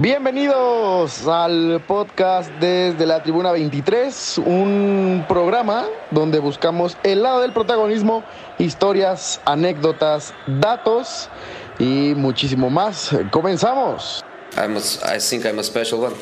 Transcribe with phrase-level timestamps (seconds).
[0.00, 8.22] Bienvenidos al podcast desde la Tribuna 23, un programa donde buscamos el lado del protagonismo,
[8.60, 11.28] historias, anécdotas, datos
[11.80, 13.10] y muchísimo más.
[13.32, 14.24] Comenzamos.
[14.56, 16.14] I'm a, I think I'm a special one.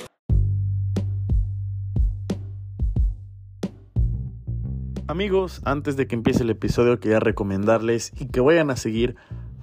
[5.06, 9.16] Amigos, antes de que empiece el episodio quería recomendarles y que vayan a seguir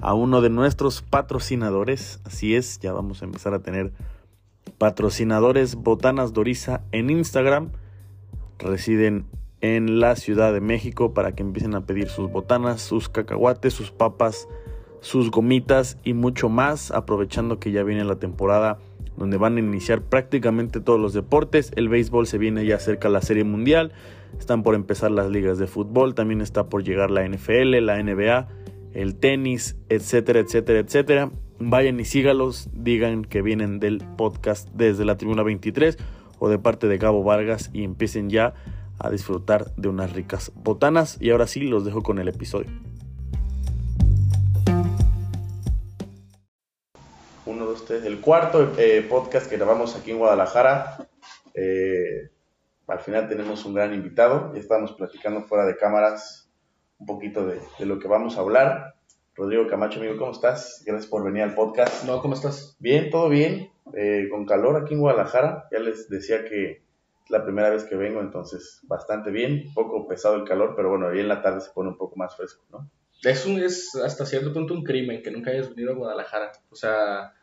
[0.04, 2.20] a uno de nuestros patrocinadores.
[2.26, 3.94] Así es, ya vamos a empezar a tener
[4.78, 7.72] patrocinadores Botanas Doriza en Instagram.
[8.60, 9.26] Residen
[9.62, 13.92] en la Ciudad de México para que empiecen a pedir sus botanas, sus cacahuates, sus
[13.92, 14.50] papas,
[15.00, 18.80] sus gomitas y mucho más, aprovechando que ya viene la temporada
[19.16, 21.72] donde van a iniciar prácticamente todos los deportes.
[21.78, 23.94] El béisbol se viene ya cerca la Serie Mundial,
[24.38, 28.50] están por empezar las ligas de fútbol, también está por llegar la NFL, la NBA,
[28.94, 31.32] el tenis, etcétera, etcétera, etcétera.
[31.60, 35.98] Vayan y sígalos, digan que vienen del podcast desde la Tribuna 23
[36.40, 38.54] o de parte de Gabo Vargas y empiecen ya
[39.00, 41.18] a disfrutar de unas ricas botanas.
[41.20, 42.70] Y ahora sí, los dejo con el episodio.
[47.46, 51.08] Uno de ustedes, el cuarto eh, podcast que grabamos aquí en Guadalajara.
[51.54, 52.30] Eh,
[52.88, 54.54] al final tenemos un gran invitado.
[54.54, 56.43] Ya estamos platicando fuera de cámaras
[57.04, 58.96] un poquito de, de lo que vamos a hablar.
[59.36, 60.84] Rodrigo Camacho, amigo, ¿cómo estás?
[60.86, 62.06] Gracias por venir al podcast.
[62.06, 62.78] No, ¿cómo estás?
[62.80, 63.72] Bien, todo bien.
[63.94, 65.68] Eh, con calor aquí en Guadalajara.
[65.70, 66.72] Ya les decía que
[67.26, 69.64] es la primera vez que vengo, entonces bastante bien.
[69.68, 72.16] Un poco pesado el calor, pero bueno, ahí en la tarde se pone un poco
[72.16, 72.90] más fresco, ¿no?
[73.22, 76.54] Es, un, es hasta cierto punto un crimen que nunca hayas venido a Guadalajara.
[76.72, 77.34] O sea,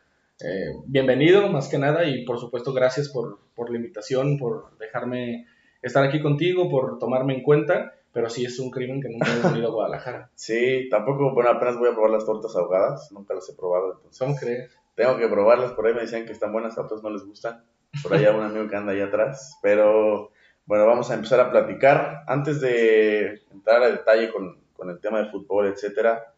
[0.43, 5.45] eh, bienvenido más que nada y por supuesto gracias por, por la invitación, por dejarme
[5.83, 7.93] estar aquí contigo, por tomarme en cuenta.
[8.13, 10.29] Pero sí es un crimen que nunca hayas venido a Guadalajara.
[10.35, 14.19] Sí, tampoco, bueno, apenas voy a probar las tortas ahogadas, nunca las he probado, entonces
[14.19, 14.71] ¿Cómo crees?
[14.95, 17.63] tengo que probarlas, por ahí me decían que están buenas, a otros no les gustan,
[18.03, 20.31] por ahí hay un amigo que anda ahí atrás, pero
[20.65, 22.23] bueno, vamos a empezar a platicar.
[22.27, 26.33] Antes de entrar a detalle con, con el tema de fútbol, etcétera,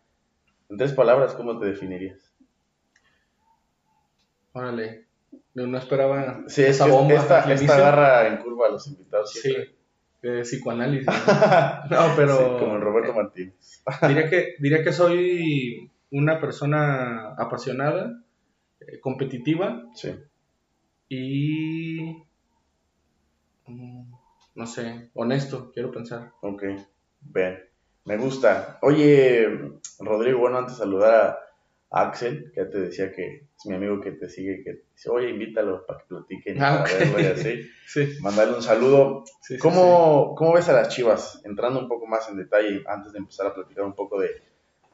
[0.69, 2.33] en tres palabras, ¿cómo te definirías?
[4.53, 5.05] Órale.
[5.55, 7.15] No, no esperaba Sí, es esa bomba.
[7.15, 9.55] esta, esta agarra en curva a los invitados Sí.
[10.23, 11.07] Eh, psicoanálisis.
[11.07, 11.13] ¿no?
[11.89, 13.81] No, pero Sí, como el Roberto Martínez.
[14.07, 18.21] diría que diría que soy una persona apasionada,
[18.79, 20.15] eh, competitiva Sí.
[21.09, 22.23] y
[23.67, 24.03] mm,
[24.55, 26.31] no sé, honesto, quiero pensar.
[26.41, 26.63] Ok,
[27.21, 27.59] bien,
[28.05, 28.77] me gusta.
[28.81, 29.47] Oye,
[29.99, 31.39] Rodrigo, bueno, antes de saludar a
[31.93, 35.29] Axel, que ya te decía que es mi amigo que te sigue, que dice, oye,
[35.29, 36.99] invítalo para que platiquen, Ah, para ok.
[36.99, 37.61] verlo y así.
[37.87, 38.07] Sí.
[38.21, 39.23] Mandarle un saludo.
[39.41, 41.41] sí, sí, ¿Cómo, ¿Cómo ves a las Chivas?
[41.45, 44.31] Entrando un poco más en detalle, antes de empezar a platicar un poco de,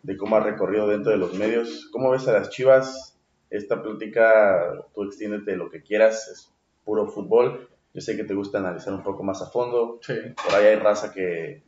[0.04, 3.18] de cómo ha recorrido dentro de los medios, ¿cómo ves a las Chivas?
[3.50, 7.70] Esta plática, tú extiéndete lo que quieras, es puro fútbol.
[7.94, 11.12] Yo sé que te gusta analizar un poco más a fondo, por ahí hay raza
[11.14, 11.64] que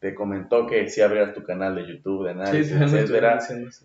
[0.00, 3.40] te comentó que sí abrieras tu canal de YouTube de análisis, sí, etcétera.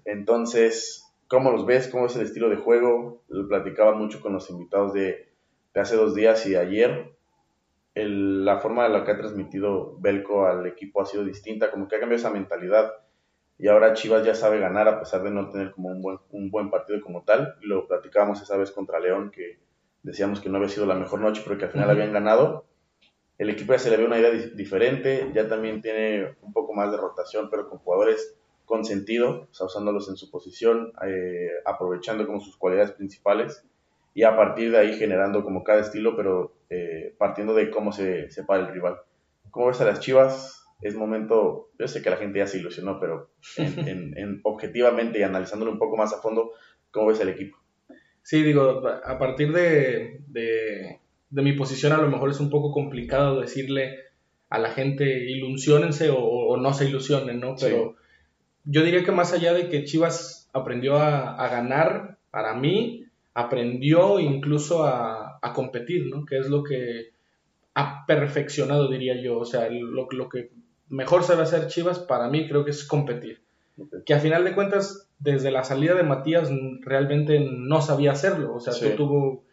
[0.06, 1.88] Entonces, ¿cómo los ves?
[1.90, 3.22] ¿Cómo es el estilo de juego?
[3.28, 5.30] Lo platicaba mucho con los invitados de,
[5.74, 7.12] de hace dos días y de ayer.
[7.94, 11.88] El- la forma en la que ha transmitido Belco al equipo ha sido distinta, como
[11.88, 12.92] que ha cambiado esa mentalidad.
[13.58, 16.52] Y ahora Chivas ya sabe ganar a pesar de no tener como un buen, un
[16.52, 17.56] buen partido como tal.
[17.62, 19.60] Lo platicábamos esa vez contra León, que
[20.04, 22.66] decíamos que no había sido la mejor noche, pero que al final habían ganado.
[23.38, 26.74] El equipo ya se le ve una idea di- diferente, ya también tiene un poco
[26.74, 28.36] más de rotación, pero con jugadores
[28.66, 33.64] con sentido, o sea, usándolos en su posición, eh, aprovechando como sus cualidades principales
[34.14, 38.30] y a partir de ahí generando como cada estilo, pero eh, partiendo de cómo se,
[38.32, 38.98] se para el rival.
[39.52, 40.66] ¿Cómo ves a las Chivas?
[40.82, 45.20] Es momento, yo sé que la gente ya se ilusionó, pero en, en- en- objetivamente
[45.20, 46.52] y analizándolo un poco más a fondo,
[46.92, 47.58] ¿cómo ves el equipo?
[48.24, 51.00] Sí, digo, a partir de, de,
[51.36, 54.00] de mi posición a lo mejor es un poco complicado decirle
[54.50, 57.58] a la gente ilusionense o, o no se ilusionen, ¿no?
[57.58, 57.66] Sí.
[57.66, 57.96] Pero
[58.64, 64.20] yo diría que más allá de que Chivas aprendió a, a ganar, para mí, aprendió
[64.20, 66.26] incluso a, a competir, ¿no?
[66.26, 67.10] Que es lo que
[67.74, 69.38] ha perfeccionado, diría yo.
[69.40, 70.52] O sea, lo, lo que
[70.90, 73.44] mejor sabe hacer Chivas, para mí, creo que es competir
[74.06, 76.50] que a final de cuentas, desde la salida de Matías
[76.80, 78.56] realmente no sabía hacerlo.
[78.56, 78.86] O sea, Sí.
[78.92, 79.44] tú tuvo,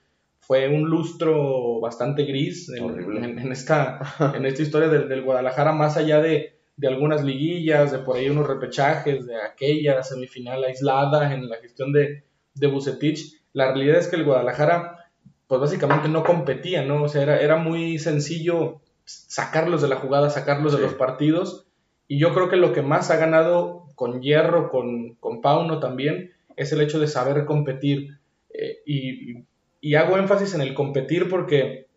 [0.45, 3.25] fue un lustro bastante gris en, Horrible.
[3.25, 4.01] en- en esta,
[4.35, 8.29] en esta historia del, del Guadalajara, más allá de, de algunas liguillas, de por ahí
[8.29, 12.25] unos repechajes, de aquella semifinal aislada en la gestión de,
[12.55, 13.41] de Bucetich.
[13.53, 15.07] La realidad es que el Guadalajara,
[15.47, 17.03] pues básicamente no competía, ¿no?
[17.05, 20.79] O sea, era, era muy sencillo sacarlos de la jugada, sacarlos Sí.
[20.79, 21.67] de los partidos.
[22.09, 26.33] Y yo creo que lo que más ha ganado con Hierro, con, con Pauno también,
[26.57, 28.19] es el hecho de saber competir.
[28.53, 29.45] Eh, y, y
[29.83, 31.89] y hago énfasis en el competir porque,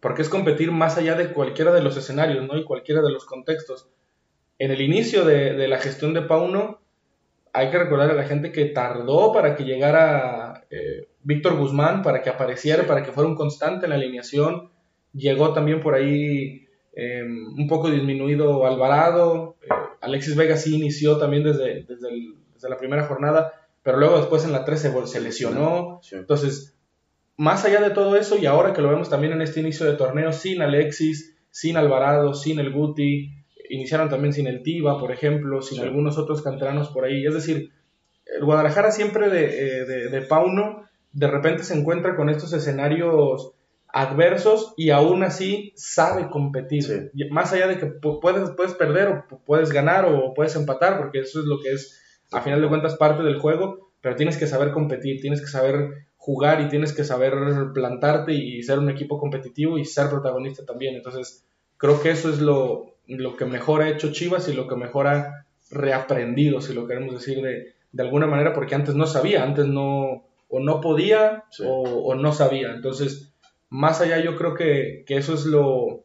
[0.00, 2.56] porque es competir más allá de cualquiera de los escenarios, ¿no?
[2.56, 3.90] Y cualquiera de los contextos.
[4.58, 6.80] En el inicio de, la gestión de Pauno,
[7.52, 12.22] hay que recordar a la gente que tardó para que llegara eh, Víctor Guzmán, para
[12.22, 14.70] que apareciera, para que fuera un constante en la alineación.
[15.12, 19.56] Llegó también por ahí em, un poco disminuido Alvarado.
[19.60, 19.66] Eh,
[20.00, 23.52] Alexis Vega sí inició también desde, desde, la primera jornada,
[23.82, 26.00] pero luego después en la 13 se lesionó.
[26.12, 26.73] Entonces,
[27.36, 29.96] más allá de todo eso, y ahora que lo vemos también en este inicio de
[29.96, 33.32] torneo, sin Alexis, sin Alvarado, sin el Guti,
[33.68, 37.24] iniciaron también sin el Tiva, por ejemplo, sin algunos otros canteranos por ahí.
[37.26, 37.70] Es decir,
[38.26, 43.52] el Guadalajara siempre eh, de, de, Pauno, de repente se encuentra con estos escenarios
[43.88, 47.12] adversos y aún así sabe competir.
[47.30, 51.40] Más allá de que puedes, puedes perder o puedes ganar o puedes empatar, porque eso
[51.40, 52.00] es lo que es,
[52.32, 56.06] a final de cuentas, parte del juego, pero tienes que saber competir, tienes que saber
[56.24, 57.34] jugar y tienes que saber
[57.74, 60.94] plantarte y ser un equipo competitivo y ser protagonista también.
[60.94, 61.44] Entonces,
[61.76, 65.06] creo que eso es lo, lo que mejor ha hecho Chivas y lo que mejor
[65.06, 69.66] ha reaprendido, si lo queremos decir de, de alguna manera, porque antes no sabía, antes
[69.66, 72.72] no, o no podía o, no sabía.
[72.72, 73.34] Entonces,
[73.68, 76.04] más allá yo creo que, que eso es lo,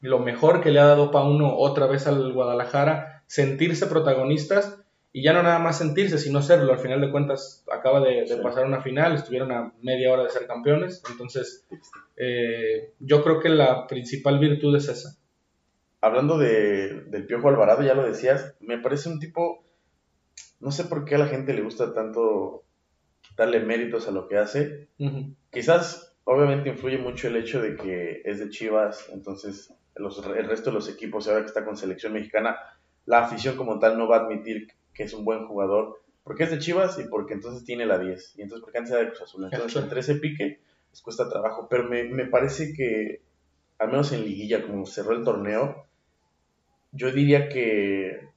[0.00, 4.79] lo mejor que le ha dado Pauno otra vez al Guadalajara, sentirse protagonistas
[5.12, 6.72] y ya no nada más sentirse, sino serlo.
[6.72, 10.46] Al final de cuentas, acaba de, pasar una final, estuvieron a media hora de ser
[10.46, 11.02] campeones.
[11.10, 11.66] Entonces,
[12.16, 15.16] eh, yo creo que la principal virtud es esa.
[16.00, 19.64] Hablando de, del Piojo Alvarado, ya lo decías, me parece un tipo,
[20.60, 22.64] no sé por qué a la gente le gusta tanto
[23.36, 24.88] darle méritos a lo que hace.
[25.50, 30.70] Quizás, obviamente, influye mucho el hecho de que es de Chivas, entonces los, el resto
[30.70, 32.56] de los equipos, ahora que está con selección mexicana,
[33.06, 34.68] la afición como tal no va a admitir
[35.00, 38.34] que es un buen jugador, porque es de Chivas y porque entonces tiene la 10,
[38.36, 39.48] y entonces porque antes era de Cruz Azul.
[39.50, 40.60] Entonces, entre ese pique
[40.90, 43.22] les cuesta trabajo, pero me, me parece que,
[43.78, 45.86] al menos en liguilla, como cerró el torneo,
[46.92, 48.28] yo diría que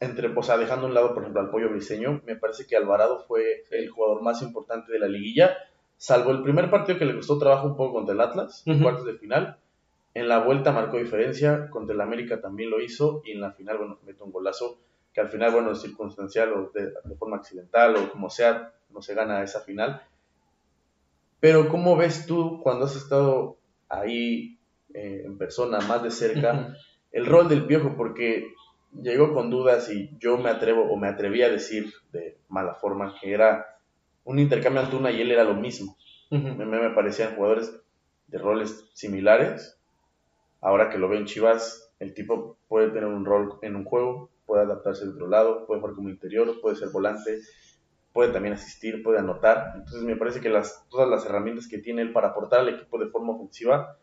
[0.00, 2.76] entre, o sea, dejando a un lado, por ejemplo, al Pollo Briseño, me parece que
[2.76, 5.56] Alvarado fue el jugador más importante de la liguilla,
[5.96, 9.06] salvo el primer partido que le costó trabajo un poco contra el Atlas, en cuartos
[9.06, 9.56] de final.
[10.12, 13.78] En la vuelta marcó diferencia, contra el América también lo hizo, y en la final,
[13.78, 14.78] bueno, mete un golazo
[15.16, 19.14] que al final, bueno, es circunstancial o de, forma accidental o como sea, no se
[19.14, 20.02] gana esa final.
[21.40, 23.56] Pero ¿cómo ves tú cuando has estado
[23.88, 24.58] ahí
[24.92, 26.76] eh, en persona, más de cerca,
[27.12, 27.96] el rol del piojo?
[27.96, 28.52] Porque
[28.92, 33.14] llegó con dudas y yo me atrevo o me atreví a decir de mala forma
[33.18, 33.78] que era
[34.24, 35.96] un intercambio Antuna y él era lo mismo.
[36.28, 37.74] me, me parecían jugadores
[38.26, 39.80] de roles similares.
[40.60, 44.30] Ahora que lo veo en Chivas, el tipo puede tener un rol en un juego,
[44.46, 47.38] puede adaptarse de otro lado, puede jugar como interior, puede ser volante,
[48.12, 49.72] puede también asistir, puede anotar.
[49.74, 52.98] Entonces me parece que las, todas las herramientas que tiene él para aportar al equipo
[52.98, 53.98] de forma ofensiva,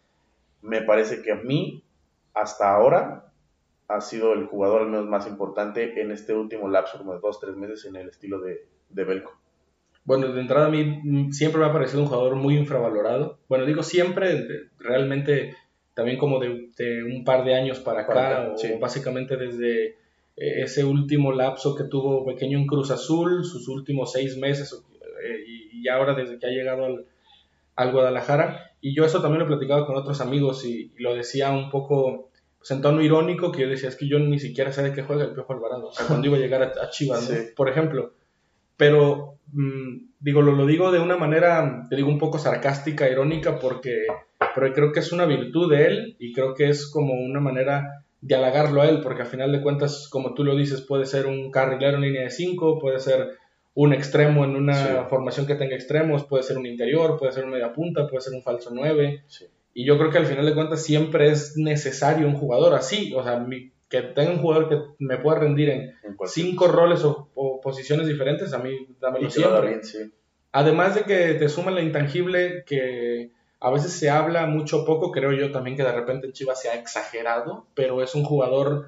[0.61, 1.83] me parece que a mí,
[2.33, 3.31] hasta ahora,
[3.87, 7.39] ha sido el jugador al menos más importante en este último lapso, como de dos,
[7.39, 9.33] tres meses, en el estilo de, de Belco.
[10.05, 13.39] Bueno, de entrada a mí siempre me ha parecido un jugador muy infravalorado.
[13.47, 15.55] Bueno, digo siempre, realmente
[15.93, 19.97] también como de, un par de años para acá, o básicamente desde
[20.35, 24.83] ese último lapso que tuvo pequeño en Cruz Azul, sus últimos seis meses
[25.23, 25.43] eh,
[25.73, 26.85] y, ahora desde que ha llegado
[27.75, 28.71] al, Guadalajara.
[28.81, 32.29] Y yo eso también lo he platicado con otros amigos y, lo decía un poco
[32.57, 35.03] pues, en tono irónico, que yo decía, es que yo ni siquiera sé de qué
[35.03, 38.13] juega el Piojo Alvarado, o sea, cuando iba a llegar a, Chivas, por ejemplo.
[38.75, 43.59] Pero, mm, digo, lo, lo digo de una manera, te digo, un poco sarcástica, irónica,
[43.59, 44.07] porque
[44.53, 48.02] pero creo que es una virtud de él y creo que es como una manera
[48.23, 51.27] de halagarlo a él, porque al final de cuentas, como tú lo dices, puede ser
[51.27, 53.37] un carrilero en línea de 5, puede ser
[53.73, 57.51] un extremo en una formación que tenga extremos, puede ser un interior, puede ser un
[57.51, 59.23] media punta, puede ser un falso 9.
[59.73, 63.23] Y yo creo que al final de cuentas siempre es necesario un jugador así, o
[63.23, 63.45] sea,
[63.89, 65.93] que tenga un jugador que me pueda rendir en,
[66.25, 69.81] cinco roles o, posiciones diferentes, a mí dámelo siempre.
[70.53, 73.31] Además de que te suma la intangible que
[73.63, 76.67] a veces se habla mucho poco, creo yo también que de repente en Chivas se
[76.67, 78.87] ha exagerado, pero es un jugador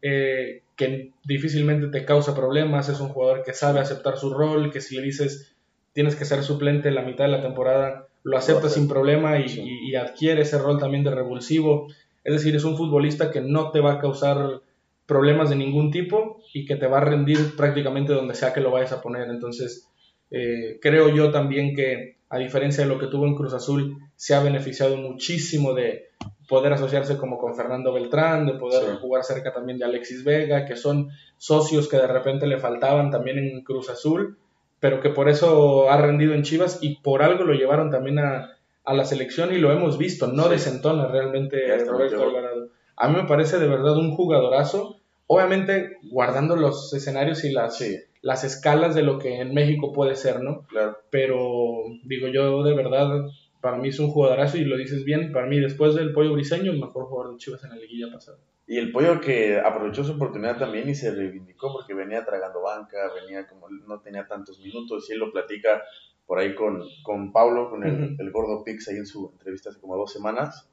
[0.00, 4.80] eh, que difícilmente te causa problemas, es un jugador que sabe aceptar su rol, que
[4.80, 5.56] si le dices
[5.92, 10.42] tienes que ser suplente la mitad de la temporada, lo acepta sin problema y, adquiere
[10.42, 11.88] ese rol también de revulsivo.
[12.22, 14.60] Es decir, es un futbolista que no te va a causar
[15.06, 18.70] problemas de ningún tipo y que te va a rendir prácticamente donde sea que lo
[18.70, 19.28] vayas a poner.
[19.28, 19.88] Entonces,
[20.30, 24.34] eh, creo yo también que a diferencia de lo que tuvo en Cruz Azul, se
[24.34, 26.08] ha beneficiado muchísimo de
[26.48, 30.76] poder asociarse como con Fernando Beltrán, de poder jugar cerca también de Alexis Vega, que
[30.76, 34.38] son socios que de repente le faltaban también en Cruz Azul
[34.82, 38.56] pero que por eso ha rendido en Chivas y por algo lo llevaron también a,
[38.84, 42.68] a la selección y lo hemos visto, no desentona realmente Roberto Alvarado.
[42.96, 44.96] A mí me parece de verdad un jugadorazo,
[45.28, 47.80] obviamente guardando los escenarios y las,
[48.22, 50.62] las escalas de lo que en México puede ser, ¿no?
[50.68, 50.96] Claro.
[51.10, 53.26] Pero digo yo de verdad,
[53.60, 56.72] para mí es un jugadorazo y lo dices bien, para mí después del Pollo Briseño,
[56.72, 58.38] el mejor jugador de Chivas en la liguilla pasada.
[58.66, 63.12] Y el pollo que aprovechó su oportunidad también y se reivindicó porque venía tragando banca,
[63.20, 65.82] venía como no tenía tantos minutos y él lo platica
[66.26, 69.80] por ahí con, con Paulo, con el, el gordo Pix ahí en su entrevista hace
[69.80, 70.70] como dos semanas,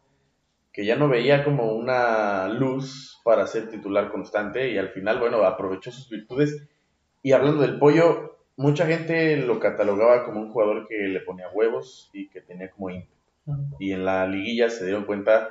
[0.71, 5.43] que ya no veía como una luz para ser titular constante y al final, bueno,
[5.43, 6.69] aprovechó sus virtudes.
[7.21, 12.09] Y hablando del pollo, mucha gente lo catalogaba como un jugador que le ponía huevos
[12.13, 13.13] y que tenía como ímpetu.
[13.79, 15.49] Y en la liguilla se dieron cuenta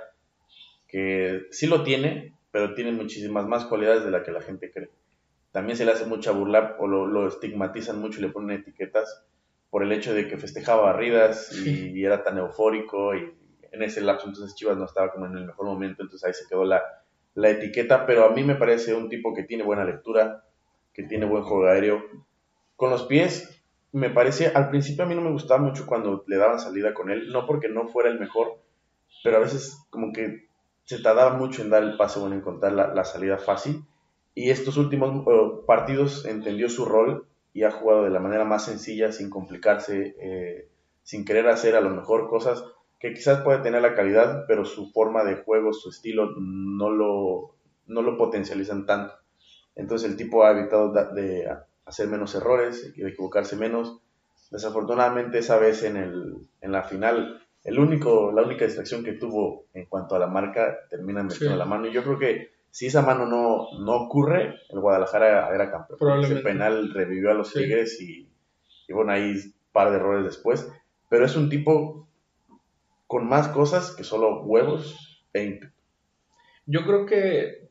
[0.86, 4.90] que sí lo tiene, pero tiene muchísimas más cualidades de la que la gente cree.
[5.52, 9.24] También se le hace mucha burla o lo, lo estigmatizan mucho y le ponen etiquetas
[9.70, 13.34] por el hecho de que festejaba barridas y, era tan eufórico y
[13.70, 16.48] en ese lapso entonces Chivas no estaba como en el mejor momento, entonces ahí se
[16.48, 16.82] quedó la,
[17.34, 20.44] la etiqueta, pero a mí me parece un tipo que tiene buena lectura,
[20.98, 22.02] que tiene buen juego aéreo.
[22.74, 23.62] Con los pies,
[23.92, 27.08] me parece, al principio a mí no me gustaba mucho cuando le daban salida con
[27.08, 28.60] él, no porque no fuera el mejor,
[29.22, 30.48] pero a veces como que
[30.82, 33.84] se tardaba mucho en dar el pase, bueno, en encontrar la, salida fácil.
[34.34, 38.64] Y estos últimos uh, partidos entendió su rol y ha jugado de la manera más
[38.64, 40.68] sencilla, sin complicarse, eh,
[41.04, 42.64] sin querer hacer a lo mejor cosas
[42.98, 47.54] que quizás puede tener la calidad, pero su forma de juego, su estilo, no lo,
[47.86, 49.14] no lo potencializan tanto.
[49.78, 51.48] Entonces el tipo ha evitado de
[51.86, 54.00] hacer menos errores, de equivocarse menos.
[54.50, 59.66] Desafortunadamente esa vez en, el, en la final, el único, la única distracción que tuvo
[59.72, 61.86] en cuanto a la marca termina metiendo la mano.
[61.86, 66.24] Y yo creo que si esa mano no, no ocurre, el Guadalajara era campeón.
[66.24, 68.28] Ese penal revivió a los Tigres y,
[68.88, 70.68] y, bueno, ahí un par de errores después.
[71.08, 72.08] Pero es un tipo
[73.06, 75.72] con más cosas que solo huevos e ímpetu.
[76.66, 77.67] Yo creo que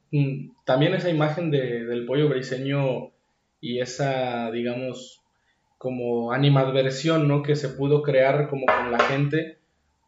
[0.65, 3.11] también esa imagen de, del pollo briseño
[3.59, 5.21] y esa, digamos,
[5.77, 7.43] como animadversión, ¿no?
[7.43, 9.57] Que se pudo crear como con la gente,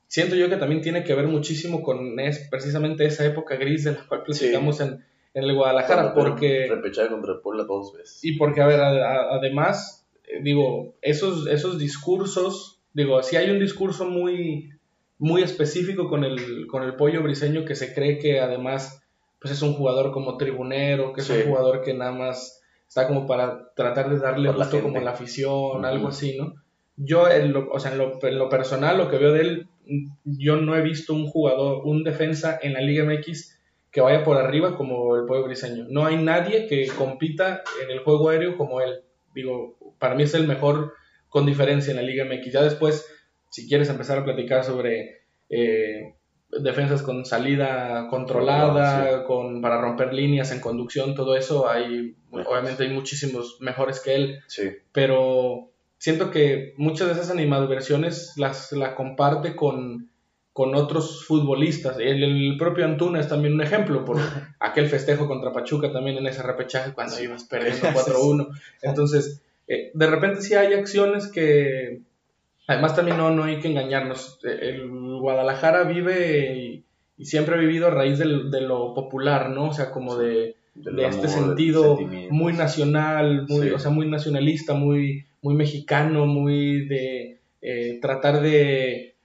[0.09, 3.93] siento yo que también tiene que ver muchísimo con es, precisamente esa época gris de
[3.93, 6.67] la cual platicamos en, en, el Guadalajara, porque...
[6.67, 8.19] Contra el Puebla dos veces.
[8.23, 14.05] Y porque, a ver, además, eh, digo, esos, esos discursos, digo, si hay un discurso
[14.05, 14.71] muy,
[15.19, 19.03] muy específico con el, con el pollo briseño que se cree que además,
[19.39, 23.27] pues es un jugador como tribunero, que es un jugador que nada más está como
[23.27, 26.55] para tratar de darle gusto como la afición, algo así, ¿no?
[26.98, 29.67] Yo, en lo, o sea, en lo, en lo, personal, lo que veo de él,
[30.25, 33.58] yo no he visto un jugador, un defensa en la Liga MX
[33.91, 35.86] que vaya por arriba como el Pollo Briseño.
[35.89, 39.03] No hay nadie que compita en el juego aéreo como él.
[39.34, 40.93] Digo, para mí es el mejor
[41.29, 42.51] con diferencia en la Liga MX.
[42.51, 43.08] Ya después,
[43.50, 46.15] si quieres empezar a platicar sobre eh,
[46.51, 52.89] defensas con salida controlada, con, para romper líneas en conducción, todo eso, hay, obviamente hay
[52.89, 54.39] muchísimos mejores que él.
[54.47, 54.69] Sí.
[54.91, 60.09] Pero siento que muchas de esas animadversiones las la comparte con,
[60.53, 61.97] con otros futbolistas.
[61.99, 64.17] El, el, propio Antuna es también un ejemplo, por
[64.59, 68.47] aquel festejo contra Pachuca también en ese repechaje cuando ibas perdiendo 4-1.
[68.81, 72.01] Entonces, eh, de repente sí hay acciones que,
[72.69, 74.39] además también no, no hay que engañarnos.
[74.43, 74.88] El
[75.19, 76.55] Guadalajara vive
[77.17, 79.69] y, siempre ha vivido a raíz de lo popular, ¿no?
[79.69, 81.99] O sea, como de, de este sentido
[82.29, 89.15] muy nacional, muy, o sea, muy nacionalista, muy muy mexicano, muy de eh, tratar de,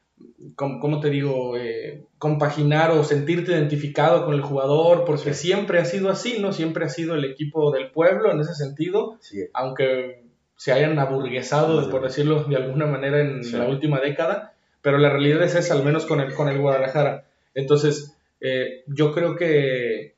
[0.54, 6.08] ¿cómo, te digo?, eh, compaginar o sentirte identificado con el jugador, porque siempre ha sido
[6.08, 6.52] así, ¿no?
[6.52, 9.18] Siempre ha sido el equipo del pueblo en ese sentido,
[9.52, 10.23] aunque
[10.56, 15.42] se hayan aburguesado, por decirlo de alguna manera, en la última década, pero la realidad
[15.42, 17.26] es esa, al menos con el, con el Guadalajara.
[17.54, 20.14] Entonces, eh, yo creo que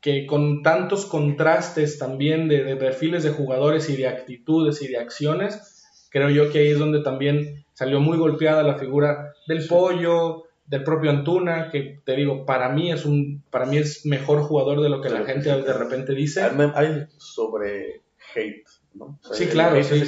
[0.00, 6.06] que con tantos contrastes también de, perfiles de jugadores y de actitudes y de acciones,
[6.10, 10.84] creo yo que ahí es donde también salió muy golpeada la figura del pollo, del
[10.84, 14.88] propio Antuna, que te digo, para mí es un, para mí es mejor jugador de
[14.88, 16.42] lo que la gente de repente dice.
[16.74, 18.02] Hay sobre
[18.34, 19.18] hate, ¿no?
[19.32, 20.04] sí, claro, sí,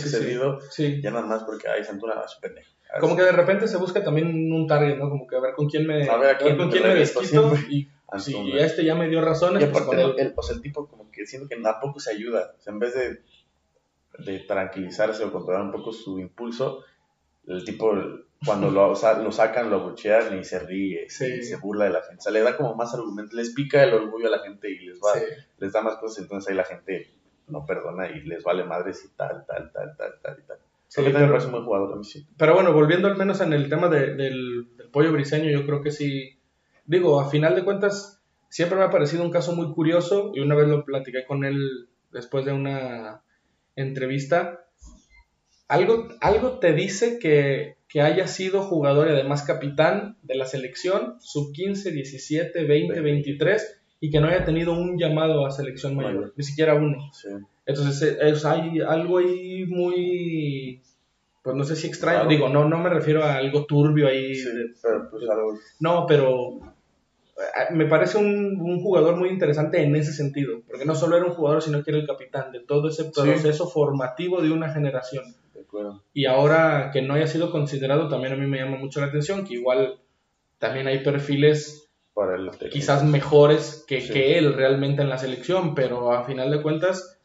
[0.71, 2.71] sí, Ya nada más porque hay Antuna es pendejo.
[2.99, 5.09] Como que de repente se busca también un target, ¿no?
[5.09, 8.37] Como que a ver con quién me, a ver, con quién me desquito y Sí,
[8.37, 9.63] y este ya me dio razones.
[9.63, 12.55] Y pues, el, o sea, el tipo como que siento que tampoco se ayuda.
[12.59, 13.23] O sea, en vez de,
[14.25, 16.83] de tranquilizarse o controlar un poco su impulso,
[17.47, 17.95] el tipo
[18.45, 21.91] cuando lo, o sea, lo sacan, lo abuchean y se ríe, y se burla de
[21.91, 22.19] la gente.
[22.19, 24.79] O sea, le da como más argumentos, les pica el orgullo a la gente y
[24.79, 25.13] les va,
[25.59, 27.13] les da más cosas, entonces ahí la gente
[27.51, 30.59] no perdona y les vale madres y tal, tal, tal, tal, tal y tal.
[30.89, 32.27] Sí, que también pero- me parece un buen jugador a mí sí.
[32.37, 35.83] Pero bueno, volviendo al menos en el tema de- del, del pollo briseño, yo creo
[35.83, 36.39] que sí.
[36.87, 40.55] Digo, a final de cuentas, siempre me ha parecido un caso muy curioso y una
[40.57, 43.23] vez lo platiqué con él después de una
[43.77, 44.67] entrevista.
[45.69, 51.17] Algo, algo te dice que, que haya sido jugador y además capitán de la selección
[51.21, 56.15] sub 15, 17, 20, 23 y que no haya tenido un llamado a selección mayor,
[56.15, 56.33] Mayor.
[56.37, 57.11] ni siquiera uno.
[57.13, 57.29] Sí.
[57.67, 60.81] Entonces, eh, es, hay algo ahí muy,
[61.43, 62.31] pues no sé si extraño, Claro.
[62.31, 65.55] digo, no, no me refiero a algo turbio ahí, Sí, de- pero pues algo...
[65.81, 66.57] no, pero
[67.37, 71.27] eh, me parece un, un jugador muy interesante en ese sentido, porque no solo era
[71.27, 75.25] un jugador, sino que era el capitán de todo ese proceso formativo de una generación.
[75.55, 75.61] De.
[76.15, 79.47] Y ahora que no haya sido considerado, también a mí me llama mucho la atención,
[79.47, 80.01] que igual
[80.59, 84.13] también hay perfiles Para el quizás mejores que, Sí.
[84.13, 87.19] que él realmente en la selección, pero a final de cuentas,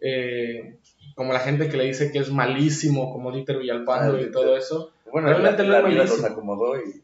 [0.00, 0.78] eh,
[1.14, 4.56] como la gente que le dice que es malísimo, como Dieter Villalpando Ah, y todo
[4.56, 7.02] eso, Bueno, realmente la, no la es vida los acomodó y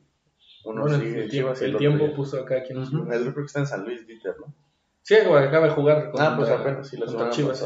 [0.64, 3.34] uno bueno, sigue el, tiempo, el otro tiempo puso acá quien nos Ujú, El creo
[3.34, 4.52] que está en San Luis, Dieter, ¿no?
[5.02, 7.64] Sí, güey, acaba de jugar contra, Ah, pues apenas, sí, la Chivas.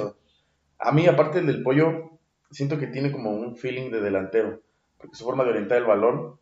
[0.79, 2.19] A mí, aparte del pollo,
[2.51, 4.61] siento que tiene como un feeling de delantero,
[4.99, 6.39] porque su forma de orientar el balón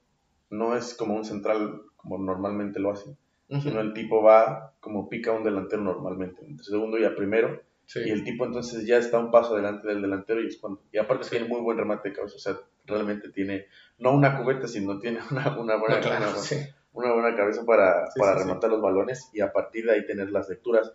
[0.50, 3.14] no es como un central como normalmente lo hace,
[3.60, 8.00] sino el tipo va como pica un delantero normalmente, entre segundo y a primero, sí.
[8.06, 10.98] y el tipo entonces ya está un paso delante del delantero y es cuando, y
[10.98, 11.30] aparte Sí.
[11.30, 13.66] tiene muy buen remate de cabeza, o sea, realmente tiene,
[13.98, 16.56] no una cubeta, sino tiene una, una buena, No, claro, una- sí.
[16.94, 20.48] una buena cabeza para, para rematar los balones y a partir de ahí tener las
[20.48, 20.92] lecturas.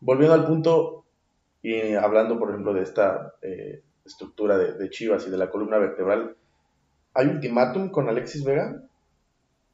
[0.00, 1.04] Volviendo al punto
[1.62, 5.78] y hablando, por ejemplo, de esta eh, estructura de, de Chivas y de la columna
[5.78, 6.36] vertebral,
[7.14, 8.82] ¿hay ultimátum con Alexis Vega?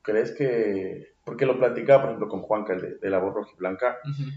[0.02, 1.09] ¿Crees que.?
[1.25, 4.30] Porque lo platicaba, por ejemplo, con Juanca, el de, de la voz rojiblanca, Ujú.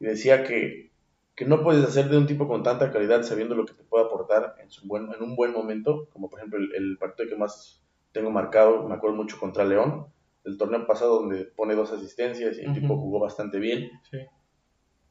[0.00, 0.90] y decía que,
[1.34, 4.04] que no puedes hacer de un tipo con tanta calidad sabiendo lo que te puede
[4.06, 7.36] aportar en, su buen, en un buen momento, como por ejemplo el, el partido que
[7.36, 7.80] más
[8.12, 10.06] tengo marcado, me acuerdo mucho contra León,
[10.44, 12.80] el torneo pasado donde pone dos asistencias y el Ujú.
[12.80, 14.18] tipo jugó bastante bien, Sí.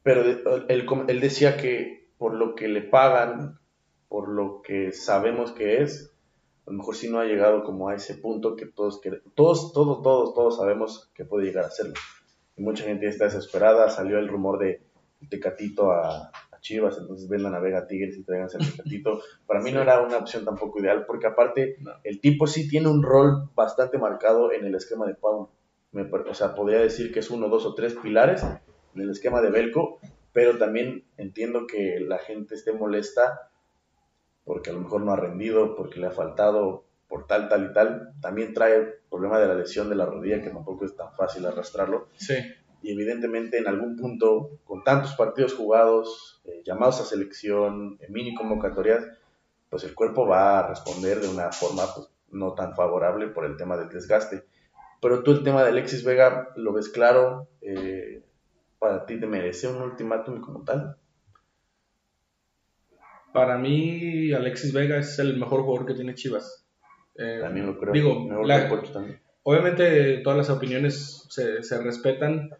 [0.02, 0.44] pero él,
[1.08, 3.58] él decía que por lo que le pagan,
[4.08, 6.12] por lo que sabemos que es,
[6.68, 9.72] a lo mejor sí no ha llegado como a ese punto que todos, quere- todos,
[9.72, 11.94] todos, todos, todos sabemos que puede llegar a serlo.
[12.56, 14.82] Y mucha gente está desesperada, salió el rumor de
[15.30, 19.20] Tecatito a, a Chivas, entonces vendan a Vega Tigres y tráiganse al Tecatito.
[19.46, 21.92] Para mí no era una opción tampoco ideal, porque aparte No.
[22.04, 25.50] el tipo sí tiene un rol bastante marcado en el esquema de Pau.
[25.92, 28.42] Me o sea, podría decir que es uno, dos o tres pilares
[28.94, 29.98] en el esquema de Belco,
[30.34, 33.47] pero también entiendo que la gente esté molesta
[34.48, 37.72] porque a lo mejor no ha rendido, porque le ha faltado, por tal, tal y
[37.74, 38.14] tal.
[38.22, 41.44] También trae el problema de la lesión de la rodilla, que tampoco es tan fácil
[41.44, 42.08] arrastrarlo.
[42.16, 42.34] Sí.
[42.80, 49.06] Y evidentemente en algún punto, con tantos partidos jugados, eh, llamados a selección, mini convocatorias,
[49.68, 53.58] pues el cuerpo va a responder de una forma pues, no tan favorable por el
[53.58, 54.44] tema del desgaste.
[55.02, 58.22] Pero tú el tema de Alexis Vega lo ves claro, eh,
[58.78, 60.96] para ti te merece un ultimátum como tal.
[63.38, 66.66] Para mí, Alexis Vega es el mejor jugador que tiene Chivas.
[67.16, 67.92] Eh, También lo creo.
[67.92, 69.20] Digo, la- también.
[69.44, 72.50] obviamente todas las opiniones se, se respetan.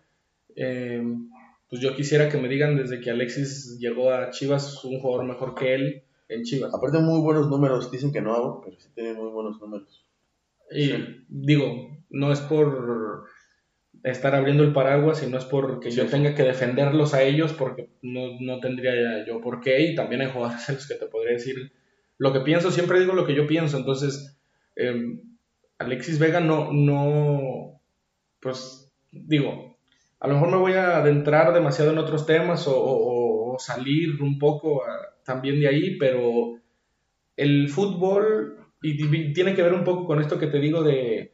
[0.54, 1.02] Eh,
[1.68, 5.56] pues yo quisiera que me digan desde que Alexis llegó a Chivas un jugador mejor
[5.56, 6.72] que él en Chivas.
[6.72, 10.06] Aparte muy buenos números, dicen que no hago, pero sí tiene muy buenos números.
[10.70, 11.24] Y Sí.
[11.28, 13.24] digo, no es por
[14.04, 16.10] estar abriendo el paraguas, sino es porque Sí, yo sí.
[16.10, 20.30] tenga que defenderlos a ellos, porque no, no tendría yo por qué, y también hay
[20.30, 21.72] jugadores en los que te podría decir
[22.18, 24.38] lo que pienso, siempre digo lo que yo pienso, entonces
[24.76, 25.20] eh,
[25.78, 27.80] Alexis Vega no, no,
[28.40, 29.78] pues digo,
[30.20, 34.20] a lo mejor me voy a adentrar demasiado en otros temas o, o- o salir
[34.22, 36.54] un poco a- también de ahí, pero
[37.36, 41.27] el fútbol, y, y tiene que ver un poco con esto que te digo de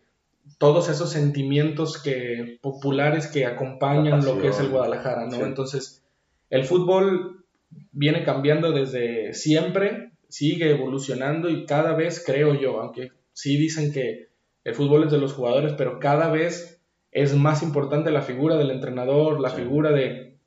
[0.64, 4.70] todos esos sentimientos que populares que acompañan lo que es el.
[4.70, 5.36] Guadalajara, ¿no?
[5.36, 5.42] Sí.
[5.42, 6.02] Entonces,
[6.48, 7.44] el fútbol
[7.92, 14.28] viene cambiando desde siempre, sigue evolucionando y cada vez creo yo, aunque sí dicen que
[14.64, 16.80] el fútbol es de los jugadores, pero cada vez
[17.12, 19.56] es más importante la figura del entrenador, la Sí.
[19.62, 20.38] figura de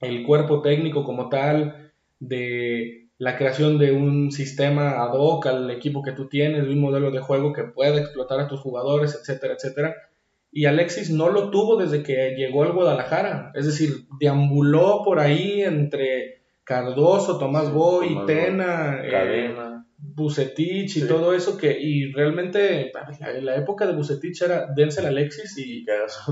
[0.00, 6.02] el cuerpo técnico como tal, de la creación de un sistema ad hoc al equipo
[6.02, 9.54] que tú tienes, de un modelo de juego que pueda explotar a tus jugadores, etcétera,
[9.54, 9.94] etcétera.
[10.50, 13.50] Y Alexis no lo tuvo desde que llegó al Guadalajara.
[13.54, 19.54] Es decir, deambuló por ahí entre Cardoso, Tomás Boy, Tomás Boy, Tena, eh.
[19.98, 21.08] Bucetich y Sí.
[21.08, 25.84] todo eso que y realmente la, la época de Bucetich era Denzel Alexis y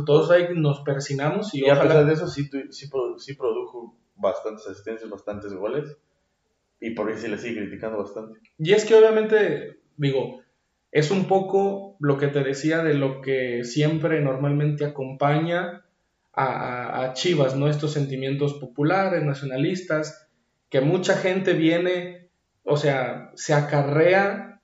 [0.04, 4.66] todos ahí nos persinamos y, Y a pesar de eso sí, sí, sí produjo bastantes
[4.66, 5.96] asistencias, bastantes goles.
[6.82, 8.40] Y por eso se le sigue criticando bastante.
[8.58, 10.42] Y es que obviamente, digo,
[10.90, 15.84] es un poco lo que te decía de lo que siempre normalmente acompaña
[16.32, 17.68] a, a Chivas, ¿no?
[17.68, 20.28] Estos sentimientos populares, nacionalistas,
[20.68, 22.28] que mucha gente viene,
[22.64, 24.60] o sea, se acarrea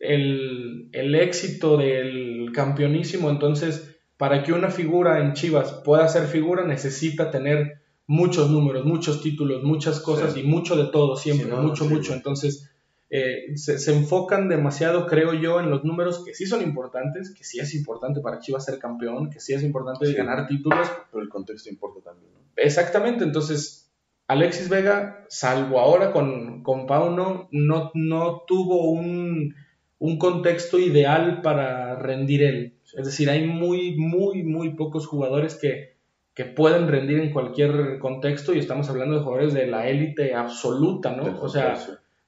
[0.00, 6.64] el, el éxito del campeonísimo, entonces para que una figura en Chivas pueda ser figura
[6.64, 10.40] necesita tener muchos números, muchos títulos, muchas cosas Sí.
[10.40, 12.12] y mucho de todo siempre, Sí, no, mucho, sí, mucho.
[12.14, 12.70] Entonces,
[13.10, 17.44] eh, se, se enfocan demasiado, creo yo, en los números que sí son importantes, que
[17.44, 20.86] sí es importante para Chivas ser campeón, que sí es importante ganar títulos.
[21.10, 22.40] Pero el contexto importa también, ¿no?
[22.56, 23.92] Exactamente, entonces
[24.26, 29.54] Alexis Vega, salvo ahora con, con Pauno, no, no tuvo un,
[29.98, 32.74] un contexto ideal para rendir él.
[32.96, 35.93] Es decir, hay muy, muy, muy pocos jugadores que,
[36.34, 41.14] que pueden rendir en cualquier contexto y estamos hablando de jugadores de la élite absoluta,
[41.14, 41.40] ¿no?
[41.40, 41.78] O sea,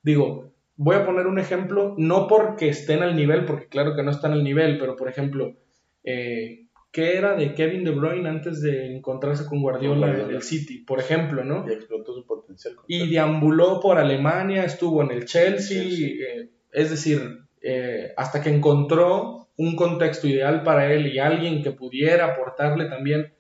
[0.03, 4.13] digo, voy a poner un ejemplo, no porque estén al nivel, porque claro que no
[4.13, 5.57] están al nivel, pero por ejemplo,
[6.05, 10.29] eh, ¿qué era de Kevin De Bruyne antes de encontrarse con Guardiola Guardiola.
[10.29, 10.79] en el City?
[10.79, 11.65] Por ejemplo, ¿no?
[11.69, 12.77] Y explotó su potencial.
[12.87, 16.09] Y deambuló por Alemania, estuvo en el Chelsea, Chelsea.
[16.09, 21.73] eh, es decir, eh, hasta que encontró un contexto ideal para él y alguien que
[21.73, 23.33] pudiera aportarle también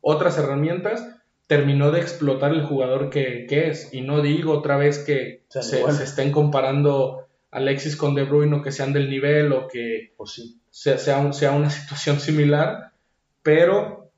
[0.00, 1.06] otras herramientas,
[1.46, 3.92] terminó de explotar el jugador que, que es.
[3.92, 8.72] Y no digo otra vez que se, estén comparando Alexis con De Bruyne o que
[8.72, 10.60] sean del nivel o que O sí.
[10.70, 12.92] sea, sea, un- sea una situación similar,
[13.42, 14.10] pero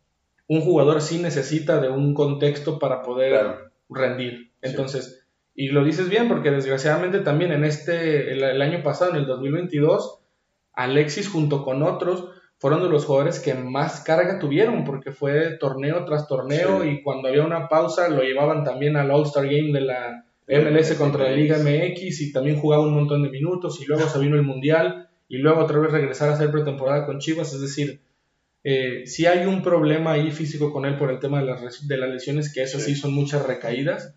[0.48, 3.70] un jugador sí necesita de un contexto para poder Claro.
[3.88, 4.50] rendir.
[4.62, 9.16] Entonces, y lo dices bien porque desgraciadamente también en este, el, el año pasado, en
[9.18, 10.18] el 2022,
[10.72, 12.28] Alexis junto con otros
[12.60, 16.88] fueron de los jugadores que más carga tuvieron porque fue torneo tras torneo Sí.
[16.90, 21.24] y cuando había una pausa lo llevaban también al All-Star Game de la MLS contra
[21.24, 24.42] la Liga MX y también jugaba un montón de minutos y luego se vino el
[24.42, 28.00] Mundial y luego otra vez regresar a hacer pretemporada con Chivas, es decir,
[28.62, 31.96] eh, sí hay un problema ahí físico con él por el tema de las, de
[31.96, 32.78] las lesiones, que eso.
[32.78, 32.94] Sí.
[32.94, 34.14] son muchas recaídas,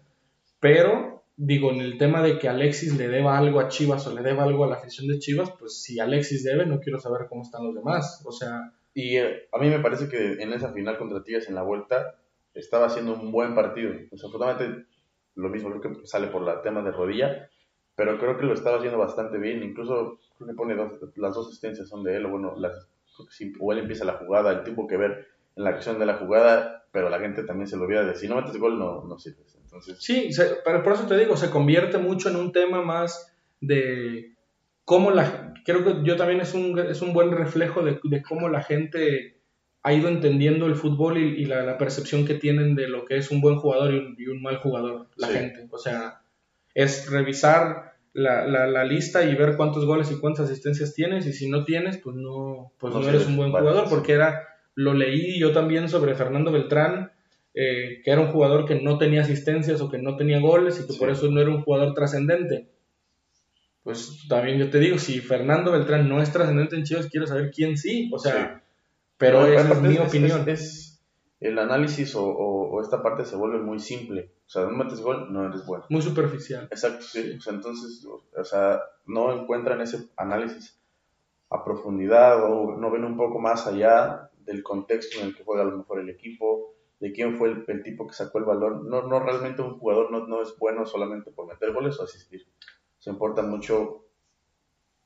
[0.60, 4.22] pero digo, en el tema de que Alexis le deba algo a Chivas o le
[4.22, 7.42] deba algo a la afición de Chivas, pues si Alexis debe, no quiero saber cómo
[7.42, 10.98] están los demás, o sea, Y eh, a mí me parece que en esa final
[10.98, 12.16] contra Tigres en la vuelta
[12.54, 13.92] estaba haciendo un buen partido.
[14.12, 14.86] Desafortunadamente,
[15.36, 17.50] lo mismo, creo que sale por el tema de rodilla,
[17.96, 19.64] pero creo que lo estaba haciendo bastante bien.
[19.64, 22.88] Incluso creo que pone dos, las dos asistencias son de él, o bueno, las,
[23.32, 26.18] sí, o él empieza la jugada, el tiempo que ver en la acción de la
[26.18, 29.18] jugada, pero la gente también se lo olvida de si no metes gol no, no
[29.18, 29.58] sirves.
[29.74, 33.36] Entonces, Sí, se- pero por eso te digo, se convierte mucho en un tema más
[33.60, 34.34] de
[34.86, 35.54] cómo la...
[35.66, 39.38] Creo que yo también es un, es un buen reflejo de, de cómo la gente
[39.82, 43.18] ha ido entendiendo el fútbol y, y la, la percepción que tienen de lo que
[43.18, 45.34] es un buen jugador y un, y un mal jugador, la Sí.
[45.34, 45.68] gente.
[45.72, 46.22] O sea,
[46.76, 51.34] es revisar la, la- la lista y ver cuántos goles y cuántas asistencias tienes y
[51.34, 54.94] si no tienes, pues no, pues No no, eres un buen jugador porque era, lo
[54.94, 57.12] leí yo también sobre Fernando Beltrán,
[57.54, 60.88] eh, que era un jugador que no tenía asistencias o que no tenía goles y
[60.88, 61.00] que Sí.
[61.00, 62.70] por eso no era un jugador trascendente.
[63.84, 67.52] Pues también yo te digo, si Fernando Beltrán no es trascendente en Chivas, quiero saber
[67.54, 68.10] quién sí.
[68.14, 68.64] O sea,
[69.18, 70.50] pero No, esa es mi es- opinión.
[70.50, 70.90] es-
[71.42, 74.32] el análisis o, o- o esta parte se vuelve muy simple.
[74.48, 75.84] O sea, no metes gol, no eres bueno.
[75.90, 76.70] Muy superficial.
[76.72, 77.34] Exacto, sí.
[77.38, 80.80] O sea, entonces, o sea, no encuentran ese análisis
[81.50, 85.64] a profundidad o no ven un poco más allá del contexto en el que juega
[85.64, 86.73] a lo mejor el equipo,
[87.04, 88.88] de quién fue el, el tipo que sacó el balón.
[88.88, 92.48] No, no realmente un jugador no, no es bueno solamente por meter goles o asistir.
[92.98, 94.06] Se importa mucho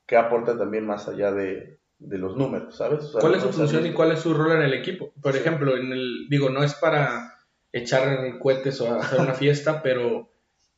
[0.05, 3.03] qué aporta también más allá de, de los números, ¿sabes?
[3.05, 5.11] O sea, ¿Cuál es su función y cuál es su rol en el equipo?
[5.21, 5.39] Por Sí.
[5.39, 7.33] ejemplo, en el, digo, no es para
[7.73, 10.29] echar cohetes o hacer una fiesta, pero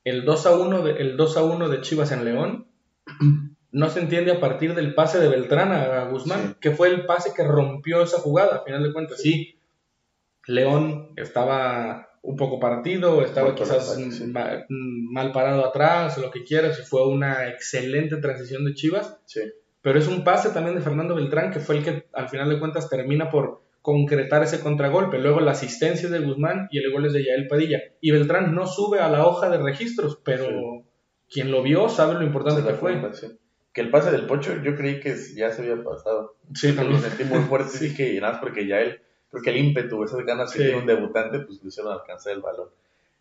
[0.05, 2.67] el 2 a 1 de, el 2 a 1 de Chivas en León
[3.71, 6.55] no se entiende a partir del pase de Beltrán a Guzmán, Sí.
[6.62, 9.21] que fue el pase que rompió esa jugada, a final de cuentas.
[9.21, 9.59] Sí,
[10.50, 14.34] León estaba un poco partido, estaba quizás sí.
[14.68, 19.42] mal parado atrás, lo que quieras, y fue una excelente transición de Chivas Sí,
[19.82, 22.60] pero es un pase también de Fernando Beltrán que fue el que al final de
[22.60, 25.18] cuentas termina por concretar ese contragolpe.
[25.20, 27.80] Luego la asistencia de Guzmán y el gol es de Yael Padilla.
[28.02, 30.84] Y Beltrán no sube a la hoja de registros, pero Sí.
[31.30, 33.00] quien lo vio sabe lo importante que fue.
[33.00, 33.28] cuenta, sí.
[33.72, 36.36] Que el pase del Pocho yo creí que ya se había pasado.
[36.54, 37.00] Sí, Lo también.
[37.02, 37.96] sentí muy fuerte, Sí.
[37.96, 40.63] que nada más porque ya él, creo que el ímpetu, esas ganas que Sí.
[40.65, 42.70] tiene un debutante, pues le hicieron alcanzar el balón.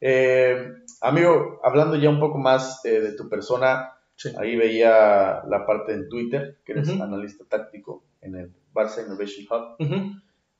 [0.00, 4.32] Eh, amigo, hablando ya un poco más eh, de tu persona, Sí.
[4.38, 7.02] ahí veía la parte en Twitter, que eres Ujú.
[7.02, 10.12] analista táctico en el Barça Innovation Hub, Ujú.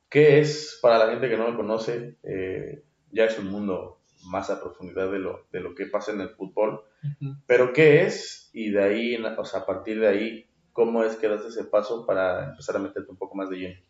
[0.09, 4.51] que es, para la gente que no lo conoce, eh, ya es un mundo más
[4.51, 6.83] a profundidad de lo, de lo que pasa en el fútbol.
[7.47, 8.51] Pero ¿qué es?
[8.53, 12.05] Y de ahí, o sea, a partir de ahí, ¿cómo es que das ese paso
[12.07, 13.81] para empezar a meterte un poco más de lleno?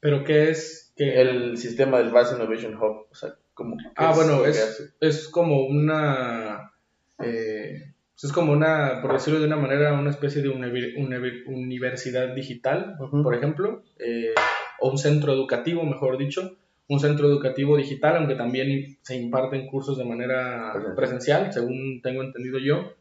[0.00, 0.89] ¿Pero qué es?
[1.00, 1.18] Que...
[1.18, 6.72] El sistema del Base Innovation Hub, o sea, ¿cómo, Ah, bueno, es, es, como una...
[7.18, 13.34] Eh, es como una, por decirlo de una manera, una especie de universidad digital, por
[13.34, 14.34] ejemplo, eh,
[14.78, 19.96] o un centro educativo, mejor dicho, un centro educativo digital, aunque también se imparten cursos
[19.96, 22.92] de manera presencial, según tengo entendido yo,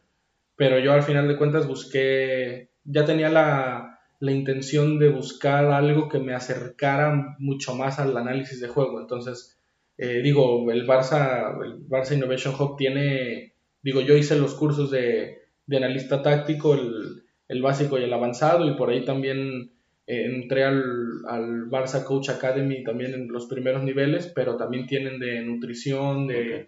[0.56, 6.10] pero yo al final de cuentas busqué, ya tenía la, la intención de buscar algo
[6.10, 9.58] que me acercara mucho más al análisis de juego, entonces,
[9.98, 15.38] eh, digo, el Barça, el Barça Innovation Hub tiene digo, yo hice los cursos de,
[15.72, 19.72] analista táctico, el, básico y el avanzado, y por ahí también
[20.08, 20.84] eh, entré al,
[21.28, 26.68] al, Barça Coach Academy también en los primeros niveles, pero también tienen de nutrición, de,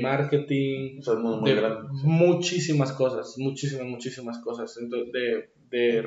[0.00, 4.78] marketing, de muchísimas cosas, muchísimas, muchísimas cosas,
[5.12, 6.02] de, de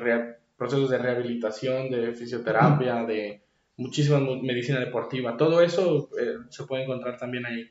[0.60, 3.40] procesos de rehabilitación, de fisioterapia, de
[3.78, 7.70] muchísima medicina deportiva, todo eso eh, se puede encontrar también ahí.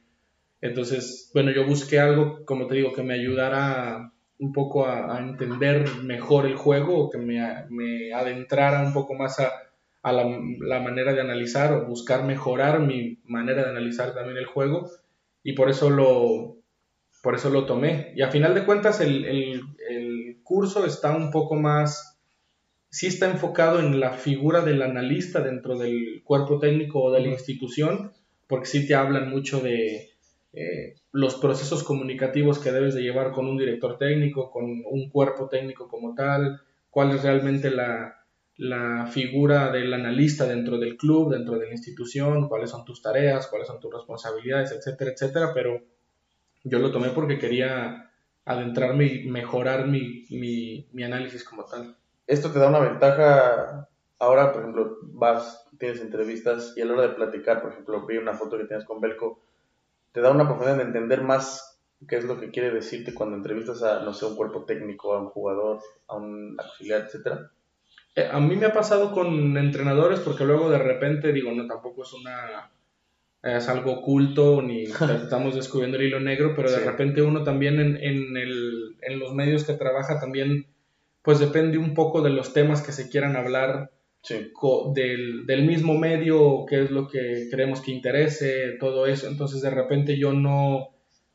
[0.60, 5.88] Entonces, bueno, yo busqué algo, como te digo, que me ayudara un poco a, entender
[6.02, 11.86] mejor el juego que me, adentrara un poco más a, la, manera de analizar o
[11.86, 14.89] buscar mejorar mi manera de analizar también el juego
[15.43, 16.58] y por eso lo,
[17.21, 18.13] por eso lo tomé.
[18.15, 19.62] Y a final de cuentas el
[20.41, 22.09] curso está un poco más,
[22.89, 27.28] sí está enfocado en la figura del analista dentro del cuerpo técnico o de la
[27.28, 28.13] institución,
[28.47, 30.10] porque sí te hablan mucho de
[30.54, 35.47] eh, los procesos comunicativos que debes de llevar con un director técnico, con un cuerpo
[35.47, 38.15] técnico como tal, cuál es realmente la,
[39.12, 43.67] figura del analista dentro del club, dentro de la institución, cuáles son tus tareas, cuáles
[43.67, 45.82] son tus responsabilidades, etcétera, etcétera, pero
[46.65, 48.12] yo lo tomé porque quería
[48.43, 50.25] adentrarme y mejorar mi,
[50.91, 51.95] mi análisis como tal.
[52.30, 53.89] Esto te da una ventaja
[54.20, 58.18] ahora, por ejemplo, vas, tienes entrevistas y a la hora de platicar, por ejemplo, vi
[58.18, 59.42] una foto que tienes con Belco,
[60.12, 63.82] te da una oportunidad de entender más qué es lo que quiere decirte cuando entrevistas
[63.82, 67.50] a, no sé, un cuerpo técnico, a un jugador, a un auxiliar, etcétera?
[68.15, 72.04] Eh, a mí me ha pasado con entrenadores porque luego de repente digo, no, tampoco
[72.04, 72.70] es una
[73.42, 74.84] es algo oculto ni
[75.24, 79.34] estamos descubriendo el hilo negro, pero de repente uno también en, en, el, en los
[79.34, 80.68] medios que trabaja también,
[81.22, 83.92] pues depende un poco de los temas que se quieran hablar
[84.94, 89.28] del, del, mismo medio, qué es lo que creemos que interese, todo eso.
[89.28, 90.90] Entonces, de repente yo no,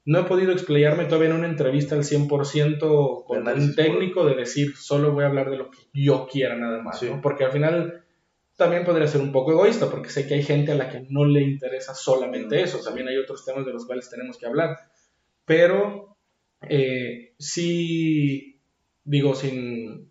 [0.05, 4.77] no he podido explayarme todavía en una entrevista al 100% con un técnico de decir,
[4.77, 8.05] solo voy a hablar de lo que yo quiera nada más, Porque al final
[8.57, 11.25] también podría ser un poco egoísta, porque sé que hay gente a la que no
[11.25, 14.77] le interesa solamente eso, también hay otros temas de los cuales tenemos que hablar.
[15.44, 16.16] Pero
[16.68, 18.53] eh, sí,
[19.04, 20.10] digo, sin,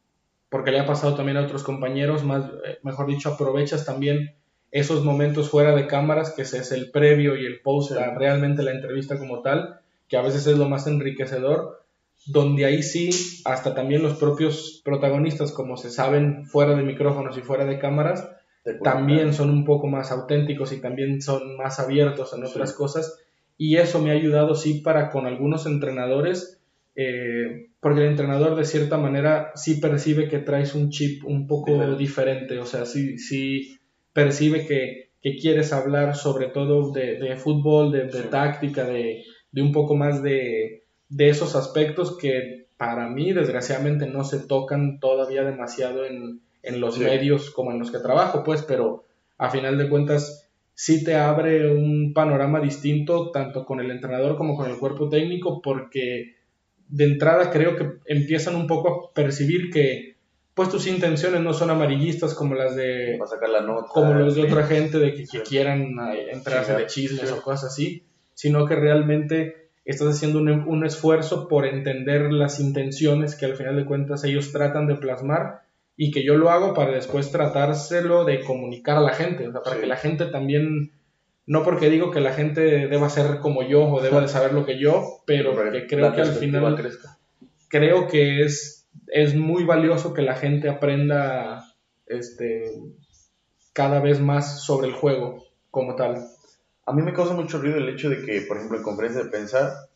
[0.50, 4.36] porque le ha pasado también a otros compañeros, más, eh, mejor dicho, aprovechas también
[4.72, 9.20] esos momentos fuera de cámaras, que es el previo y el post, realmente la entrevista
[9.20, 11.84] como tal, que a veces es lo más enriquecedor,
[12.26, 13.10] donde ahí sí,
[13.46, 18.30] hasta también los propios protagonistas, como se saben fuera de micrófonos y fuera de cámaras,
[18.82, 23.20] también son un poco más auténticos y también son más abiertos en otras cosas.
[23.58, 26.60] Y eso me ha ayudado, sí, para con algunos entrenadores
[26.96, 31.98] eh, porque el entrenador de cierta manera sí percibe que traes un chip un poco
[31.98, 33.78] diferente, o sea, sí, sí
[34.14, 39.24] percibe que, quieres hablar sobre todo de, fútbol, de, táctica, de,
[39.56, 40.86] un poco más de,
[41.18, 46.42] esos aspectos que para mí desgraciadamente no se tocan todavía demasiado en,
[46.80, 49.04] los medios como en los que trabajo, pues, pero
[49.38, 54.56] a final de cuentas sí te abre un panorama distinto tanto con el entrenador como
[54.56, 56.43] con el cuerpo técnico porque
[56.90, 60.14] de entrada creo que empiezan un poco a percibir que
[60.54, 64.44] pues tus intenciones no son amarillistas como las de sacar la nota, como los de
[64.44, 68.04] otra gente de que, quieran eh, entrarse de chismes o cosas así,
[68.36, 73.76] sino que realmente estás haciendo un, un, esfuerzo por entender las intenciones que al final
[73.76, 75.64] de cuentas ellos tratan de plasmar
[75.98, 79.62] y que yo lo hago para después tratárselo de comunicar a la gente, o sea,
[79.62, 80.92] para que la gente también
[81.46, 84.66] no porque digo que la gente deba ser como yo o deba de saber lo
[84.66, 86.90] que yo, pero que creo que al final
[87.68, 91.66] creo que es, es muy valioso que la gente aprenda
[92.06, 92.72] este,
[93.74, 96.24] cada vez más sobre el juego como tal.
[96.86, 99.30] A mí me causa mucho ruido el hecho de que, por ejemplo, en conferencia de
[99.30, 99.90] prensa,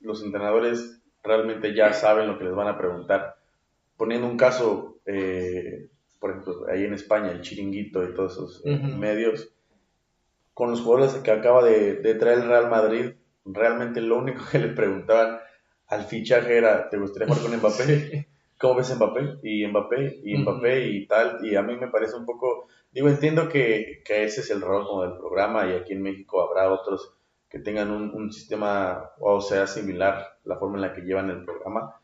[0.00, 3.36] los entrenadores realmente ya saben lo que les van a preguntar.
[3.96, 9.52] Poniendo un caso, eh, por ejemplo, ahí en España, el chiringuito y todos esos medios,
[10.54, 13.12] con los jugadores que acaba de, traer el Real Madrid,
[13.44, 15.38] realmente lo único que le preguntaban
[15.86, 18.28] al fichaje era, ¿te gustaría jugar con Mbappé?
[18.58, 19.38] ¿Cómo ves Mbappé?
[19.42, 21.38] Y Mbappé, y Mbappé, y tal.
[21.42, 24.86] Y a mí me parece un poco, digo, entiendo que, que ese es el rol
[24.86, 27.14] como del programa y aquí en México habrá otros
[27.48, 31.44] que tengan un, un, sistema o sea similar la forma en la que llevan el
[31.44, 31.96] programa.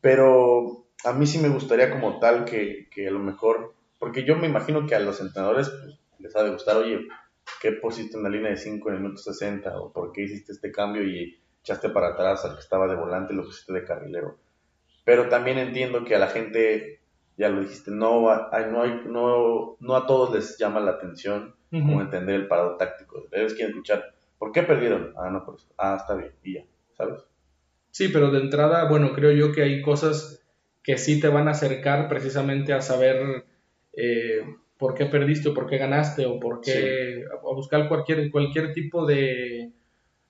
[0.00, 4.36] Pero a mí sí me gustaría como tal que, que, a lo mejor, porque yo
[4.36, 7.00] me imagino que a los entrenadores pues, les ha de gustar, oye,
[7.60, 9.78] ¿qué pusiste en la línea de 5 en el minuto 60?
[9.80, 13.32] ¿O por qué hiciste este cambio y echaste para atrás al que estaba de volante
[13.32, 14.38] y lo pusiste de carrilero?
[15.04, 17.00] Pero también entiendo que a la gente,
[17.36, 21.54] ya lo dijiste, no, hay, no, hay, no, no a todos les llama la atención
[21.70, 23.26] como entender el parado táctico.
[23.32, 25.14] Debes quieren escuchar ¿Por qué perdieron?
[25.16, 26.64] Ah, no, pues, ah, está bien, y ya,
[26.98, 27.22] ¿sabes?
[27.90, 30.44] Sí, pero de entrada, bueno, creo yo que hay cosas
[30.82, 33.46] que sí te van a acercar precisamente a saber
[33.94, 34.44] eh,
[34.78, 39.06] por qué perdiste o por qué ganaste o por qué, a, buscar cualquier, cualquier tipo
[39.06, 39.70] de,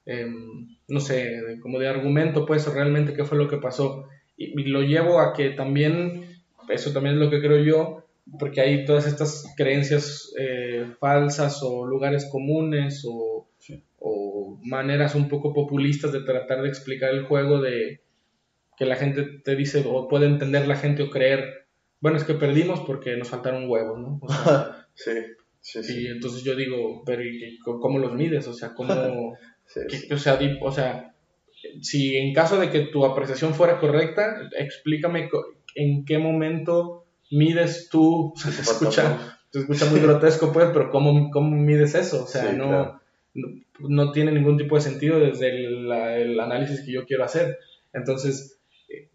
[0.06, 4.08] em, no sé, como de argumento, pues realmente qué fue lo que pasó.
[4.36, 6.26] Y, lo llevo a que también,
[6.68, 8.04] eso también es lo que creo yo,
[8.38, 13.34] porque hay todas estas creencias eh, falsas o lugares comunes o
[14.06, 18.02] o maneras un poco populistas de tratar de explicar el juego de
[18.76, 21.63] que la gente te dice o puede entender la gente o creer,
[22.04, 24.20] bueno, es que perdimos porque nos faltaron huevos, ¿no?
[24.94, 25.10] sí,
[25.62, 26.02] sí, sí.
[26.02, 27.22] Y entonces yo digo, pero
[27.80, 28.46] ¿cómo los mides?
[28.46, 28.92] O sea, ¿cómo...
[30.10, 31.14] o, sea, o sea,
[31.80, 35.30] si en caso de que tu apreciación fuera correcta, explícame
[35.76, 41.56] en qué momento mides tú, se escucha, se escucha muy grotesco pues, pero ¿cómo, cómo
[41.56, 42.24] mides eso?
[42.24, 43.00] O sea, no
[43.80, 47.58] no, tiene ningún tipo de sentido desde el, análisis que yo quiero hacer.
[47.92, 48.60] Entonces,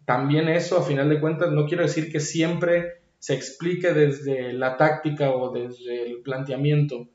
[0.04, 4.76] también eso, a final de cuentas, no quiero decir que siempre se explique desde la
[4.76, 7.08] táctica o desde el planteamiento,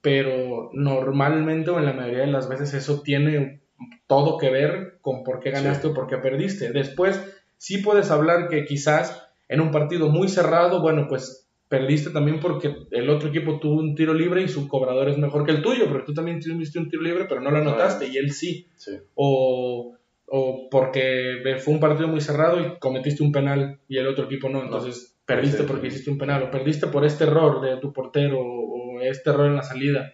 [0.00, 3.60] pero normalmente o en la mayoría de las veces eso tiene
[4.06, 6.72] todo que ver con por qué ganaste o por qué perdiste.
[6.72, 7.20] Después,
[7.58, 12.74] sí puedes hablar que quizás en un partido muy cerrado, bueno, pues perdiste también porque
[12.90, 15.84] el otro equipo tuvo un tiro libre y su cobrador es mejor que el tuyo,
[15.86, 18.66] pero tú también tuviste un tiro libre, pero no lo anotaste y él sí.
[19.14, 19.96] O,
[20.32, 24.48] o, porque fue un partido muy cerrado y cometiste un penal y el otro equipo
[24.48, 28.40] no, entonces perdiste porque hiciste un penal, o perdiste por este error de tu portero
[28.40, 30.12] o este error en la salida.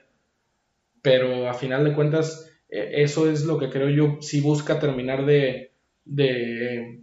[1.02, 5.26] Pero a final de cuentas, e, eso es lo que creo yo, si busca terminar
[5.26, 5.72] de,
[6.04, 7.02] de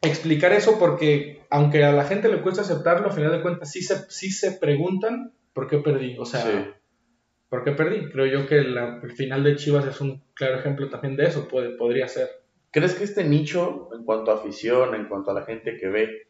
[0.00, 3.82] explicar eso porque aunque a la gente le cuesta aceptarlo, a final de cuentas sí
[3.82, 6.16] se, sí se preguntan por qué perdí.
[6.18, 6.77] O sea,
[7.48, 8.10] ¿por qué perdí?
[8.10, 11.70] Creo yo que el final de Chivas es un claro ejemplo también de eso, puede,
[11.70, 12.28] podría ser.
[12.70, 16.28] ¿Crees que este nicho, en cuanto a afición, en cuanto a la gente que ve,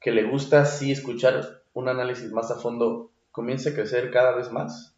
[0.00, 4.52] que le gusta así escuchar un análisis más a fondo, comience a crecer cada vez
[4.52, 4.96] más?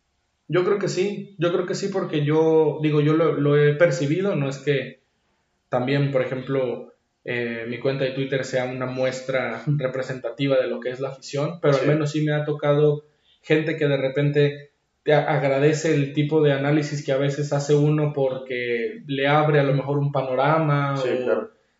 [0.48, 3.74] Yo creo que sí, yo creo que sí porque yo, digo, yo lo, lo he
[3.74, 5.00] percibido, no es que
[5.68, 10.90] también, por ejemplo, eh, mi cuenta de Twitter sea una muestra representativa de lo que
[10.90, 13.04] es la afición, pero al menos sí me ha tocado
[13.42, 14.67] gente que de repente te
[15.14, 19.74] agradece el tipo de análisis que a veces hace uno porque le abre a lo
[19.74, 20.94] mejor un panorama.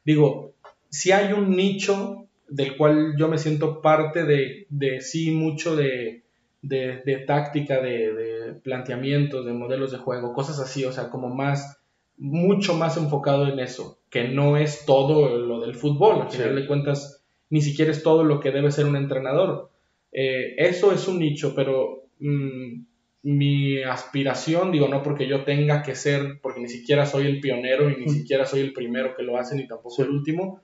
[0.05, 0.55] Digo,
[0.89, 6.23] si hay un nicho del cual yo me siento parte de, de sí mucho de,
[6.63, 11.83] de, táctica, de, de planteamientos, de modelos de juego, cosas así, o sea, como más,
[12.17, 16.67] mucho más enfocado en eso que no es todo lo del fútbol, al final de
[16.67, 19.71] cuentas ni siquiera es todo lo que debe ser un entrenador.
[20.13, 22.83] Eh, eso es un nicho, pero mm,
[23.23, 27.91] mi aspiración, digo, no porque yo tenga que ser, porque ni siquiera soy el pionero
[27.91, 30.63] y ni siquiera soy el primero que lo hace, ni tampoco el último,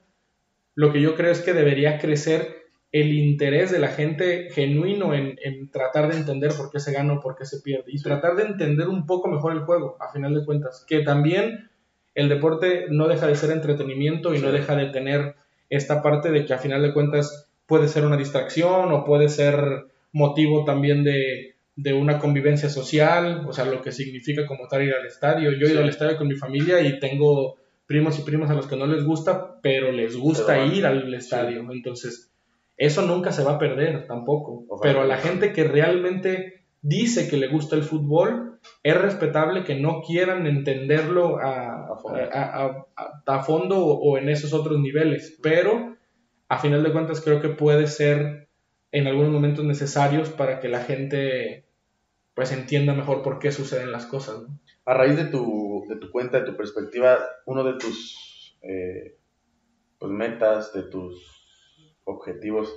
[0.74, 5.36] lo que yo creo es que debería crecer el interés de la gente genuino en,
[5.42, 8.36] en, tratar de entender por qué se gana o por qué se pierde y tratar
[8.36, 11.70] de entender un poco mejor el juego, a final de cuentas, que también
[12.14, 15.34] el deporte no deja de ser entretenimiento y no deja de tener
[15.70, 19.86] esta parte de que a final de cuentas puede ser una distracción o puede ser
[20.12, 25.06] motivo también de, una convivencia social, o sea, lo que significa como tal ir al
[25.06, 25.52] estadio.
[25.52, 27.56] Yo he ido al estadio con mi familia y tengo
[27.86, 31.66] primos y primas a los que no les gusta, pero les gusta ir al estadio.
[31.72, 32.32] Entonces,
[32.76, 34.64] eso nunca se va a perder tampoco.
[34.82, 39.74] Pero a la gente que realmente dice que le gusta el fútbol, es respetable que
[39.74, 41.98] no quieran entenderlo a,
[43.26, 45.96] a, fondo, o, en esos otros niveles, pero
[46.48, 48.48] a final de cuentas creo que puede ser
[48.92, 51.63] en algunos momentos necesarios para que la gente
[52.34, 54.42] pues entienda mejor por qué suceden las cosas.
[54.84, 59.18] A raíz de tu, de tu cuenta, de tu perspectiva, uno de tus eh,
[59.98, 62.74] pues metas, de tus objetivos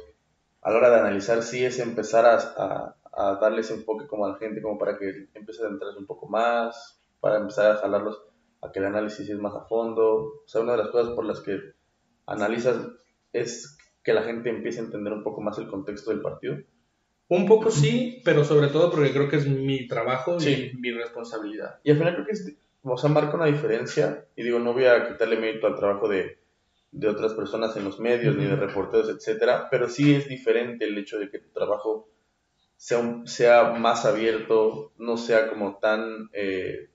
[0.62, 4.32] a la hora de analizar si es empezar a, a darle ese enfoque como a
[4.32, 8.22] la gente, como para que empiece a entrar un poco más, para empezar a jalarlos
[8.62, 10.42] a que el análisis es más a fondo.
[10.44, 11.58] O sea, una de las cosas por las que
[12.26, 12.78] analizas
[13.34, 16.58] es que la gente empiece a entender un poco más el contexto del partido.
[17.30, 21.80] Un poco sí, pero sobre todo porque creo que es mi trabajo y mi responsabilidad.
[21.84, 22.54] Y al final creo que es,
[22.84, 26.38] o sea, marca una diferencia, y digo, no voy a quitarle mérito al trabajo de,
[26.92, 30.98] de otras personas en los medios, ni de reporteros, etcétera, pero sí es diferente el
[30.98, 32.08] hecho de que tu trabajo
[32.78, 36.90] sea, sea más abierto, no sea como tan eh,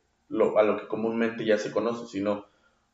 [0.56, 2.46] a lo que comúnmente ya se conoce, sino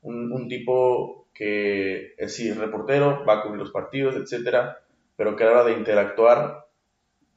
[0.02, 4.80] un, un tipo que es sí, reportero, va a cubrir los partidos, etcétera,
[5.16, 6.67] pero que a la hora de interactuar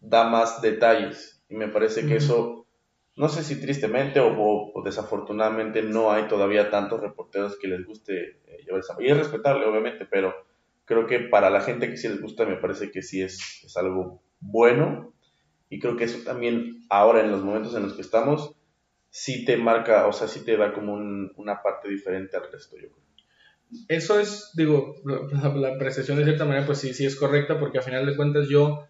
[0.01, 1.41] da más detalles.
[1.47, 2.67] Y me parece que eso,
[3.15, 8.63] no sé si tristemente o, desafortunadamente no hay todavía tantos reporteros que les guste eh,
[8.65, 8.95] llevar esa...
[8.99, 10.33] Y es respetable, obviamente, pero
[10.85, 13.77] creo que para la gente que sí les gusta, me parece que sí es, es
[13.77, 15.13] algo bueno.
[15.69, 18.55] Y creo que eso también ahora en los momentos en los que estamos,
[19.09, 22.89] sí te marca, o sea, sí te da como una parte diferente al resto, yo
[22.89, 23.01] creo.
[23.87, 27.81] Eso es, digo, la apreciación de cierta manera, pues sí, sí es correcta, porque a
[27.81, 28.85] final de cuentas yo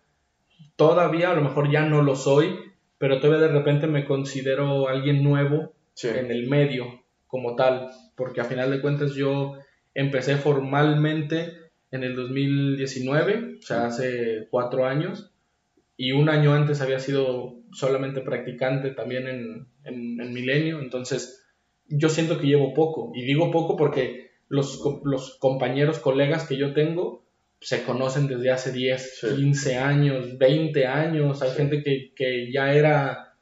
[0.75, 2.59] todavía, a lo mejor ya no lo soy,
[2.97, 8.45] pero todavía de repente me considero alguien nuevo en el medio como tal, porque a
[8.45, 9.53] final de cuentas yo
[9.93, 11.53] empecé formalmente
[11.91, 15.31] en el 2019, o sea, hace cuatro años,
[15.97, 21.45] y un año antes había sido solamente practicante también en, en, Milenio, entonces
[21.87, 26.73] yo siento que llevo poco, y digo poco porque los, los compañeros, colegas que yo
[26.73, 27.25] tengo,
[27.61, 31.41] se conocen desde hace 10, 15 años, 20 años.
[31.43, 33.35] Hay gente que, que, ya era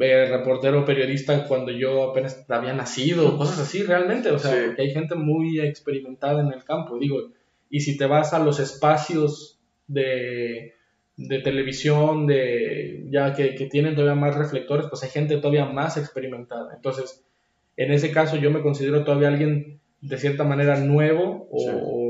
[0.00, 4.30] eh, reportero periodista cuando yo apenas había nacido, cosas así realmente.
[4.32, 6.98] O sea, que hay gente muy experimentada en el campo.
[6.98, 7.30] Digo,
[7.70, 10.74] y si te vas a los espacios de,
[11.16, 15.96] de televisión, de ya que, que, tienen todavía más reflectores, pues hay gente todavía más
[15.96, 16.74] experimentada.
[16.74, 17.24] Entonces,
[17.76, 22.01] en ese caso yo me considero todavía alguien de cierta manera nuevo o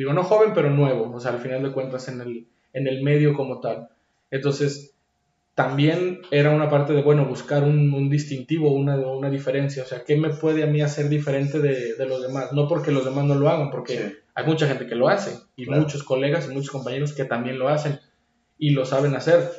[0.00, 3.02] digo, no joven, pero nuevo, o sea, al final de cuentas en el, en el
[3.02, 3.90] medio como tal.
[4.30, 4.94] Entonces,
[5.54, 10.16] también era una parte de, bueno, buscar un, distintivo, una, una diferencia, o sea, ¿qué
[10.16, 12.50] me puede a mí hacer diferente de, los demás?
[12.54, 15.66] No porque los demás no lo hagan, porque hay mucha gente que lo hace, y
[15.66, 18.00] muchos colegas y muchos compañeros que también lo hacen
[18.58, 19.50] y lo saben hacer.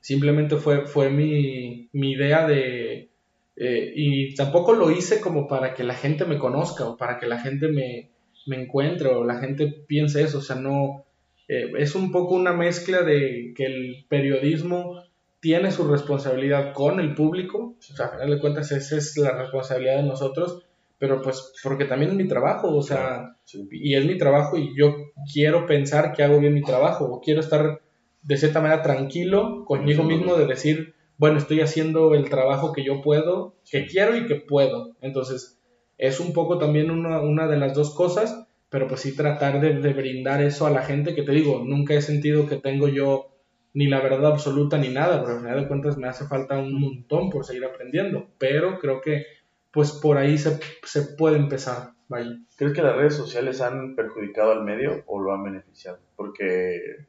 [0.00, 3.10] Simplemente fue, fue mi, idea de...
[3.56, 7.26] Eh, y tampoco lo hice como para que la gente me conozca o para que
[7.26, 8.11] la gente me,
[8.46, 11.04] me encuentro, la gente piensa eso, o sea, no,
[11.48, 15.02] eh, es un poco una mezcla de que el periodismo
[15.40, 19.36] tiene su responsabilidad con el público, o sea, a final de cuentas esa es la
[19.36, 20.64] responsabilidad de nosotros,
[20.98, 23.36] pero pues porque también es mi trabajo, o sea,
[23.72, 24.94] y es mi trabajo y yo
[25.32, 27.80] quiero pensar que hago bien mi trabajo, o quiero estar
[28.22, 33.00] de cierta manera tranquilo conmigo mismo de decir, bueno, estoy haciendo el trabajo que yo
[33.02, 35.58] puedo, que quiero y que puedo, entonces
[36.02, 40.42] es un poco también una, de las dos cosas, pero pues sí tratar de, brindar
[40.42, 43.36] eso a la gente que te digo, nunca he sentido que tengo yo
[43.72, 46.80] ni la verdad absoluta ni nada, pero al final de cuentas me hace falta un
[46.80, 49.26] montón por seguir aprendiendo, pero creo que
[49.70, 50.58] pues por ahí se,
[51.16, 51.92] puede empezar.
[52.08, 52.36] Vaya.
[52.56, 56.00] ¿Crees que las redes sociales han perjudicado al medio o lo han beneficiado?
[56.16, 57.06] Porque,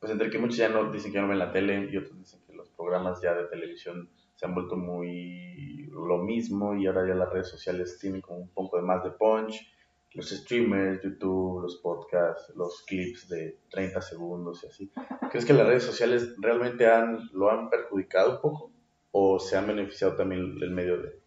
[0.00, 2.40] pues entre que muchos ya no dicen que no ven la tele y otros dicen
[2.48, 7.14] que los programas ya de televisión se han vuelto muy lo mismo y ahora ya
[7.14, 9.70] las redes sociales tienen como un poco de más de punch.
[10.12, 14.92] Los streamers, YouTube, los podcasts, los clips de 30 segundos y así.
[15.30, 18.70] ¿Crees que las redes sociales realmente han, lo han perjudicado un poco
[19.10, 21.18] o se han beneficiado también el medio de,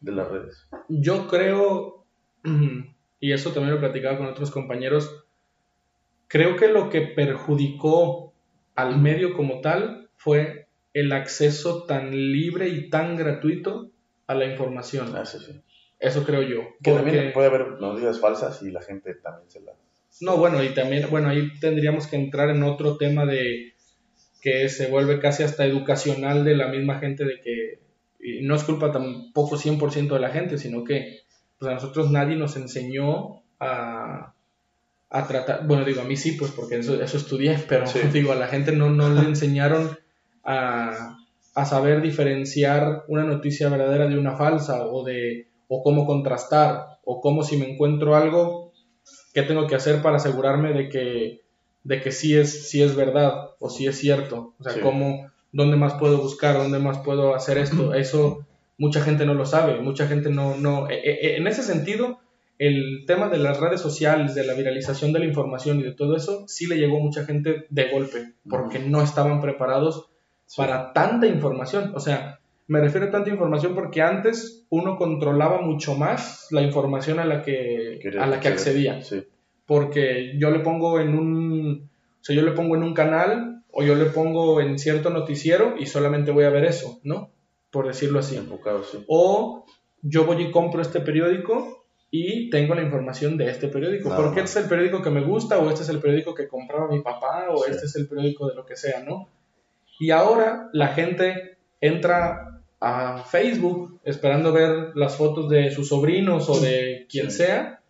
[0.00, 0.68] de las redes?
[0.88, 2.04] Yo creo,
[3.20, 5.24] y eso también lo platicaba con otros compañeros,
[6.28, 8.32] creo que lo que perjudicó
[8.74, 10.61] al medio como tal fue
[10.94, 13.90] el acceso tan libre y tan gratuito
[14.26, 15.14] a la información.
[15.16, 15.38] Ah, sí.
[15.98, 16.60] Eso creo yo.
[16.82, 19.76] Que también puede haber noticias falsas y la gente también se las...
[20.20, 23.72] No, bueno, y también, bueno, ahí tendríamos que entrar en otro tema de
[24.42, 27.78] que se vuelve casi hasta educacional de la misma gente de que
[28.22, 31.20] y no es culpa tampoco 100% de la gente, sino que
[31.58, 34.34] pues a nosotros nadie nos enseñó a,
[35.10, 38.36] a tratar, bueno, digo, a mí sí, pues porque eso, eso estudié, pero digo, a
[38.36, 39.98] la gente no, no le enseñaron
[40.44, 41.18] a,
[41.66, 47.42] saber diferenciar una noticia verdadera de una falsa o de o cómo contrastar o cómo
[47.42, 48.72] si me encuentro algo
[49.34, 51.40] qué tengo que hacer para asegurarme de que
[51.84, 55.76] de que sí es sí es verdad o sí es cierto o sea cómo dónde
[55.76, 58.46] más puedo buscar dónde más puedo hacer esto eso
[58.78, 62.18] mucha gente no lo sabe mucha gente no no e, e, e, en ese sentido
[62.58, 66.14] el tema de las redes sociales, de la viralización de la información y de todo
[66.14, 70.11] eso, sí le llegó a mucha gente de golpe, porque no estaban preparados
[70.56, 71.92] para tanta información.
[71.94, 72.38] O sea,
[72.68, 77.42] Me refiero a tanta información porque antes uno controlaba mucho más la información a la
[77.42, 79.02] que, a la que accedía.
[79.02, 79.24] Sí.
[79.66, 81.90] Porque yo le pongo en un,
[82.20, 85.74] o sea, yo le pongo en un canal o yo le pongo en cierto noticiero
[85.78, 87.30] y solamente voy a ver eso, ¿no?
[87.70, 88.36] Por decirlo así.
[88.36, 89.04] Enfocado, sí.
[89.08, 89.66] O
[90.02, 94.08] yo voy y compro este periódico y tengo la información de este periódico.
[94.10, 94.50] Nada porque más.
[94.50, 97.00] este es el periódico que me gusta, o este es el periódico que compraba mi
[97.00, 97.70] papá, o Sí.
[97.70, 99.28] este es el periódico de lo que sea, ¿no?
[99.98, 106.58] Y ahora la gente entra a Facebook esperando ver las fotos de sus sobrinos o
[106.60, 107.80] de quien sea,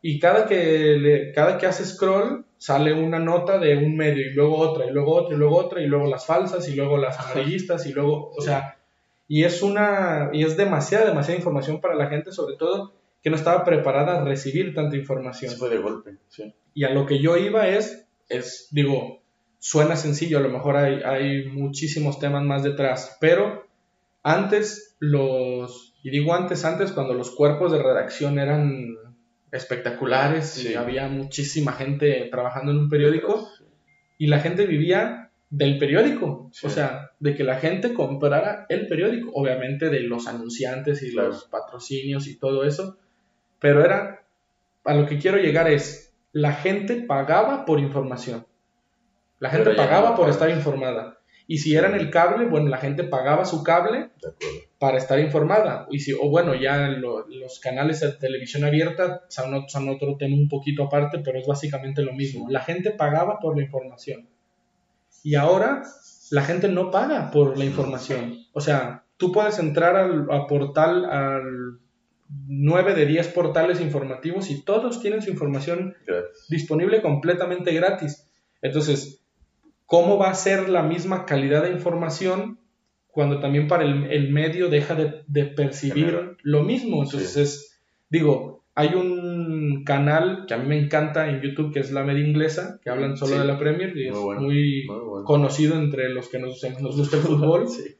[0.00, 4.30] y cada que, le- cada que hace scroll sale una nota de un medio, y
[4.34, 7.18] luego otra, y luego otra, y luego otra, y luego las falsas, y luego las
[7.18, 8.78] amarillistas, y luego, o sea,
[9.26, 12.92] y es una, y es demasiada, demasiada información para la gente, sobre todo
[13.22, 15.50] que no estaba preparada a recibir tanta información.
[15.50, 16.54] Sí fue de golpe, sí.
[16.74, 19.20] Y a lo que yo iba es, es, digo,
[19.58, 23.66] suena sencillo, a lo mejor hay, hay muchísimos temas más detrás, pero
[24.22, 28.94] antes los, y digo antes, antes cuando los cuerpos de redacción eran
[29.52, 33.48] espectaculares y había muchísima gente trabajando en un periódico
[34.18, 36.66] y la gente vivía del periódico, Sí.
[36.66, 41.44] o sea, de que la gente comprara el periódico, obviamente de los anunciantes y los
[41.44, 42.98] patrocinios y todo eso,
[43.58, 44.22] pero era,
[44.84, 48.44] a lo que quiero llegar es, la gente pagaba por información,
[49.40, 52.76] la gente no pagaba por estar informada, y si era en el cable, bueno, la
[52.76, 54.10] gente pagaba su cable
[54.78, 55.86] para estar informada.
[55.90, 60.36] Y si, o bueno, ya lo- los canales de televisión abierta son, son otro tema
[60.36, 62.48] un poquito aparte, pero es básicamente lo mismo.
[62.50, 64.28] La gente pagaba por la información.
[65.24, 65.82] Y ahora
[66.30, 68.36] la gente no paga por la información.
[68.52, 71.78] O sea, tú puedes entrar al a portal, al
[72.46, 75.94] 9 de 10 portales informativos y todos tienen su información
[76.50, 78.30] disponible completamente gratis.
[78.60, 79.24] Entonces,
[79.88, 82.60] ¿cómo va a ser la misma calidad de información
[83.06, 87.02] cuando también para el, el medio deja de, de percibir lo mismo?
[87.02, 87.40] Entonces, Sí.
[87.40, 87.80] es,
[88.10, 92.24] digo, hay un canal que a mí me encanta en YouTube que es La Media
[92.24, 93.38] Inglesa, que hablan solo Sí.
[93.40, 95.24] de la Premier y Muy es bueno, muy bueno.
[95.24, 97.64] conocido entre los que nos, nos gusta el fútbol.
[97.68, 97.94] Sí.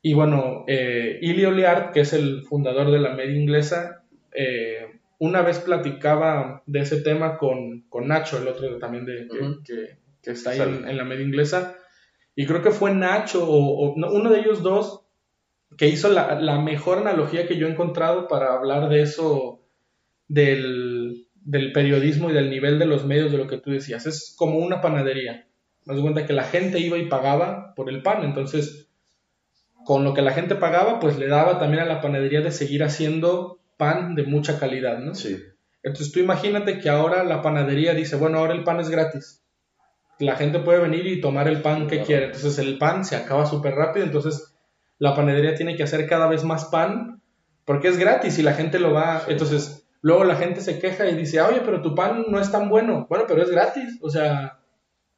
[0.00, 4.86] Y bueno, eh, Liard, que es el fundador de la media inglesa, eh,
[5.18, 9.26] una vez platicaba de ese tema con, con Nacho, el otro también de,
[9.66, 9.98] que
[10.32, 11.76] está ahí en, en la media inglesa.
[12.34, 15.04] Y creo que fue Nacho o, o no, uno de ellos dos
[15.76, 19.60] que hizo la, la mejor analogía que yo he encontrado para hablar de eso,
[20.28, 24.06] del, del periodismo y del nivel de los medios, de lo que tú decías.
[24.06, 25.46] Es como una panadería.
[25.84, 28.88] Me das cuenta que la gente iba y pagaba por el pan, entonces
[29.84, 32.82] con lo que la gente pagaba, pues le daba también a la panadería de seguir
[32.82, 35.14] haciendo pan de mucha calidad, ¿no?
[35.14, 35.38] Sí.
[35.82, 39.42] Entonces tú imagínate que ahora la panadería dice, bueno, ahora el pan es gratis.
[40.18, 42.26] La gente puede venir y tomar el pan que quiere.
[42.26, 44.54] Entonces el pan se acaba súper rápido, entonces
[44.98, 47.22] la panadería tiene que hacer cada vez más pan
[47.64, 49.22] porque es gratis y la gente lo va...
[49.28, 52.68] Entonces luego la gente se queja y dice, oye, pero tu pan no es tan
[52.68, 53.06] bueno.
[53.08, 53.98] Bueno, pero es gratis.
[54.00, 54.58] O sea,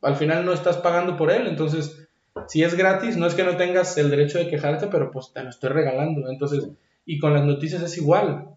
[0.02, 1.46] al final no estás pagando por él.
[1.46, 2.08] Entonces,
[2.48, 5.42] si es gratis, no es que no tengas el derecho de quejarte, pero pues te
[5.42, 6.28] lo estoy regalando.
[6.28, 6.68] Entonces,
[7.04, 8.48] y con las noticias es igual.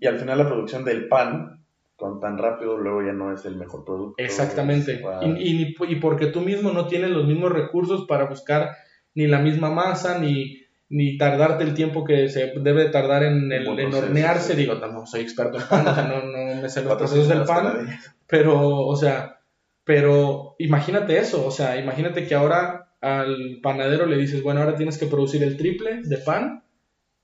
[0.00, 1.64] Y al final la producción del pan,
[1.96, 4.22] con tan rápido, luego ya no es el mejor producto.
[4.22, 5.00] Exactamente.
[5.02, 8.76] Va- Y, y, y porque tú mismo no tienes los mismos recursos para buscar
[9.14, 10.58] ni la misma masa, ni,
[10.90, 14.52] ni tardarte el tiempo que se debe de tardar en, el, en hornearse.
[14.52, 14.58] sí.
[14.60, 17.44] Digo, tampoco soy experto en pan, o sea, no, no me sé los procesos del
[17.44, 17.88] pan,
[18.26, 19.40] pero, o sea,
[19.84, 24.98] pero imagínate eso, o sea, imagínate que ahora al panadero le dices, bueno, ahora tienes
[24.98, 26.64] que producir el triple de pan,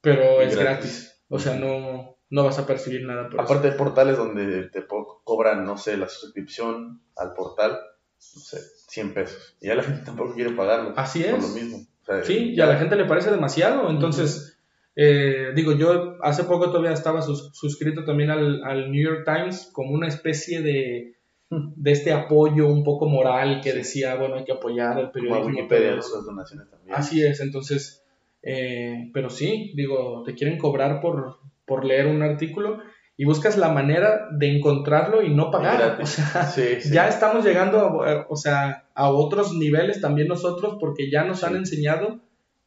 [0.00, 0.56] pero Y es gratis.
[0.56, 1.24] gratis.
[1.28, 3.42] O sea, no, no vas a percibir nada por eso.
[3.42, 4.84] Aparte hay portales donde te
[5.24, 8.58] cobran, no sé, la suscripción al portal, no sé,
[8.88, 9.56] 100 pesos.
[9.60, 10.94] Y ya la gente tampoco quiere pagarlo.
[10.96, 11.42] Así Por es.
[11.42, 11.78] lo mismo.
[12.02, 13.90] O sea, Sí, y a la gente le parece demasiado.
[13.90, 14.58] Entonces,
[14.96, 19.70] eh, digo, yo hace poco todavía estaba sus- suscrito también al, al New York Times
[19.72, 21.14] como una especie de,
[21.50, 23.76] de este apoyo un poco moral que Sí.
[23.78, 25.46] decía, bueno, hay que apoyar el Como a periodismo.
[25.48, 26.94] Wikipedia, esas donaciones también.
[26.96, 28.02] Así es, entonces,
[28.42, 31.38] eh, pero sí, digo, te quieren cobrar por,
[31.72, 32.80] por leer un artículo
[33.16, 35.98] y buscas la manera de encontrarlo y no pagar.
[36.02, 36.92] O sea, Sí, sí.
[36.92, 41.56] ya estamos llegando, a, o sea, a otros niveles también nosotros porque ya nos han
[41.56, 42.20] enseñado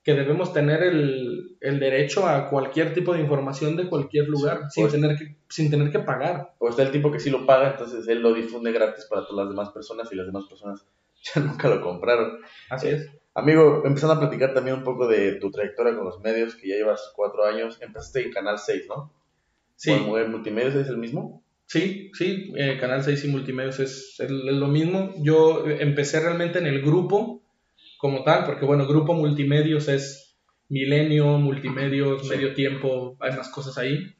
[0.04, 4.82] que debemos tener el, el derecho a cualquier tipo de información de cualquier lugar Sí,
[4.82, 6.56] sin, tener que, sin tener que pagar.
[6.58, 9.46] O está el tipo que sí lo paga, entonces él lo difunde gratis para todas
[9.46, 10.84] las demás personas y las demás personas
[11.36, 12.40] ya nunca lo compraron.
[12.72, 13.08] Así es.
[13.38, 16.76] Amigo, empezando a platicar también un poco de tu trayectoria con los medios, que ya
[16.76, 17.78] llevas cuatro años.
[17.82, 19.14] Empezaste en Canal 6, ¿no?
[19.76, 19.92] Sí.
[19.92, 21.44] ¿O en Multimedios es el mismo?
[21.66, 25.14] Sí, sí, eh, Canal 6 y Multimedios es, es lo mismo.
[25.18, 27.44] Yo eh, empecé realmente en el grupo
[27.98, 30.38] como tal, porque bueno, Grupo Multimedios es
[30.70, 34.16] Milenio, Multimedios, Medio Tiempo, hay más cosas ahí.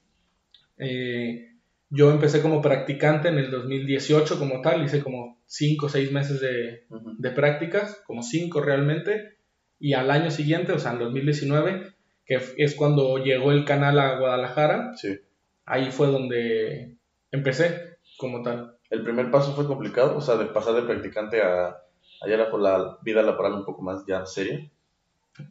[0.78, 1.55] Eh,
[1.96, 6.42] yo empecé como practicante en el 2018 como tal, hice como 5 o 6 meses
[6.42, 9.38] de, prácticas, como 5 realmente,
[9.80, 11.94] y al año siguiente, o sea, en 2019,
[12.26, 15.20] que es cuando llegó el canal a Guadalajara, Sí.
[15.66, 16.96] ahí fue donde
[17.32, 18.78] empecé como tal.
[18.90, 22.50] El primer paso fue complicado, o sea, de pasar de practicante a, a ya la,
[22.58, 24.70] la vida laboral un poco más ya seria.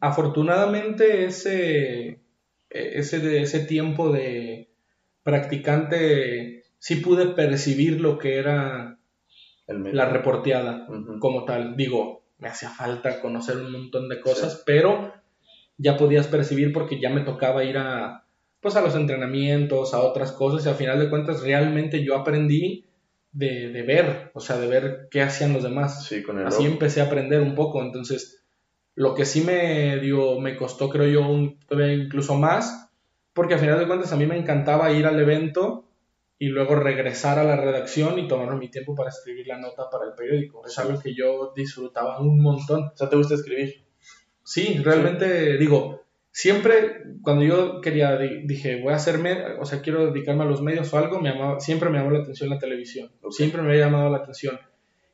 [0.01, 2.19] Afortunadamente ese,
[2.69, 4.64] ese, de- ese tiempo de
[5.25, 8.99] practicante sí pude percibir lo que era
[9.67, 10.87] la reporteada
[11.19, 11.75] como tal.
[11.75, 15.11] Digo, me hacía falta conocer un montón de cosas, pero
[15.77, 18.23] ya podías percibir porque ya me tocaba ir a
[18.61, 22.85] pues a los entrenamientos, a otras cosas y al final de cuentas realmente yo aprendí
[23.31, 26.05] de, de ver, o sea, de ver qué hacían los demás.
[26.05, 28.43] Sí, con el Así empecé a aprender un poco, entonces
[28.93, 32.84] lo que sí me dio, me costó creo yo un, incluso más,
[33.35, 35.85] porque al final de cuentas a mí me encantaba ir al evento
[36.39, 40.05] y luego regresar a la redacción y tomarme mi tiempo para escribir la nota para
[40.05, 40.65] el periódico.
[40.65, 42.85] Es algo que yo disfrutaba un montón.
[42.93, 43.85] O sea, ¿te gusta escribir?
[44.43, 50.05] Sí, realmente digo, siempre cuando yo quería, di- dije, voy a hacerme, o sea, quiero
[50.11, 53.61] dedicarme a los medios o algo, me siempre me llamó la atención la televisión, siempre
[53.61, 54.59] me había llamado la atención.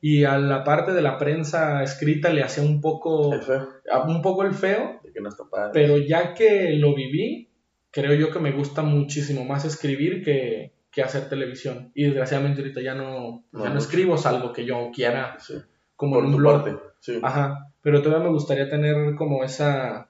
[0.03, 3.67] Y a la parte de la prensa escrita le hacía un poco, El feo.
[4.07, 5.69] un poco el feo, De que no está padre.
[5.73, 7.47] pero ya que lo viví,
[7.91, 11.91] creo yo que me gusta muchísimo más escribir que, que hacer televisión.
[11.93, 15.55] Y desgraciadamente ahorita ya no, No ya no escribo, salvo que yo quiera, Sí.
[15.95, 16.63] como Por en un blog.
[16.63, 16.79] parte.
[16.99, 17.19] Sí.
[17.21, 20.09] Ajá, pero todavía me gustaría tener como esa,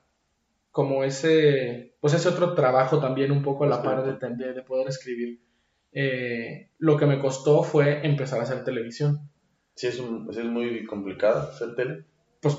[0.71, 3.83] como ese, pues ese otro trabajo también un poco a la Sí.
[3.83, 5.39] par de, de, de poder escribir.
[5.93, 9.19] Eh, lo que me costó fue empezar a hacer televisión.
[9.75, 12.03] Sí, es, un- es muy complicado hacer tele.
[12.41, 12.57] Pues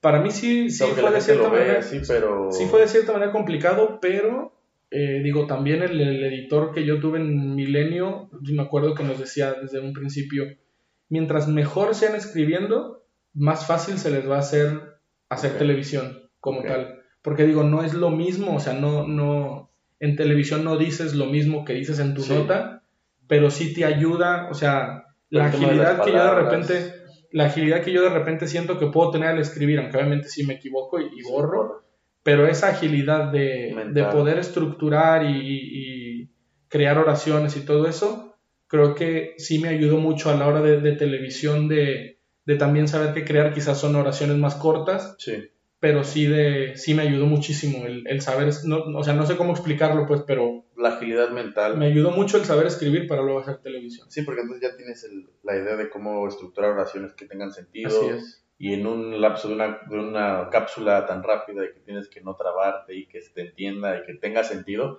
[0.00, 2.52] para mí sí, sí fue de cierta manera, pero...
[2.52, 4.52] sí fue de cierta manera complicado, pero
[4.98, 9.18] eh, digo, también el, el editor que yo tuve en Milenio, me acuerdo que nos
[9.18, 10.44] decía desde un principio,
[11.10, 14.96] mientras mejor sean escribiendo, más fácil se les va a hacer
[15.28, 17.02] hacer televisión como tal.
[17.20, 19.70] Porque digo, no es lo mismo, o sea, no, no,
[20.00, 22.32] en televisión no dices lo mismo que dices en tu Sí.
[22.32, 22.82] nota,
[23.26, 26.94] pero sí te ayuda, o sea, Pero la agilidad que yo de repente,
[27.32, 30.46] la agilidad que yo de repente siento que puedo tener al escribir, aunque obviamente sí
[30.46, 31.85] me equivoco y, y borro,
[32.26, 36.30] pero esa agilidad de, de poder estructurar y, y- y
[36.68, 40.80] crear oraciones y todo eso, creo que sí me ayudó mucho a la hora de,
[40.80, 45.34] de televisión de, de también saber que crear quizás son oraciones más cortas, Sí.
[45.78, 49.36] pero sí, de, sí me ayudó muchísimo el, el saber, no, o sea, no sé
[49.36, 51.76] cómo explicarlo pues, pero La agilidad mental.
[51.78, 54.10] me ayudó mucho el saber escribir para luego hacer televisión.
[54.10, 57.88] Sí, porque entonces ya tienes el- la idea de cómo estructurar oraciones que tengan sentido.
[57.88, 58.42] Así es.
[58.58, 62.22] Y en un lapso de una, de una cápsula tan rápida y que tienes que
[62.22, 64.98] no trabarte y que se te entienda y que tenga sentido.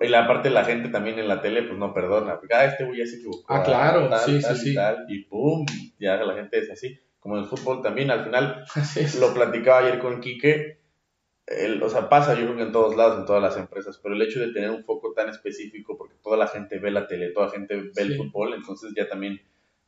[0.00, 2.38] Y la parte de la gente también en la tele, pues no perdona.
[2.50, 3.44] Ah, este güey ya se equivocó.
[3.48, 4.74] Ah, claro, tal, sí, tal sí, y sí.
[4.74, 5.66] tal, y pum,
[5.98, 6.98] ya la gente es así.
[7.18, 8.64] Como en el fútbol también, al final
[9.20, 10.78] lo platicaba ayer con Quique,
[11.46, 14.14] el- o sea, pasa yo creo que en todos lados, en todas las empresas, pero
[14.14, 17.30] el hecho de tener un foco tan específico, porque toda la gente ve la tele,
[17.30, 18.16] toda la gente ve el Sí.
[18.16, 19.40] fútbol, entonces ya también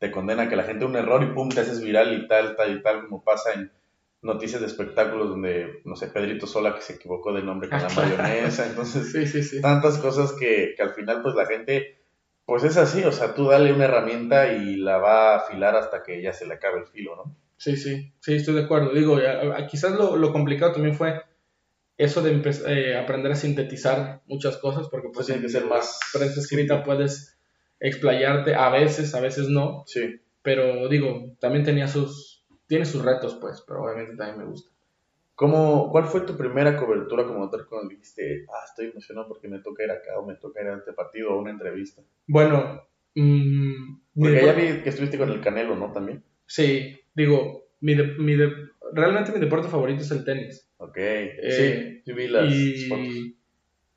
[0.04, 2.76] te condena que la gente un error y pum, te haces viral y tal, tal
[2.76, 3.72] y tal, como pasa en
[4.20, 7.88] noticias de espectáculos donde, no sé, Pedrito Sola que se equivocó de nombre con la
[7.96, 9.62] mayonesa, entonces Sí, sí, sí.
[9.62, 12.02] tantas cosas que, que al final pues la gente,
[12.44, 16.02] pues es así, o sea, tú dale una herramienta y la va a afilar hasta
[16.02, 17.34] que ya se le acabe el filo, ¿no?
[17.56, 18.92] Sí, sí, sí, estoy de acuerdo.
[18.92, 19.18] Digo,
[19.70, 21.22] quizás lo, lo complicado también fue
[21.96, 26.40] eso de eh, aprender a sintetizar muchas cosas, porque pues tiene que ser más prensa
[26.40, 27.33] escrita puedes
[27.88, 30.20] explayarte, a veces, a veces no, Sí.
[30.42, 34.70] pero digo, también tenía sus, tiene sus retos, pues, pero obviamente también me gusta.
[35.34, 39.58] ¿Cómo, ¿Cuál fue tu primera cobertura como tal cuando dijiste, ah, estoy emocionado porque me
[39.58, 42.02] toca ir acá o me toca ir a este partido o una entrevista?
[42.26, 42.82] Bueno,
[43.16, 45.90] mm, mi Porque ya vi que estuviste con el Canelo, ¿no?
[45.92, 46.22] También.
[46.46, 48.52] sí, digo, mi de- mi de-
[48.92, 50.70] realmente mi deporte favorito es el tenis.
[50.78, 50.96] Ok.
[50.96, 52.44] Eh, sí, sí vi las
[52.88, 53.06] fotos.
[53.06, 53.36] Y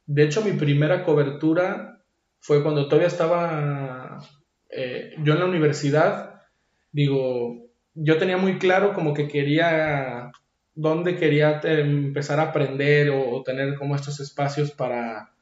[0.08, 1.97] de hecho mi primera cobertura
[2.40, 4.20] fue cuando todavía estaba
[4.70, 6.42] eh, yo en la universidad.
[6.92, 10.32] Digo, yo tenía muy claro como que quería,
[10.76, 15.34] dónde quería empezar a aprender o, o tener como estos espacios para,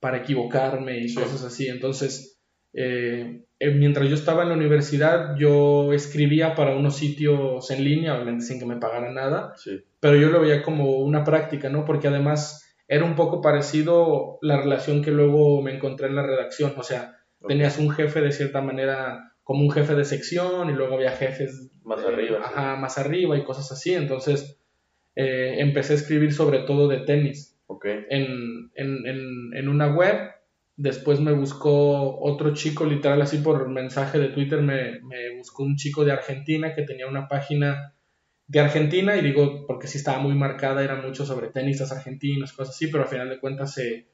[0.00, 1.68] para equivocarme y cosas así.
[1.68, 2.38] Entonces,
[2.74, 8.14] eh, eh, mientras yo estaba en la universidad, yo escribía para unos sitios en línea,
[8.14, 9.82] obviamente sin que me pagaran nada Sí.
[10.00, 11.84] pero yo lo veía como una práctica, ¿no?
[11.84, 16.74] Porque además era un poco parecido la relación que luego me encontré en la redacción,
[16.76, 17.16] o sea,
[17.46, 21.70] tenías un jefe de cierta manera como un jefe de sección y luego había jefes
[21.84, 22.38] Más eh, arriba.
[22.38, 22.44] sí.
[22.44, 24.58] ajá, más arriba y cosas así, entonces
[25.16, 27.58] eh, empecé a escribir sobre todo de tenis
[28.10, 30.16] en, en, en, en una web.
[30.76, 35.76] Después me buscó otro chico, literal, así por mensaje de Twitter, me, me buscó un
[35.76, 37.94] chico de Argentina que tenía una página
[38.46, 42.74] de Argentina, y digo, porque sí estaba muy marcada, era mucho sobre tenistas argentinos, cosas
[42.74, 44.08] así, pero al final de cuentas, se,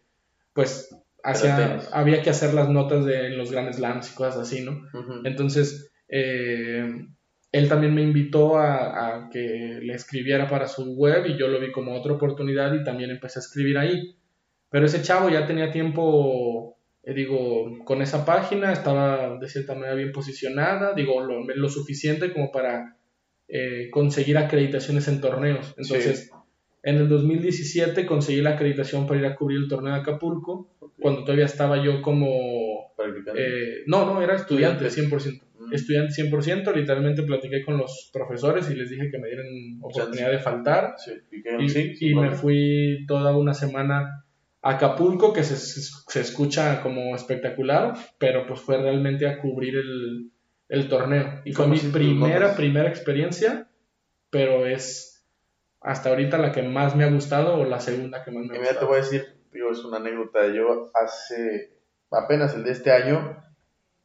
[0.52, 1.88] pues, hacía- tenis.
[1.92, 4.82] había que hacer las notas de en los Grand Slams y cosas así, ¿no?
[5.24, 7.06] Entonces, eh,
[7.50, 11.58] él también me invitó a, a que le escribiera para su web y yo lo
[11.58, 14.14] vi como otra oportunidad y también empecé a escribir ahí.
[14.70, 19.94] Pero ese chavo ya tenía tiempo, eh, digo, con esa página, estaba de cierta manera
[19.94, 22.97] bien posicionada, digo, lo, lo suficiente como para
[23.48, 25.74] eh, conseguir acreditaciones en torneos.
[25.78, 26.30] Entonces,
[26.82, 30.70] en el 2017 conseguí la acreditación para ir a cubrir el torneo de Acapulco,
[31.00, 32.26] cuando todavía estaba yo como
[33.34, 35.40] eh, no, no, era estudiante, 100%.
[35.58, 35.72] Mm.
[35.72, 39.46] Estudiante 100%, literalmente platiqué con los profesores y les dije que me dieran
[39.80, 40.94] oportunidad de faltar.
[40.98, 41.12] Sí,
[41.58, 44.24] y, sí, me fui toda una semana
[44.60, 50.30] a Acapulco, que se, se escucha como espectacular, pero pues fue realmente a cubrir el,
[50.68, 51.40] el torneo.
[51.44, 53.68] Y fue ¿Cómo mi primera, primera experiencia,
[54.30, 55.24] pero es
[55.80, 58.58] hasta ahorita la que más me ha gustado o la segunda que más me Y
[58.58, 58.88] ha mira, te gustado.
[58.88, 60.46] voy a decir, digo, es una anécdota.
[60.48, 61.72] Yo hace
[62.10, 63.42] apenas el de este año,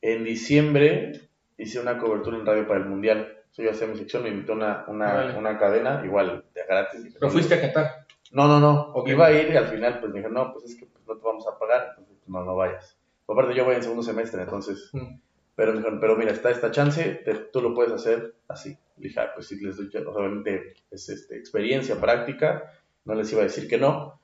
[0.02, 3.38] en diciembre, hice una cobertura en radio para el Mundial.
[3.56, 5.38] Yo hacía mi sección, me invitó una, una, Vale.
[5.38, 7.14] una cadena, igual, de gratis.
[7.20, 8.06] Pero fuiste a Qatar.
[8.32, 8.92] No, no, no.
[8.94, 9.10] Ok.
[9.10, 11.16] Iba a ir y al final, pues me dijeron, no, pues es que pues, no
[11.18, 12.98] te vamos a pagar, entonces pues, no, no vayas.
[13.28, 14.90] Aparte, yo voy en segundo semestre, entonces.
[14.94, 15.20] Mm.
[15.56, 18.70] Pero me dijeron, pero mira, está esta chance, te- tú lo puedes hacer así.
[18.98, 22.72] Le dije, ah, pues sí, les doy, obviamente es este, experiencia, práctica,
[23.06, 24.20] no les iba a decir que no.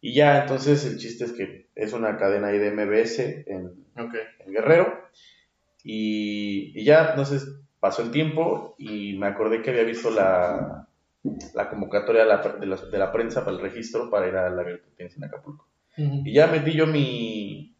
[0.00, 3.84] Y ya, entonces el chiste es que es una cadena ahí de MBS en,
[4.46, 5.08] Guerrero.
[5.82, 7.46] Y, y ya, entonces
[7.80, 10.88] pasó el tiempo y me acordé que había visto la,
[11.54, 14.50] la convocatoria de la, de, la, de la prensa para el registro para ir a
[14.50, 14.64] la
[14.96, 15.68] Tenis en Acapulco.
[15.96, 17.73] Y ya metí yo mi,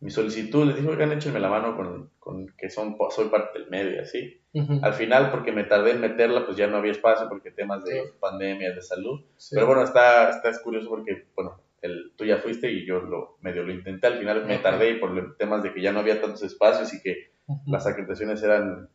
[0.00, 3.68] mi solicitud, les dije, oigan, échenme la mano con, con que son, soy parte del
[3.70, 4.40] medio y así.
[4.82, 7.92] Al final, porque me tardé en meterla, pues ya no había espacio porque temas de
[8.02, 8.08] Sí.
[8.20, 9.20] pandemia, de salud.
[9.36, 9.54] Sí.
[9.54, 13.38] Pero bueno, está, está es curioso porque, bueno, el, tú ya fuiste y yo lo
[13.40, 14.06] medio lo intenté.
[14.08, 17.00] Al final me tardé por los temas de que ya no había tantos espacios y
[17.02, 17.32] que
[17.66, 18.88] las acreditaciones eran,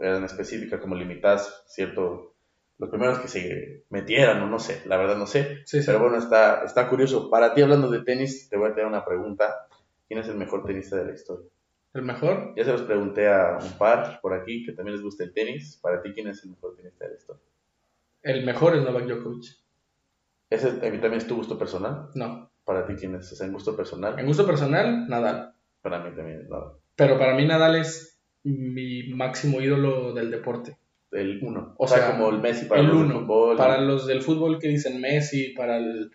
[0.00, 2.34] eran específicas, como limitadas, cierto,
[2.78, 5.58] los primeros que se metieran, o no sé, la verdad no sé.
[5.64, 5.80] Sí.
[5.86, 7.30] Pero bueno, está, está curioso.
[7.30, 9.67] Para ti, hablando de tenis, te voy a tener una pregunta.
[10.08, 11.46] ¿Quién es el mejor tenista de la historia?
[11.94, 12.54] ¿El mejor?
[12.56, 15.78] Ya se los pregunté a un par por aquí que también les gusta el tenis.
[15.82, 17.42] Para ti, ¿quién es el mejor tenista de la historia?
[18.22, 19.44] El mejor es Novak Djokovic.
[20.50, 22.08] ¿Ese mí también es tu gusto personal?
[22.14, 22.50] No.
[22.64, 23.30] Para ti, ¿quién es?
[23.32, 24.18] O sea, en gusto personal.
[24.18, 25.54] En gusto personal, Nadal.
[25.82, 26.72] Para mí también es nada.
[26.96, 30.76] Pero para mí Nadal es mi máximo ídolo del deporte.
[31.10, 31.74] El uno.
[31.78, 33.20] O O, sea, sea, como el Messi para el los del uno.
[33.20, 33.56] fútbol.
[33.56, 36.10] Para los del fútbol que dicen Messi, para el...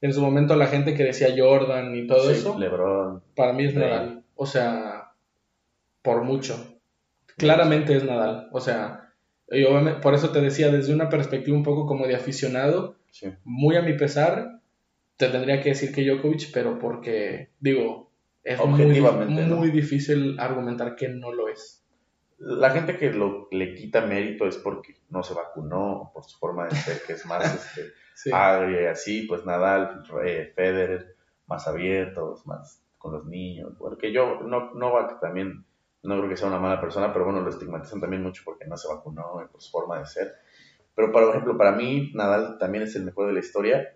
[0.00, 3.22] En su momento la gente que decía Jordan y todo Sí, eso, LeBron.
[3.34, 3.74] para mí es.
[3.74, 4.22] Nadal.
[4.34, 5.12] O sea,
[6.02, 6.78] por mucho.
[7.36, 8.48] Claramente es Nadal.
[8.52, 9.12] O sea,
[9.50, 13.32] y obviamente- por eso te decía, desde una perspectiva un poco como de aficionado, Sí.
[13.44, 14.60] muy a mi pesar,
[15.16, 18.10] te tendría que decir que Djokovic, pero porque, digo,
[18.44, 21.82] es muy, muy difícil argumentar que no lo es.
[22.38, 26.66] La gente que lo, le quita mérito es porque no se vacunó, por su forma
[26.66, 27.42] de ser, que es más
[27.80, 28.30] este, Sí.
[28.30, 33.74] y así, pues Nadal, eh, Federer, más abiertos, más con los niños.
[33.78, 35.66] Porque yo, no, Novak también,
[36.02, 38.78] no creo que sea una mala persona, pero bueno, lo estigmatizan también mucho porque no
[38.78, 40.32] se vacunó y por su forma de ser.
[40.94, 43.94] Pero, por ejemplo, para mí, Nadal también es el mejor de la historia.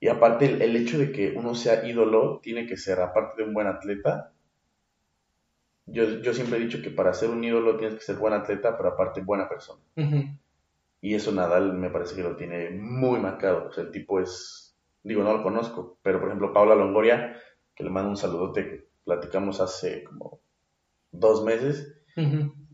[0.00, 3.48] Y aparte, el, el hecho de que uno sea ídolo tiene que ser, aparte de
[3.48, 4.32] un buen atleta,
[5.86, 8.76] yo, yo siempre he dicho que para ser un ídolo tienes que ser buen atleta,
[8.76, 9.80] pero aparte buena persona.
[9.96, 10.41] Ujú.
[11.02, 13.66] Y eso Nadal me parece que lo tiene muy marcado.
[13.68, 17.36] O sea, el tipo es, digo, no lo conozco, pero por ejemplo, Paula Longoria,
[17.74, 20.40] que le mando un saludote que platicamos hace como
[21.10, 21.92] dos meses,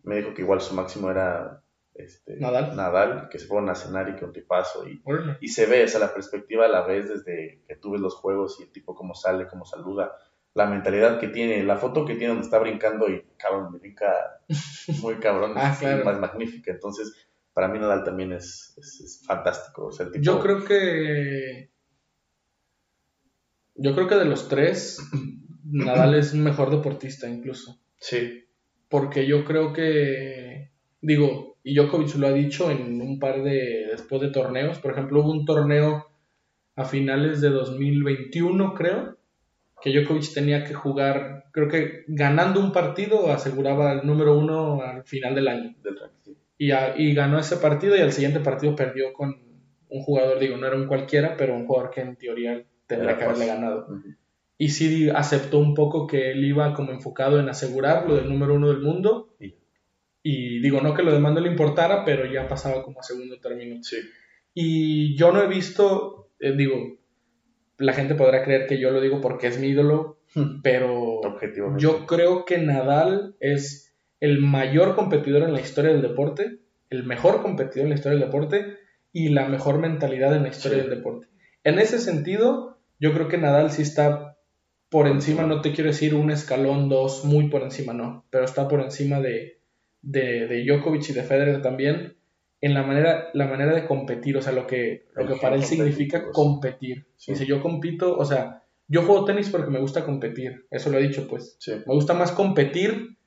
[0.04, 1.62] me dijo que igual su máximo era
[1.94, 2.76] este, Nadal.
[2.76, 4.86] Nadal, que se fueron a cenar y que un tipazo.
[4.86, 5.02] Y,
[5.40, 8.60] y se ve, o sea, la perspectiva la ves desde que tú ves los juegos
[8.60, 10.12] y el tipo cómo sale, cómo saluda,
[10.54, 14.12] la mentalidad que tiene, la foto que tiene donde está brincando y cabrón, brinca
[15.02, 16.20] muy cabrón, Ah, es claro.
[16.20, 16.70] magnífica.
[16.72, 17.14] Entonces,
[17.58, 19.86] para mí Nadal también es, es- es fantástico.
[19.86, 21.70] O sea, el tipo, Yo creo que.
[23.74, 24.98] Yo creo que de los tres,
[25.64, 27.80] Nadal es mejor deportista, incluso.
[27.96, 28.44] Sí,
[28.88, 30.70] Porque yo creo que.
[31.00, 33.86] Digo, y Djokovic lo ha dicho en un par de.
[33.90, 34.78] Después de torneos.
[34.78, 36.06] Por ejemplo, hubo un torneo
[36.76, 39.16] a finales de 2021, creo.
[39.82, 41.46] Que Djokovic tenía que jugar.
[41.52, 45.74] Creo que ganando un partido aseguraba el número uno al final del año.
[45.82, 46.34] del ranking.
[46.58, 49.36] Y, a- y ganó ese partido y al siguiente partido perdió con
[49.90, 53.24] un jugador, digo, no era un cualquiera, pero un jugador que en teoría tendría que
[53.24, 53.88] haberle ganado.
[54.58, 58.54] Y sí aceptó un poco que él iba como enfocado en asegurar lo del número
[58.54, 59.34] uno del mundo.
[59.40, 59.54] Y-
[60.22, 63.38] Y digo, no que lo demás no le importara, pero ya pasaba como a segundo
[63.40, 63.82] término.
[63.82, 63.96] Sí.
[64.52, 66.98] Y yo no he visto, eh, digo,
[67.78, 70.18] la gente podrá creer que yo lo digo porque es mi ídolo,
[70.62, 71.80] pero Objetivamente.
[71.82, 73.87] yo creo que Nadal es
[74.20, 76.58] el mayor competidor en la historia del deporte,
[76.90, 78.76] el mejor competidor en la historia del deporte
[79.12, 80.88] y la mejor mentalidad en la historia Sí.
[80.88, 81.28] del deporte.
[81.64, 84.36] En ese sentido, yo creo que Nadal sí está
[84.88, 88.68] por encima, no te quiero decir un escalón, dos, muy por encima, no, pero está
[88.68, 89.60] por encima de,
[90.00, 92.16] de, de Djokovic y de Federer también
[92.60, 95.62] en la manera, la manera de competir, o sea, lo que, lo que para él
[95.62, 96.24] significa sí.
[96.32, 97.06] competir.
[97.16, 97.32] Sí.
[97.32, 101.02] Dice, yo compito, o sea, yo juego tenis porque me gusta competir, eso lo he
[101.02, 101.56] dicho, pues.
[101.60, 101.72] Sí.
[101.86, 103.17] Me gusta más competir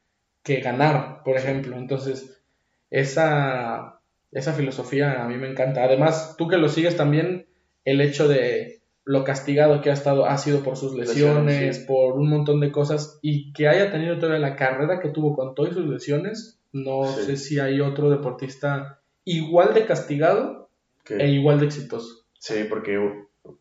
[0.43, 1.75] que ganar, por ejemplo.
[1.77, 2.41] Entonces,
[2.89, 3.99] esa,
[4.31, 5.83] esa filosofía a mí me encanta.
[5.83, 7.47] Además, tú que lo sigues también,
[7.85, 11.85] el hecho de lo castigado que ha estado, ha sido por sus lesiones, Lesiones, sí.
[11.87, 15.55] por un montón de cosas, y que haya tenido toda la carrera que tuvo con
[15.55, 17.23] todas sus lesiones, no Sí.
[17.23, 20.69] sé si hay otro deportista igual de castigado
[21.09, 22.25] e igual de exitoso.
[22.39, 22.97] Sí, porque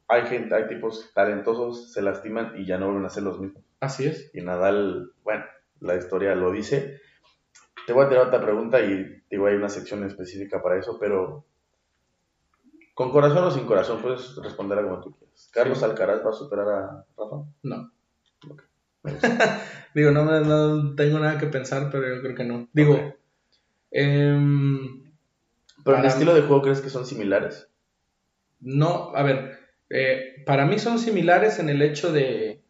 [0.09, 3.64] hay gente, hay tipos talentosos, se lastiman y ya no vuelven a ser los mismos.
[3.81, 4.31] Así es.
[4.35, 5.45] Y Nadal, bueno,
[5.81, 7.01] la historia lo dice.
[7.87, 11.45] Te voy a tirar otra pregunta y digo, hay una sección específica para eso, pero
[12.95, 15.49] con corazón o sin corazón, puedes responder a como tú quieras.
[15.53, 15.85] ¿Carlos Sí.
[15.85, 17.37] Alcaraz va a superar a Rafa?
[17.62, 17.93] No.
[18.49, 18.62] Ok.
[19.03, 19.62] Me gusta.
[19.95, 22.68] Digo, no, me- no tengo nada que pensar, pero yo creo que no.
[22.72, 23.14] Digo, Ok.
[23.91, 25.01] em,
[25.83, 27.68] Pero en Para- estilo de juego, ¿crees que son similares?
[28.61, 29.59] No, a ver,
[29.89, 32.62] eh, para mí son similares en el hecho de,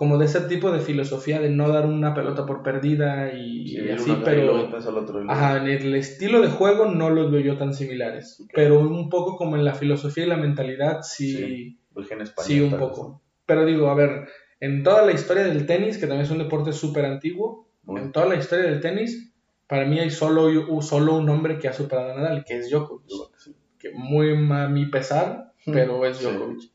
[0.00, 3.76] como de ese tipo de filosofía de no dar una pelota por perdida y, Sí,
[3.76, 7.42] y uno así, pero, al otro ajá, en el estilo de juego no los veo
[7.42, 11.78] yo tan similares, pero un poco como en la filosofía y la mentalidad sí, Sí,
[12.18, 12.32] español.
[12.38, 13.20] sí, un tal vez, poco.
[13.44, 14.26] Pero digo, a ver,
[14.60, 18.24] en toda la historia del tenis, que también es un deporte súper antiguo, en toda
[18.24, 19.34] la historia del tenis,
[19.66, 22.70] para mí hay solo, un- solo un hombre que ha superado a Nadal, que es
[22.70, 23.54] Djokovic sí.
[23.78, 26.22] que muy a mi pesar, Hmm, pero es.
[26.22, 26.70] Djokovic.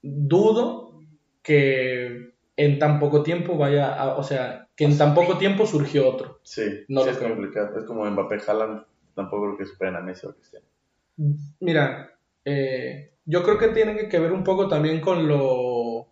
[0.00, 0.87] Dudo
[1.48, 6.06] que en tan poco tiempo vaya a, o sea, que en tan poco tiempo surgió
[6.06, 6.40] otro.
[6.42, 7.30] Sí, No sí es creo.
[7.30, 7.78] complicado.
[7.78, 8.82] Es como Mbappé, Haaland,
[9.14, 10.66] tampoco creo que superen a Messi o Cristiano.
[11.60, 12.10] Mira,
[12.44, 16.08] eh, yo creo que tiene que ver un poco también con lo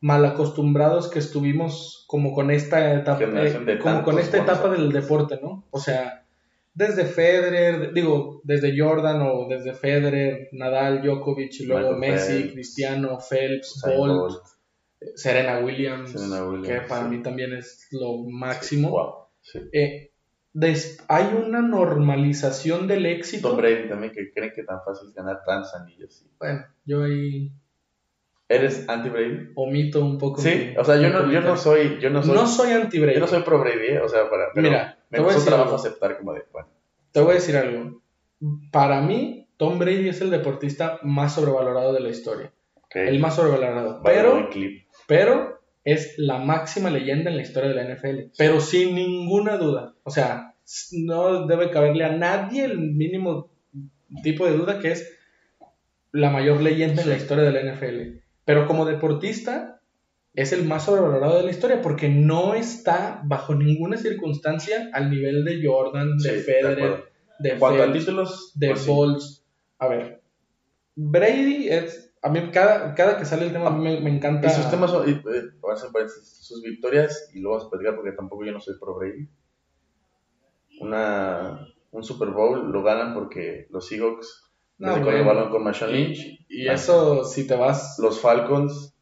[0.00, 5.40] mal acostumbrados que estuvimos como con esta etapa, eh, como con esta etapa del deporte,
[5.42, 5.64] ¿no?
[5.70, 6.26] O sea,
[6.74, 12.52] desde Federer, digo, desde Jordan o desde Federer, Nadal, Djokovic, y luego Michael Messi, Phelps,
[12.52, 14.42] Cristiano, Phelps, Bolt.
[15.14, 17.08] Serena Williams, Serena Williams, que para sí.
[17.10, 18.90] mí también es lo máximo.
[18.90, 19.14] Wow.
[19.42, 19.60] Sí.
[19.72, 20.10] Eh,
[20.52, 23.48] des- hay una normalización del éxito.
[23.50, 26.14] Tom Brady también, que creen que tan fácil es ganar tantos anillos.
[26.14, 26.26] sí.
[26.38, 27.52] Bueno, yo ahí
[28.48, 29.50] ¿Eres anti-Brady?
[29.56, 30.40] omito un poco.
[30.40, 33.14] Sí, mi- o sea, yo no, yo no soy, yo no soy, No soy anti-Brady.
[33.14, 34.00] yo no soy pro Brady, ¿eh?
[34.00, 35.76] o sea, para, pero Mira, me costó trabajo algo.
[35.76, 36.68] aceptar como de, bueno,
[37.10, 38.00] Te voy a decir algo.
[38.70, 42.52] Para mí, Tom Brady es el deportista más sobrevalorado de la historia.
[42.94, 44.00] El más sobrevalorado.
[44.00, 44.85] vale, Pero, clip.
[45.06, 48.32] Pero es la máxima leyenda en la historia de la NFL.
[48.36, 49.94] Pero sin ninguna duda.
[50.02, 50.54] O sea,
[50.92, 53.50] no debe caberle a nadie el mínimo
[54.22, 55.16] tipo de duda que es
[56.12, 58.20] la mayor leyenda en la historia de la NFL.
[58.44, 59.80] Pero como deportista,
[60.34, 65.44] es el más sobrevalorado de la historia porque no está bajo ninguna circunstancia al nivel
[65.44, 67.04] de Jordan, de Sí, de Federer,
[67.38, 68.90] de, Phelps, títulos, de pues sí.
[68.90, 69.44] Bolts.
[69.78, 70.20] A ver,
[70.94, 72.05] Brady es.
[72.22, 74.48] A mí, cada, cada que sale el tema, a mí me, me encanta.
[74.48, 75.42] Y sus temas son, y, eh,
[76.08, 79.28] sus victorias, y lo vamos a platicar porque tampoco yo no soy pro Brady.
[80.80, 85.64] Una, un Super Bowl lo ganan porque los Seahawks No, desde con el balón con
[85.64, 86.44] Marshawn Lynch.
[86.48, 87.98] Y eso, si te vas.
[87.98, 88.94] Los Falcons,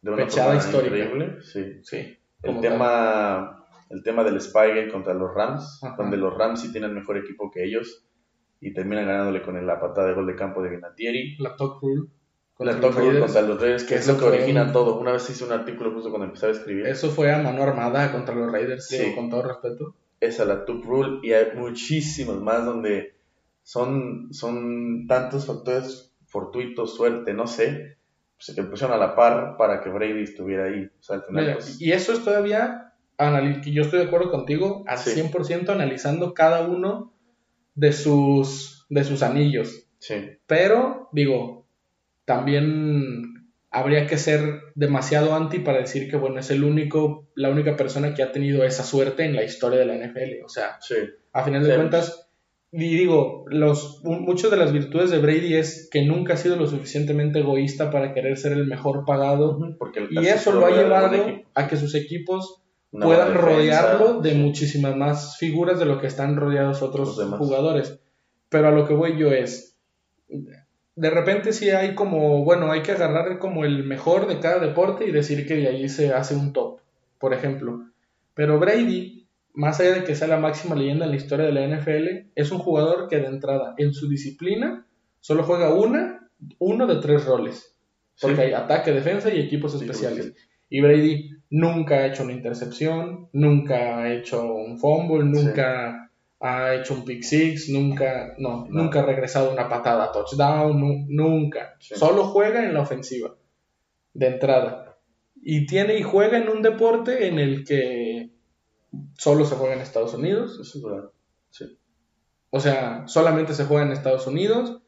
[0.00, 0.96] de una Pechada forma histórica.
[0.96, 1.42] increíble.
[1.42, 1.80] Sí.
[1.82, 2.18] Sí.
[2.42, 2.60] El tal.
[2.60, 5.96] tema, el tema del Spygate contra los Rams, Ajá.
[5.98, 8.06] donde los Rams sí tienen mejor equipo que ellos
[8.60, 11.36] y terminan ganándole con la patada de gol de campo de Vinatieri.
[11.38, 12.08] La Top Rule.
[12.64, 13.24] La contra rule Raiders.
[13.32, 14.98] contra los Raiders, que es lo que origina un- todo.
[14.98, 16.86] Una vez hice un artículo justo cuando empecé a escribir.
[16.86, 18.98] Eso fue a mano armada contra los Raiders, Sí.
[18.98, 19.94] digo, con todo respeto.
[20.20, 23.14] Esa, la top rule, y hay muchísimos más donde
[23.62, 27.96] son, son tantos factores fortuitos, suerte, no sé,
[28.36, 30.84] pues, que pusieron a la par para que Brady estuviera ahí.
[30.84, 32.92] O sea, al final, Mira, pues, y eso es todavía,
[33.66, 35.10] yo estoy de acuerdo contigo, al Sí.
[35.10, 37.12] 100% analizando cada uno
[37.74, 39.86] de sus, de sus anillos.
[39.98, 40.14] sí,
[40.46, 41.61] Pero, digo,
[42.24, 47.76] también habría que ser demasiado anti para decir que, bueno, es el único, la única
[47.76, 50.44] persona que ha tenido esa suerte en la historia de la NFL.
[50.44, 50.94] O sea, sí.
[51.32, 51.76] A final de Sí.
[51.76, 52.28] cuentas,
[52.70, 56.66] y digo, los, muchas de las virtudes de Brady es que nunca ha sido lo
[56.66, 59.58] suficientemente egoísta para querer ser el mejor pagado.
[59.78, 64.30] Porque Y eso lo ha llevado a que sus equipos Una puedan defensa, rodearlo de
[64.32, 64.36] sí.
[64.36, 67.98] muchísimas más figuras de lo que están rodeados otros jugadores.
[68.50, 69.78] Pero a lo que voy yo es,
[70.94, 75.06] de repente sí hay como, bueno, hay que agarrar como el mejor de cada deporte
[75.06, 76.80] y decir que de ahí se hace un top,
[77.18, 77.84] por ejemplo.
[78.34, 81.64] Pero Brady, más allá de que sea la máxima leyenda en la historia de la
[81.66, 84.86] NFL, es un jugador que de entrada en su disciplina
[85.20, 86.28] solo juega una,
[86.58, 87.74] uno de tres roles.
[88.20, 88.42] Porque Sí.
[88.42, 90.26] hay ataque, defensa y equipos Sí, especiales.
[90.26, 90.34] sí.
[90.68, 96.01] Y Brady nunca ha hecho una intercepción, nunca ha hecho un fumble, nunca
[96.44, 98.82] ha hecho un pick six, nunca, no, No.
[98.82, 101.76] nunca ha regresado una patada a touchdown, nu- nunca.
[101.78, 101.94] Sí.
[101.94, 103.36] Solo juega en la ofensiva,
[104.12, 104.98] de entrada.
[105.40, 108.30] Y tiene y juega en un deporte en el que
[109.16, 110.58] solo se juega en Estados Unidos.
[110.60, 111.10] Eso es verdad.
[111.50, 111.78] Sí.
[112.50, 114.82] O sea, solamente se juega en Estados Unidos,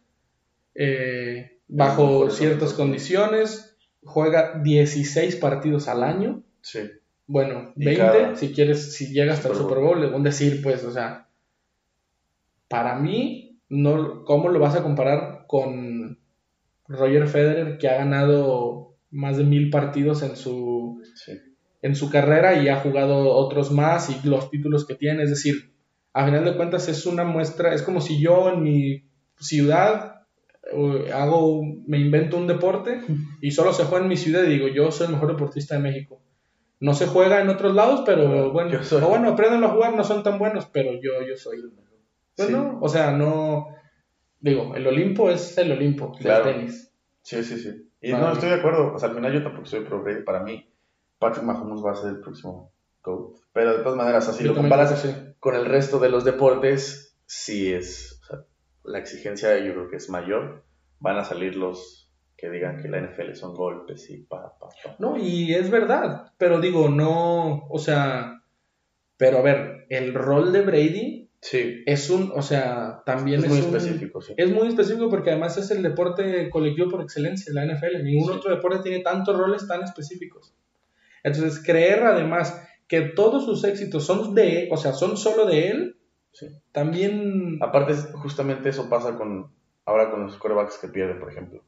[0.74, 6.42] eh, bajo ciertas condiciones, juega 16 partidos al año.
[6.60, 6.80] Sí.
[7.26, 10.04] Bueno, Y 20, cada- si quieres, si llega hasta el Super Bowl.
[10.04, 11.28] Un decir, pues, o sea,
[12.68, 16.18] para mí, no, ¿cómo lo vas a comparar con
[16.88, 21.32] Roger Federer, que ha ganado más de mil partidos en su, Sí.
[21.82, 25.22] en su carrera y ha jugado otros más y los títulos que tiene?
[25.22, 25.72] Es decir,
[26.12, 29.04] a final de cuentas es una muestra, es como si yo en mi
[29.38, 30.22] ciudad
[30.72, 33.00] eh, hago, me invento un deporte
[33.40, 35.82] y solo se juega en mi ciudad y digo, yo soy el mejor deportista de
[35.82, 36.20] México.
[36.80, 40.38] No se juega en otros lados, pero bueno, bueno, aprendan a jugar, no son tan
[40.38, 41.58] buenos, pero yo, yo soy.
[42.36, 42.54] Pues Sí.
[42.54, 43.68] no, o sea, no,
[44.40, 46.44] digo, el Olimpo es el Olimpo Claro.
[46.46, 46.92] del tenis.
[47.22, 47.90] Sí, sí, sí.
[48.00, 48.34] Y Para no, mí.
[48.34, 48.92] estoy de acuerdo.
[48.94, 50.24] O sea, al final yo tampoco soy pro Brady.
[50.24, 50.68] Para mí,
[51.18, 52.72] Patrick Mahomes va a ser el próximo
[53.02, 53.36] GOAT.
[53.52, 55.06] Pero de todas maneras, así lo comparas
[55.40, 58.20] con el resto de los deportes, sí es.
[58.22, 58.38] O sea,
[58.84, 60.64] la exigencia yo creo que es mayor.
[61.00, 64.96] Van a salir los que digan que la NFL son golpes y pa, pa, pa.
[64.98, 68.42] No, y es verdad, pero digo, no, o sea,
[69.16, 71.82] pero a ver, el rol de Brady Sí.
[71.84, 74.32] es un, o sea, también Es es, muy un- específico, sí.
[74.38, 78.02] Es muy específico porque además es el deporte colectivo por excelencia, la NFL.
[78.02, 78.38] Ningún Sí.
[78.38, 80.54] otro deporte tiene tantos roles tan específicos.
[81.22, 85.96] Entonces, creer además que todos sus éxitos son de, o sea, son solo de él,
[86.32, 86.46] Sí.
[86.72, 89.52] también Aparte, justamente eso pasa con
[89.84, 91.62] ahora con los quarterbacks que pierden, por ejemplo.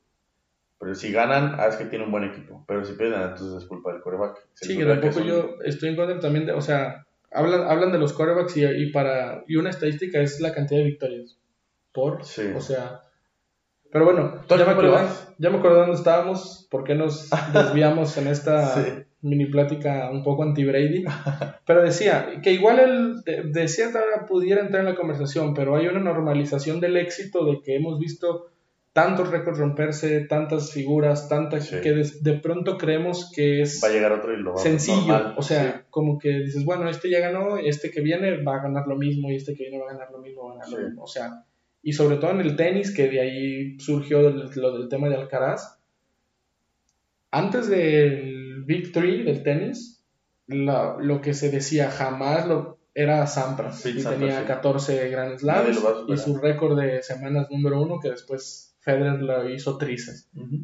[0.79, 2.65] Pero si ganan, ah, es que tiene un buen equipo.
[2.67, 4.39] Pero si pierden, entonces es culpa del quarterback.
[4.55, 7.93] Sí, Siento que tampoco son- yo estoy en contra también de, o sea, hablan, hablan
[7.93, 11.39] de los quarterbacks y, y para, y una estadística es la cantidad de victorias.
[11.93, 12.43] Por, Sí.
[12.55, 13.01] o sea,
[13.91, 14.97] pero bueno, ¿Tú a ya me, acordé,
[15.39, 18.91] ya me acordé dónde estábamos, por qué nos desviamos en esta Sí.
[19.23, 21.05] mini plática un poco anti-Brady,
[21.67, 25.77] pero decía que igual él de, de cierta manera pudiera entrar en la conversación, pero
[25.77, 28.49] hay una normalización del éxito de que hemos visto
[28.97, 31.77] tantos récords romperse, tantas figuras, tantas Sí.
[31.83, 34.63] que de, de pronto creemos que es Va a llegar otro y lo va a
[34.63, 35.07] sencillo.
[35.07, 35.35] normal.
[35.37, 35.87] O sea, Sí.
[35.91, 39.31] como que dices, bueno, este ya ganó, este que viene va a ganar lo mismo,
[39.31, 41.03] y este que viene va a ganar lo mismo, va a ganar lo mismo.
[41.03, 41.45] O sea,
[41.83, 45.17] y sobre todo en el tenis, que de ahí surgió el- lo del tema de
[45.17, 45.79] Alcaraz.
[47.31, 50.03] Antes del Big Three del tenis,
[50.47, 53.85] la- lo que se decía jamás lo, era Sampras.
[53.85, 54.47] Y Sampras, tenía sí.
[54.47, 55.79] 14 Grand Slams
[56.09, 60.31] y su récord de semanas número uno, que después Federer lo hizo trizas.
[60.35, 60.61] Ujú.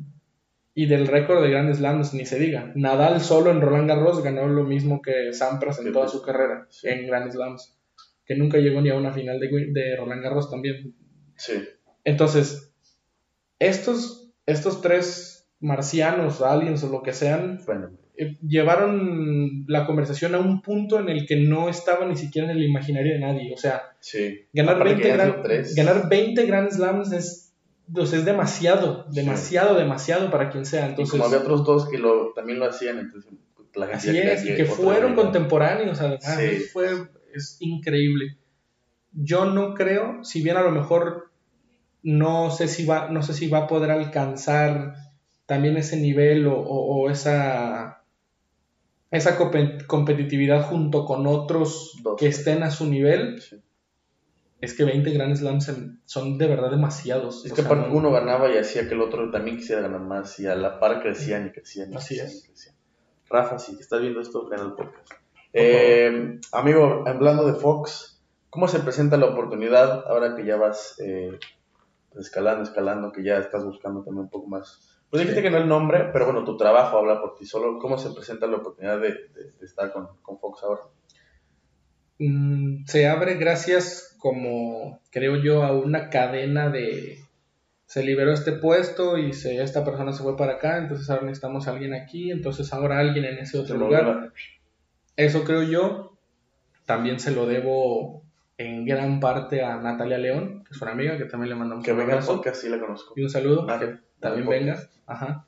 [0.74, 2.72] Y del récord de Grand Slams ni se diga.
[2.74, 6.22] Nadal solo en Roland Garros ganó lo mismo que Sampras en Sí, toda pues, su
[6.22, 6.88] carrera sí.
[6.88, 7.76] en Grand Slams.
[8.24, 10.94] Que nunca llegó ni a una final de, de Roland Garros también.
[11.36, 11.52] Sí.
[12.04, 12.72] Entonces,
[13.58, 20.38] estos, estos tres marcianos, aliens o lo que sean, Bueno, eh, llevaron la conversación a
[20.38, 23.52] un punto en el que no estaba ni siquiera en el imaginario de nadie.
[23.52, 24.46] O sea, sí.
[24.52, 25.74] ganar, Aparte 20, que hayan gran- sido tres.
[25.74, 27.51] ganar 20 Grand Slams es,
[27.92, 30.86] pues, es demasiado, demasiado, demasiado para quien sea.
[30.86, 33.32] Y Entonces, como había otros dos que lo, también lo hacían, entonces
[33.74, 36.24] la gente Así es, y que fueron contemporáneos además.
[36.38, 36.60] Sí.
[36.72, 36.88] Fue,
[37.34, 38.36] es increíble.
[39.12, 41.30] Yo no creo, si bien a lo mejor
[42.02, 44.94] no sé si va, no sé si va a poder alcanzar
[45.46, 48.02] también ese nivel o, o- o esa,
[49.10, 52.16] esa compe- competitividad junto con otros Dos.
[52.18, 53.56] que estén a su nivel, Sí.
[54.62, 57.44] Es que 20 Grand Slams en- son de verdad demasiados.
[57.44, 60.00] Es O que aparte no- uno ganaba y hacía que el otro también quisiera ganar
[60.00, 62.44] más y a la par crecían y crecían y Así crecían es.
[62.44, 62.76] y crecían.
[63.28, 65.10] Rafa, si estás viendo esto, ven al podcast.
[65.52, 71.38] Eh, amigo, hablando de Fox, ¿cómo se presenta la oportunidad ahora que ya vas eh,
[72.18, 74.88] escalando, escalando, que ya estás buscando también un poco más?
[75.10, 75.44] Pues dijiste Sí.
[75.44, 77.78] que no el nombre, pero bueno, tu trabajo habla por ti solo.
[77.78, 80.82] ¿Cómo se presenta la oportunidad de, de- de estar con, con Fox ahora?
[82.28, 87.18] Mm, se abre gracias, como creo yo, a una cadena de...
[87.86, 91.68] Se liberó este puesto y se, esta persona se fue para acá, entonces ahora necesitamos
[91.68, 94.32] a alguien aquí, entonces ahora alguien en ese otro lugar.
[95.16, 96.16] Eso creo yo.
[96.86, 98.22] También se lo debo
[98.56, 101.92] en gran parte a Natalia León, que es una amiga, que también le mandamos Que
[101.92, 103.12] un venga abrazo podcast, sí la conozco.
[103.16, 104.78] y un saludo, Ah, que también venga.
[105.06, 105.46] Ajá.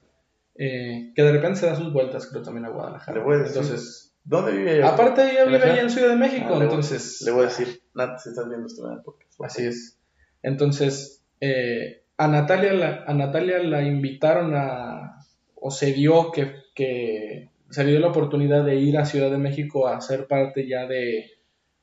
[0.57, 3.25] Eh, que de repente se da sus vueltas, creo, también a Guadalajara.
[3.47, 4.89] Entonces, ¿Dónde vive ella?
[4.89, 5.73] aparte ella ¿En la vive ciudad?
[5.75, 7.23] allá en Ciudad de México, Ah, le voy- entonces...
[7.27, 9.37] Le voy a decir, Nat, si estás viendo esto en el podcast.
[9.37, 9.99] por Así es.
[10.43, 15.19] Entonces, eh, a, Natalia la, a Natalia la invitaron a,
[15.55, 19.39] o se dio que, que se le dio la oportunidad de ir a Ciudad de
[19.39, 21.25] México a ser parte ya de,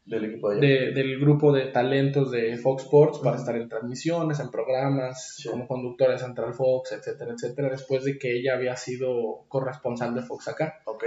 [0.06, 0.68] Del equipo de allá.
[0.68, 5.50] de- del grupo de talentos de Fox Sports para estar en transmisiones, en programas, Sí.
[5.50, 10.22] como conductora de Central Fox, etcétera, etcétera, después de que ella había sido corresponsal de
[10.22, 10.80] Fox acá.
[10.86, 11.04] Ok.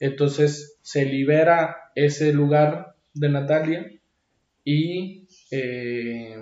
[0.00, 3.92] Entonces se libera ese lugar de Natalia
[4.64, 6.36] y eh,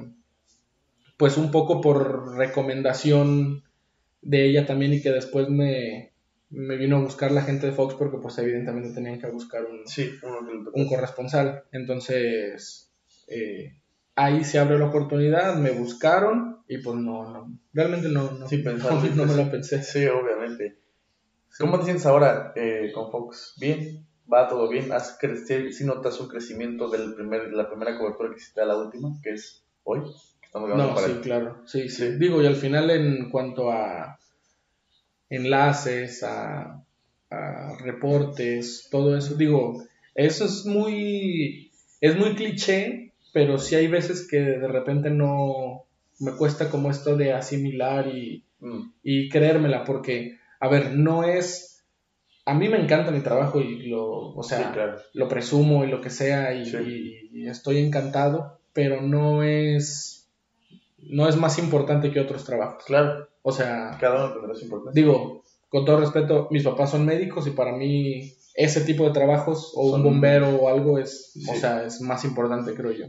[1.16, 3.64] pues un poco por recomendación
[4.22, 6.12] de ella también y que después me,
[6.50, 9.86] me vino a buscar la gente de Fox porque pues evidentemente tenían que buscar un,
[9.86, 10.10] Sí,
[10.72, 11.64] un corresponsal.
[11.72, 12.92] Entonces
[13.26, 13.80] eh,
[14.14, 18.62] ahí se abrió la oportunidad, me buscaron y pues no, no realmente no, no, Sí,
[18.62, 18.72] no,
[19.26, 19.82] me lo pensé.
[19.82, 20.78] Sí, obviamente.
[21.58, 23.54] ¿Cómo te sientes ahora eh, con Fox?
[23.60, 24.04] ¿Bien?
[24.32, 24.92] ¿Va todo bien?
[24.92, 25.72] ¿Has crecido?
[25.72, 29.64] ¿Sí notas un crecimiento de la primera cobertura que hiciste a la última, que es
[29.84, 30.00] hoy?
[30.44, 31.62] Estamos No, para sí, el- claro.
[31.66, 32.18] Sí, sí, Sí.
[32.18, 34.18] Digo, y al final en cuanto a
[35.30, 36.84] enlaces, a,
[37.30, 39.82] a reportes, todo eso, digo,
[40.14, 41.70] eso es muy,
[42.00, 45.84] es muy cliché, pero sí hay veces que de repente no
[46.20, 51.84] me cuesta como esto de asimilar y, Mm, y creérmela, porque, a ver, no es,
[52.44, 54.98] a mí me encanta mi trabajo y lo, o sea, sí, claro.
[55.14, 56.76] lo presumo y lo que sea y, Sí.
[57.32, 60.14] y- y estoy encantado, pero no es
[61.00, 62.84] no es más importante que otros trabajos.
[62.84, 65.00] Claro, O sea, cada uno tendrá su importancia.
[65.00, 69.72] digo, con todo respeto, mis papás son médicos y para mí ese tipo de trabajos
[69.76, 73.06] o Son- un bombero o algo es, o sea, es más importante, creo yo.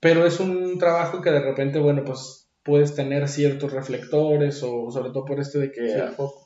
[0.00, 5.10] Pero es un trabajo que de repente, bueno, pues puedes tener ciertos reflectores o sobre
[5.10, 5.98] todo por este de que Sí,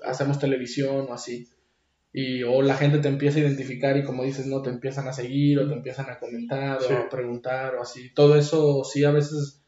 [0.04, 1.48] hacemos televisión o así.
[2.12, 5.12] Y o la gente te empieza a identificar y como dices, no, te empiezan a
[5.12, 6.92] seguir o te empiezan a comentar Sí.
[6.92, 8.12] o a preguntar o así.
[8.14, 9.62] Todo eso sí a veces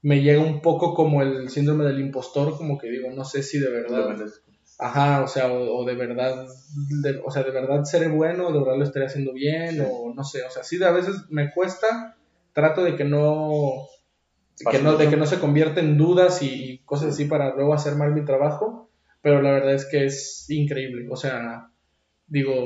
[0.00, 3.58] me llega un poco como el síndrome del impostor, como que digo, no sé si
[3.60, 4.42] de verdad metes.
[4.78, 6.46] Ajá, o sea, o, o de verdad,
[7.02, 9.82] de- o sea, de verdad seré bueno, de verdad lo estaré haciendo bien, Sí.
[9.88, 12.16] o no sé, o sea, sí, a veces me cuesta,
[12.52, 13.60] trato de que no,
[14.70, 17.96] que no, de que no se convierta en dudas y, cosas así para luego hacer
[17.96, 18.90] mal mi trabajo,
[19.22, 21.68] pero la verdad es que es increíble, o sea,
[22.26, 22.64] digo,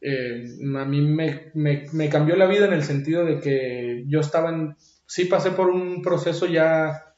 [0.00, 0.44] eh,
[0.78, 4.50] a mí me, me, me cambió la vida en el sentido de que yo estaba
[4.50, 7.14] en, sí pasé por un proceso ya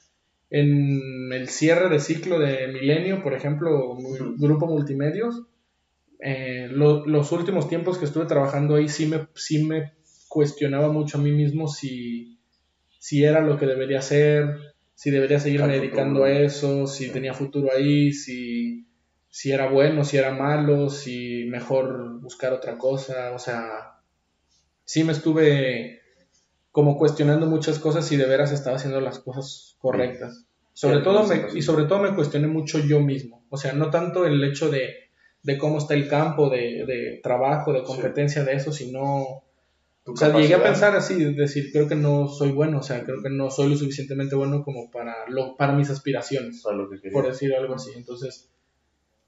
[0.51, 3.97] en el cierre de ciclo de Milenio, por ejemplo.
[4.39, 5.43] Grupo Multimedios,
[6.21, 9.93] eh, lo- los últimos tiempos que estuve trabajando ahí sí me, sí me
[10.29, 12.36] cuestionaba mucho a mí mismo si,
[13.07, 17.69] si era lo que debería hacer, si debería seguirme dedicando a eso, si tenía futuro
[17.73, 18.89] ahí, si,
[19.29, 24.01] si era bueno, si era malo, si mejor buscar otra cosa, o sea,
[24.85, 26.01] sí me estuve
[26.73, 30.45] como cuestionando muchas cosas y de veras estaba haciendo las cosas correctas.
[30.73, 33.47] Sobre Sí, todo me, y sobre todo me cuestioné mucho yo mismo.
[33.51, 35.11] O sea, no tanto el hecho de,
[35.45, 39.45] de cómo está el campo de, de trabajo, de competencia de eso, sino...
[40.09, 43.03] O sea, llegué a pensar así, es decir, creo que no soy bueno, o sea,
[43.03, 46.89] creo que no soy lo suficientemente bueno como para, lo, para mis aspiraciones Para lo
[46.89, 47.91] que por decir algo así.
[47.97, 48.49] Entonces,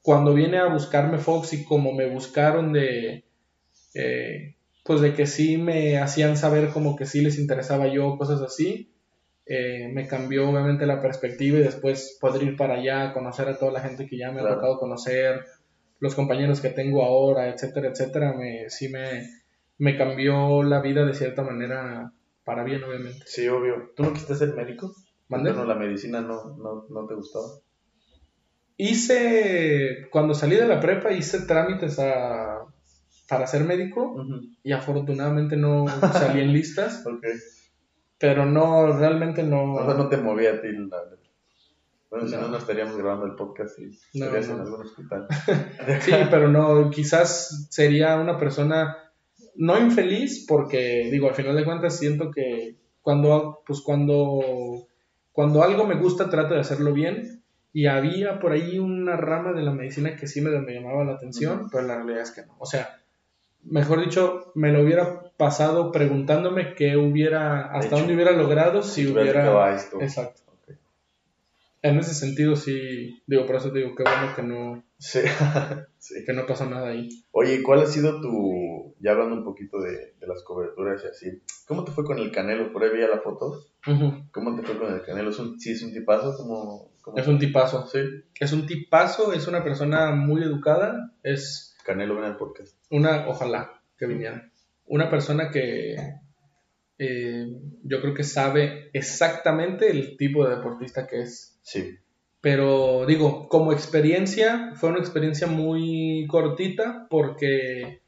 [0.03, 3.25] cuando viene a buscarme Fox y como me buscaron de,
[3.95, 8.41] eh, pues de que sí me hacían saber como que sí les interesaba yo, cosas
[8.41, 8.93] así,
[9.47, 13.73] eh, me cambió obviamente la perspectiva y después poder ir para allá, conocer a toda
[13.73, 15.45] la gente que ya me ha tocado conocer,
[15.99, 19.29] los compañeros que tengo ahora, etcétera, etcétera, me, sí me,
[19.79, 22.13] me cambió la vida de cierta manera
[22.45, 23.23] para bien, obviamente.
[23.27, 23.93] Sí, obvio.
[23.97, 24.93] ¿Tú no quisiste ser médico?
[25.29, 25.53] ¿Mande?
[25.53, 27.47] No, la medicina no, no, no te gustaba.
[28.77, 32.61] Hice, cuando salí de la prepa, hice trámites a,
[33.29, 34.25] para ser médico
[34.63, 37.27] y afortunadamente no salí en listas, Ok.
[38.19, 39.75] pero no, realmente no.
[39.75, 40.97] O sea, no te movía a ti la...
[42.11, 42.49] Bueno, si No.
[42.49, 43.87] no, estaríamos grabando el podcast y
[44.19, 44.55] No, estarías no.
[44.55, 45.27] en algún hospital.
[46.01, 48.97] Sí, pero no, quizás sería una persona
[49.59, 54.87] no infeliz porque, digo, al final de cuentas siento que cuando, pues cuando,
[55.33, 59.63] cuando algo me gusta trato de hacerlo bien y había por ahí una rama de
[59.63, 62.55] la medicina que sí me, me llamaba la atención, pero la realidad es que no.
[62.59, 63.01] O sea,
[63.65, 67.97] mejor dicho, me lo hubiera pasado preguntándome qué hubiera, hasta Hecho.
[67.99, 69.75] dónde hubiera logrado si hubiera...
[69.75, 70.01] esto.
[70.01, 70.43] Exacto.
[71.83, 75.21] En ese sentido sí, digo, por eso digo, qué bueno que no, Sí.
[75.99, 76.25] sí.
[76.25, 77.09] que no pasó nada ahí.
[77.31, 81.43] Oye, ¿cuál ha sido tu, ya hablando un poquito de, de las coberturas y así,
[81.67, 82.73] ¿cómo te fue con el Canelo?
[82.73, 83.65] Por ahí veía la foto.
[84.33, 85.31] ¿Cómo te fue con el Canelo?
[85.31, 86.35] ¿Es un, ¿Sí es un tipazo?
[86.37, 87.87] ¿Cómo, cómo- Es un tipazo.
[87.87, 87.99] Sí.
[88.39, 92.77] Es un tipazo, es una persona muy educada, es Canelo ven al podcast.
[92.91, 94.51] una, ojalá que viniera,
[94.87, 95.97] una persona que
[96.99, 97.47] eh,
[97.85, 101.59] yo creo que sabe exactamente el tipo de deportista que es.
[101.63, 101.95] Sí.
[102.41, 108.03] Pero digo, como experiencia, fue una experiencia muy cortita porque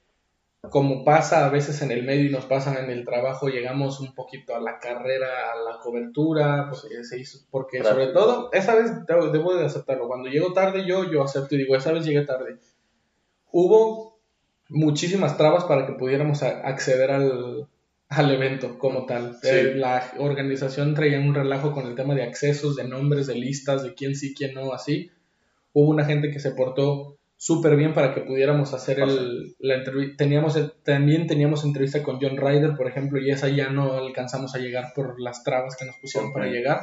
[0.69, 4.15] como pasa a veces en el medio y nos pasan en el trabajo, llegamos un
[4.15, 7.97] poquito a la carrera, a la cobertura, porque, se hizo, porque Claro.
[7.97, 11.77] sobre todo, esa vez debo, de aceptarlo, cuando llego tarde yo, yo acepto y digo,
[11.77, 12.59] esa vez llegué tarde.
[13.51, 14.19] Hubo
[14.69, 17.67] muchísimas trabas para que pudiéramos acceder al,
[18.09, 19.39] al evento como tal.
[19.41, 19.49] Sí.
[19.49, 23.83] Eh, la organización traía un relajo con el tema de accesos, de nombres, de listas,
[23.83, 25.11] de quién sí, quién no, así.
[25.73, 30.19] Hubo una gente que se portó súper bien para que pudiéramos hacer el, la entrevista.
[30.19, 34.59] Teníamos, también teníamos entrevista con John Ryder, por ejemplo, y esa ya no alcanzamos a
[34.59, 36.81] llegar por las trabas que nos pusieron para llegar.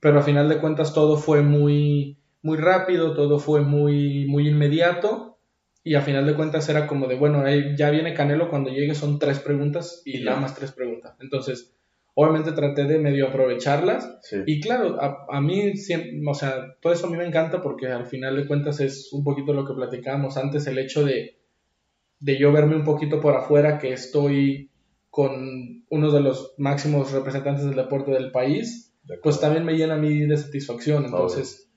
[0.00, 5.36] Pero a final de cuentas todo fue muy, muy rápido, todo fue muy, muy inmediato.
[5.84, 7.44] Y a final de cuentas era como de, bueno,
[7.76, 11.16] ya viene Canelo, cuando llegue son tres preguntas y Y nada más tres preguntas.
[11.20, 11.76] Entonces,
[12.14, 14.18] obviamente traté de medio aprovecharlas.
[14.22, 14.36] Sí.
[14.46, 15.72] Y claro, a, a mí,
[16.26, 19.24] o sea, todo eso a mí me encanta porque al final de cuentas es un
[19.24, 21.36] poquito lo que platicábamos antes, el hecho de,
[22.20, 24.70] de yo verme un poquito por afuera, que estoy
[25.10, 29.94] con uno de los máximos representantes del deporte del país, De pues también me llena
[29.94, 31.04] a mí de satisfacción.
[31.04, 31.68] Entonces,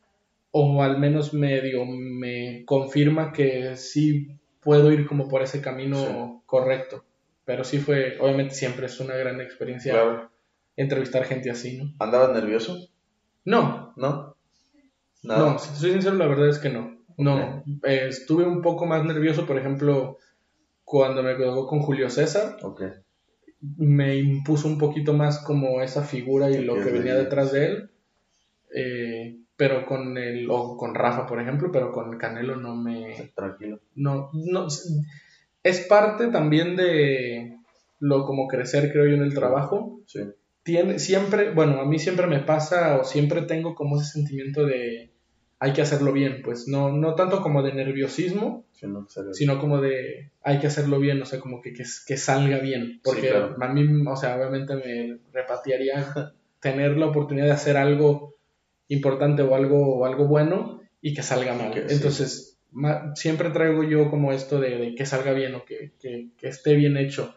[0.52, 4.28] o al menos me, digo, me confirma que sí
[4.62, 6.42] puedo ir como por ese camino Sí.
[6.46, 7.04] correcto.
[7.46, 10.32] Pero sí fue, obviamente siempre es una gran experiencia Claro.
[10.78, 11.92] entrevistar gente así, ¿no?
[12.00, 12.78] ¿Andabas nervioso?
[13.46, 14.36] No, ¿No?
[15.22, 16.98] no, si te soy sincero, la verdad es que no.
[17.18, 20.18] No, Eh, estuve un poco más nervioso, por ejemplo,
[20.84, 22.82] cuando me quedó con Julio César, Ok.
[23.78, 27.90] me impuso un poquito más como esa figura y lo que venía detrás de él.
[28.76, 33.80] Eh, pero con el, o con Rafa, por ejemplo, pero con Canelo no me, Tranquilo.
[33.96, 34.68] no, no,
[35.64, 37.58] es parte también de
[38.00, 40.02] lo como crecer, creo yo, en el trabajo.
[40.06, 40.20] Sí.
[40.64, 45.10] Tiene, siempre, bueno, a mí siempre me pasa o siempre tengo como ese sentimiento de
[45.60, 49.34] hay que hacerlo bien, pues no, no tanto como de nerviosismo, Sí, no, serio.
[49.34, 53.00] sino como de hay que hacerlo bien, o sea, como que, que, que salga bien,
[53.02, 53.56] porque claro.
[53.58, 56.06] a mí, o sea, obviamente me repatriaría
[56.60, 58.36] tener la oportunidad de hacer algo
[58.90, 61.72] importante o algo, o algo bueno y que salga mal.
[61.72, 61.86] Que.
[61.94, 62.53] Entonces,
[63.16, 66.76] siempre traigo yo como esto de, de que salga bien o que, que, que esté
[66.76, 67.36] bien hecho.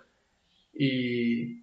[0.72, 1.62] Y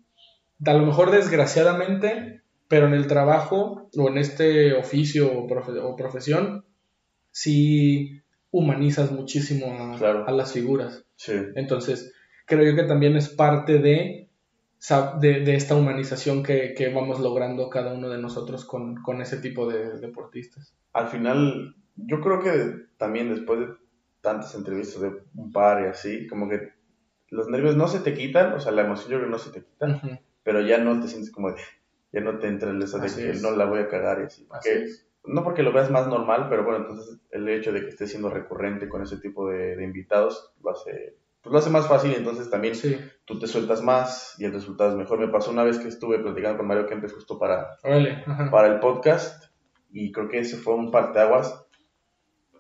[0.66, 5.96] a lo mejor desgraciadamente, pero en el trabajo o en este oficio o, profe- o
[5.96, 6.66] profesión,
[7.32, 8.22] sí
[8.52, 10.28] humanizas muchísimo a, Claro.
[10.28, 11.06] a las figuras.
[11.16, 11.34] Sí.
[11.56, 12.14] Entonces,
[12.46, 14.30] creo yo que también es parte de,
[15.22, 19.38] de, de esta humanización que, que vamos logrando cada uno de nosotros con, con ese
[19.38, 20.76] tipo de deportistas.
[20.94, 23.68] Al final, yo creo que también después de
[24.22, 26.70] tantas entrevistas de un par y así, como que
[27.30, 29.52] los nervios no se te quitan, o sea, la emoción yo creo que no se
[29.52, 30.20] te quita, Ujú.
[30.44, 31.62] pero ya no te sientes como de,
[32.12, 33.42] ya no te entra el eso de que es.
[33.42, 34.48] no la voy a cagar y así.
[34.52, 34.70] Así
[35.26, 38.30] no porque lo veas más normal, pero bueno, entonces el hecho de que estés siendo
[38.30, 42.16] recurrente con ese tipo de, de invitados lo hace, pues lo hace más fácil y
[42.16, 45.20] entonces también Sí, tú te sueltas más y el resultado es mejor.
[45.20, 48.24] Me pasó una vez que estuve platicando con Mario Kempes justo para, órale.
[48.52, 49.46] para el podcast
[49.92, 51.63] y creo que ese fue un parteaguas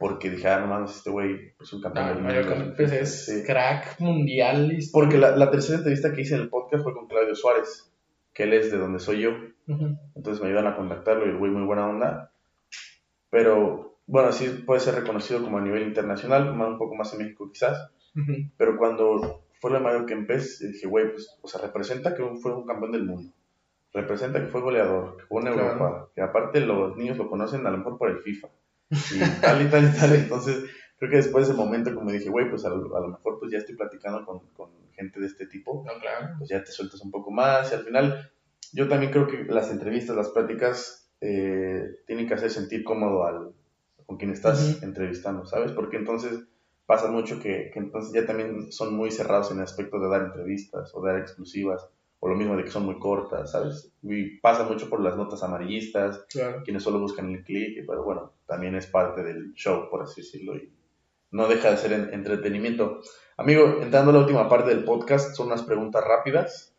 [0.06, 2.50] porque dije, ah, no mames, este güey es un campeón Ah, del mundo.
[2.50, 3.44] Kempes es Sí.
[3.46, 4.78] crack mundial.
[4.92, 7.90] Porque la, la tercera entrevista que hice en el podcast fue con Claudio Suárez,
[8.34, 9.32] que él es de donde soy yo.
[10.16, 12.32] Entonces me ayudan a contactarlo y el güey muy buena onda.
[13.30, 17.20] Pero bueno, sí puede ser reconocido como a nivel internacional, más- un poco más en
[17.20, 17.90] México quizás.
[18.58, 22.54] Pero cuando fue lo de Mario Kempes, dije, güey, pues, o sea, representa que fue
[22.54, 23.32] un campeón del mundo.
[23.94, 25.62] Representa que fue goleador, que jugó en Claro.
[25.72, 28.50] Europa, que aparte los niños lo conocen a lo mejor por el FIFA.
[28.94, 30.14] Y tal y tal y tal.
[30.16, 30.64] Entonces,
[30.98, 33.40] creo que después de ese momento, como dije, güey, pues a lo, a lo mejor
[33.40, 36.36] pues ya estoy platicando con, con gente de este tipo No, claro.
[36.38, 38.32] pues ya te sueltas un poco más y al final
[38.74, 43.54] yo también creo que las entrevistas, las pláticas eh, tienen que hacer sentir cómodo al,
[44.06, 45.72] con quien estás entrevistando, ¿sabes?
[45.72, 46.40] Porque entonces
[46.86, 50.22] pasa mucho que, que entonces ya también son muy cerrados en el aspecto de dar
[50.24, 51.88] entrevistas o dar exclusivas
[52.26, 53.92] o lo mismo de que son muy cortas, ¿sabes?
[54.02, 56.62] Y pasa mucho por las notas amarillistas, Claro.
[56.64, 60.56] quienes solo buscan el clic, pero bueno, también es parte del show, por así decirlo.
[60.56, 60.72] Y,
[61.32, 63.02] no deja de ser en- entretenimiento.
[63.36, 66.74] Amigo, entrando a la última parte del podcast, son unas preguntas rápidas,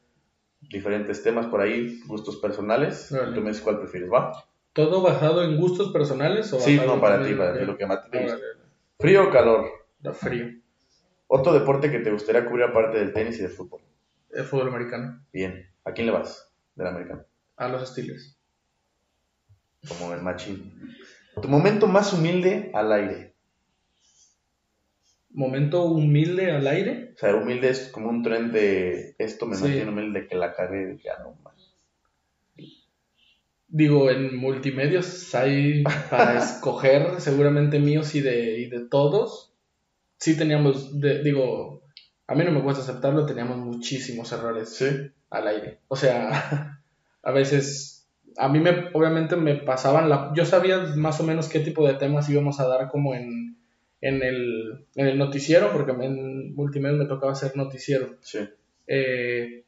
[0.62, 3.12] diferentes temas por ahí, gustos personales.
[3.12, 3.34] Órale.
[3.34, 4.32] Tú me dices cuál prefieres, ¿va?
[4.72, 6.50] ¿Todo basado en gustos personales?
[6.54, 8.36] O Sí, no, para ti, para ti, lo que más te gusta.
[8.38, 8.60] Órale,
[8.98, 9.66] ¿Frío o calor?
[9.98, 10.46] Da frío.
[11.26, 13.82] Otro deporte que te gustaría cubrir aparte del tenis y del fútbol.
[14.34, 15.24] El fútbol americano.
[15.32, 15.66] Bien.
[15.84, 16.50] ¿A quién le vas?
[16.74, 17.24] Del americano.
[17.56, 18.36] A los Steelers.
[19.88, 20.72] Como el machín.
[21.40, 23.34] Tu momento más humilde al aire.
[25.30, 27.12] Momento humilde al aire.
[27.16, 29.62] O sea, humilde es como un tren de esto me Sí.
[29.64, 31.54] mantiene humilde de que la cagué, ya no más.
[33.68, 39.52] Digo, en multimedios hay para escoger, seguramente míos y de, y de todos.
[40.18, 41.82] Sí teníamos, de- digo,
[42.26, 44.86] a mí no me cuesta aceptarlo, teníamos muchísimos errores Sí.
[45.30, 45.80] al aire.
[45.88, 46.80] O sea,
[47.22, 50.32] a veces, a mí me, obviamente me pasaban la...
[50.34, 53.56] Yo sabía más o menos qué tipo de temas íbamos a dar como en,
[54.00, 58.16] en, el, en el noticiero, porque en multimedia me tocaba hacer noticiero.
[58.20, 58.40] Sí.
[58.86, 59.64] Eh,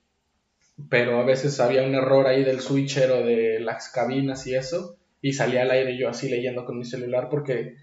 [0.90, 4.96] pero a veces había un error ahí del switcher o de las cabinas y eso,
[5.22, 7.76] y salía al aire yo así leyendo con mi celular porque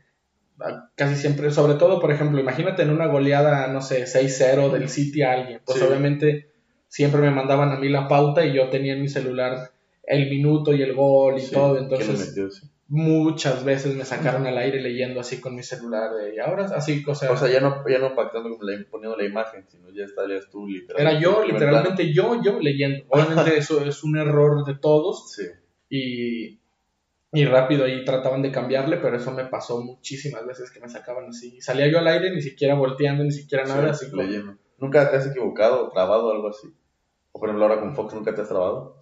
[0.96, 5.22] casi siempre, sobre todo, por ejemplo, imagínate en una goleada, no sé, 6-0 del City
[5.24, 5.86] a alguien, pues Sí.
[5.86, 6.50] obviamente
[6.88, 9.72] siempre me mandaban a mí la pauta y yo tenía en mi celular
[10.06, 11.54] el minuto y el gol y Sí.
[11.54, 12.52] todo, ¿Quién lo entonces metió?
[12.52, 12.68] Sí.
[12.90, 17.04] muchas veces me sacaron al aire leyendo así con mi celular de, y ahora así,
[17.08, 18.50] o sea, O sea, ya no, ya no pactando
[18.92, 21.02] poniendo la imagen, sino ya estarías tú literalmente.
[21.02, 23.04] era yo, literalmente yo, yo leyendo.
[23.10, 25.32] Obviamente eso es un error de todos.
[25.34, 25.44] Sí.
[25.90, 26.60] y,
[27.34, 31.26] y rápido ahí trataban de cambiarle, pero eso me pasó muchísimas veces que me sacaban
[31.30, 31.60] así.
[31.62, 34.58] Salía yo al aire, ni siquiera volteando, ni siquiera nada, Sí, así como-.
[34.78, 36.68] ¿Nunca te has equivocado o trabado o algo así?
[37.32, 38.98] O por ejemplo ahora con Fox nunca te has trabado.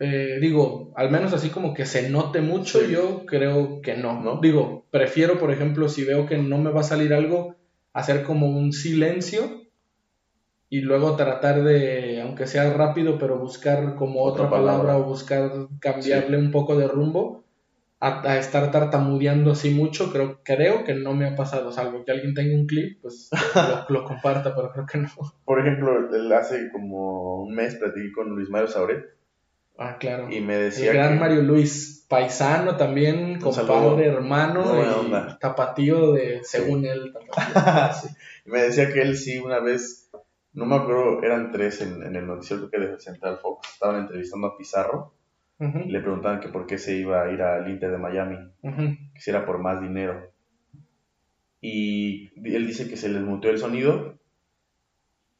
[0.00, 2.92] Eh, digo, al menos así como que se note mucho, Sí.
[2.92, 4.20] yo creo que no.
[4.20, 4.40] ¿No?
[4.40, 7.56] Digo, prefiero, por ejemplo, si veo que no me va a salir algo,
[7.92, 9.62] hacer como un silencio
[10.70, 14.96] y luego tratar de, aunque sea rápido, pero buscar como Otra otra, palabra, palabra.
[14.98, 15.50] o buscar
[15.80, 17.44] cambiarle un poco de rumbo.
[18.00, 22.12] A, a estar tartamudeando así mucho, creo, creo que no me ha pasado, salvo que
[22.12, 25.08] alguien tenga un clip, pues lo, lo comparta, pero creo que no.
[25.44, 29.04] Por ejemplo, hace como un mes platiqué con Luis Mario Sauret
[29.76, 30.28] Ah, claro.
[30.30, 36.12] y me El decía gran que Mario Luis, paisano también, compadre, hermano, buena y tapatío
[36.12, 37.92] de, según él, tapatío.
[38.00, 38.08] Sí.
[38.46, 40.07] y me decía que él sí una vez,
[40.58, 44.48] no me acuerdo, eran tres en, en el noticiero que de Central Fox, estaban entrevistando
[44.48, 45.14] a Pizarro
[45.60, 48.96] y le preguntaban que por qué se iba a ir al Inter de Miami, ujú.
[49.14, 50.30] que si era por más dinero.
[51.60, 54.18] Y él dice que se les muteó el sonido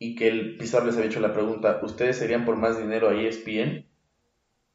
[0.01, 3.15] y que el Pizarro les había hecho la pregunta, ¿ustedes serían por más dinero a
[3.15, 3.87] ESPN?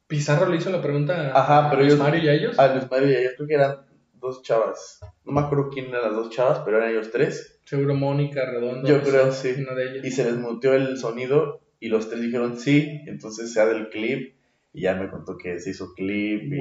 [0.06, 2.58] Pizarro le hizo la pregunta a, Ajá, pero ellos- Mario y a ellos.
[2.58, 3.76] A Luis Mario y a ellos creo que eran
[4.24, 5.00] dos chavas.
[5.24, 7.60] No me acuerdo quién eran las dos chavas, pero eran ellos tres.
[7.64, 8.88] Seguro Mónica Redondo.
[8.88, 9.54] Yo creo, sí.
[9.58, 10.04] Una de ellas.
[10.04, 13.00] Y se les muteó el sonido y los tres dijeron sí.
[13.06, 14.34] Entonces se hace el clip
[14.76, 16.56] y ya me contó que se hizo clip y,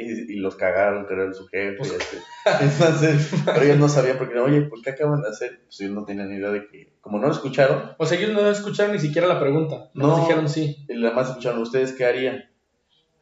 [0.00, 1.76] y, y los cagaron, que era su jefe.
[1.78, 2.16] Pues- así.
[2.64, 5.60] Entonces, pero ellos no sabían porque, oye, ¿por qué acaban de hacer?
[5.64, 8.32] Pues ellos no tenían ni idea de que, como no lo escucharon, O sea, ellos
[8.32, 9.90] no escucharon ni siquiera la pregunta.
[9.94, 10.16] No No.
[10.20, 10.84] dijeron sí.
[10.88, 12.44] y nada más escucharon, ¿ustedes qué harían?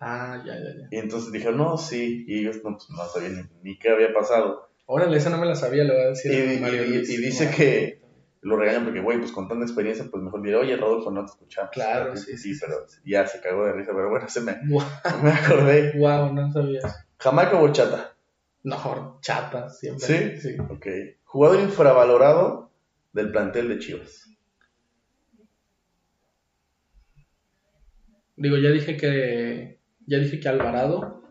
[0.00, 0.88] Ah, ya, ya, ya.
[0.90, 2.24] Y entonces dijeron, no, sí.
[2.26, 4.70] Y ellos no, pues, no sabían ni, ni qué había pasado.
[4.86, 7.10] Órale, esa no me la sabía, le voy a decir Y- a Mario y- Luis.
[7.10, 8.00] y dice que-
[8.42, 11.32] Lo regañan porque, güey, pues con tanta experiencia, pues mejor diré, oye, Rodolfo, no te
[11.32, 11.70] escuchamos.
[11.72, 14.82] Claro, sí, sí, sí, pero ya se cagó de risa, pero bueno, se me, Wow,
[15.22, 15.92] me acordé.
[15.98, 17.04] wow, no sabías.
[17.18, 18.16] Jamaica o bachata.
[18.62, 20.06] No, chata, siempre.
[20.40, 20.40] ¿Sí?
[20.40, 20.56] Sí.
[20.70, 20.86] Ok.
[21.24, 22.70] Jugador infravalorado
[23.12, 24.30] del plantel de Chivas.
[28.36, 29.79] Digo, ya dije que.
[30.06, 31.22] Ya dije que Alvarado,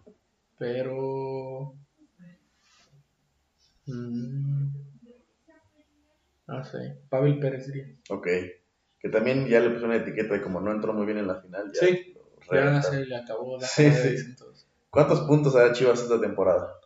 [0.58, 1.76] pero.
[3.86, 4.68] mm,
[6.64, 7.02] sé.
[7.10, 7.68] Pavel Pérez.
[8.10, 8.28] Ok.
[9.00, 11.42] Que también ya le puso una etiqueta de como no entró muy bien en la
[11.42, 11.72] final.
[11.74, 12.16] Ya Sí,
[12.52, 13.90] Ya se le acabó la Sí.
[14.90, 16.80] ¿Cuántos puntos hará Chivas esta temporada?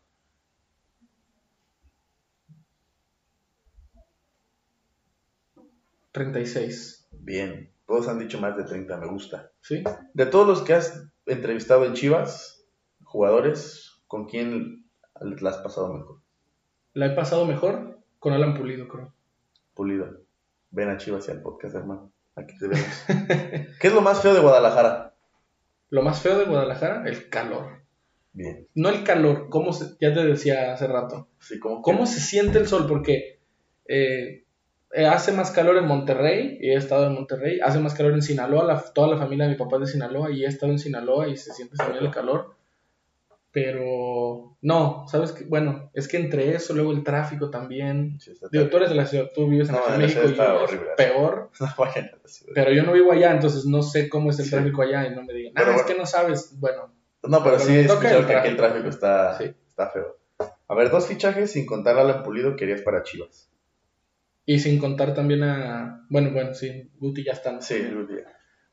[6.11, 7.07] Treinta y seis.
[7.11, 7.72] Bien.
[7.88, 9.51] Todos han dicho más de 30, me gusta.
[9.61, 9.84] ¿Sí?
[10.14, 12.66] De todos los que has entrevistado en Chivas,
[13.04, 14.86] jugadores, ¿con quién
[15.20, 16.22] la has pasado mejor?
[16.94, 19.14] La he pasado mejor con Alan Pulido, creo.
[19.74, 20.22] Pulido.
[20.72, 22.12] Ven a Chivas y al podcast, hermano.
[22.36, 23.06] Aquí te vemos.
[23.80, 25.16] ¿Qué es lo más feo de Guadalajara?
[25.90, 27.84] Lo más feo de Guadalajara, el calor.
[28.34, 28.68] Bien.
[28.74, 31.28] No el calor, cómo se- ya te decía hace rato.
[31.40, 32.88] Sí, ¿cómo, ¿Cómo se siente el sol?
[32.88, 33.40] Porque
[33.88, 34.45] eh,
[34.94, 38.22] eh, hace más calor en Monterrey, y he estado en Monterrey, hace más calor en
[38.22, 40.80] Sinaloa, la- toda la familia de mi papá es de Sinaloa, y he estado en
[40.80, 42.56] Sinaloa y se siente también el calor.
[43.52, 45.44] Pero no, ¿sabes qué?
[45.45, 48.20] Bueno, es que entre eso, luego el tráfico también.
[48.20, 50.40] Sí, Digo, tú eres de la ciudad, tú vives en No, la México y es
[50.40, 50.88] horrible.
[50.98, 51.52] peor.
[51.60, 51.68] No.
[52.56, 54.52] Pero yo no vivo allá, entonces no sé cómo es el Sí.
[54.52, 56.60] tráfico allá y no me digan, ah, es que no sabes.
[56.60, 56.91] Bueno,
[57.22, 58.90] No, pero Pero sí he escuchado que aquí el tráfico.
[58.90, 59.53] está, Sí.
[59.68, 60.18] está feo.
[60.68, 63.49] A ver, dos fichajes sin contar a Alan Pulido que harías para Chivas.
[64.45, 66.06] Y sin contar también a.
[66.10, 67.61] Bueno, bueno, sí, Guti ya está.
[67.61, 68.26] Sí, el día.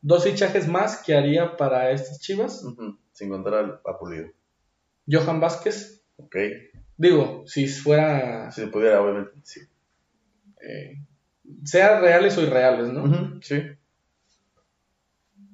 [0.02, 2.64] Dos fichajes más que haría para estas chivas:
[3.12, 4.28] Sin contar al- a Pulido.
[5.10, 6.02] Johan Vázquez.
[6.16, 6.36] Ok.
[6.96, 8.50] Digo, si fuera.
[8.50, 9.60] Si se pudiera, obviamente, sí.
[10.60, 10.96] eh,
[11.64, 13.40] sea reales o irreales, ¿no?
[13.42, 13.62] Sí.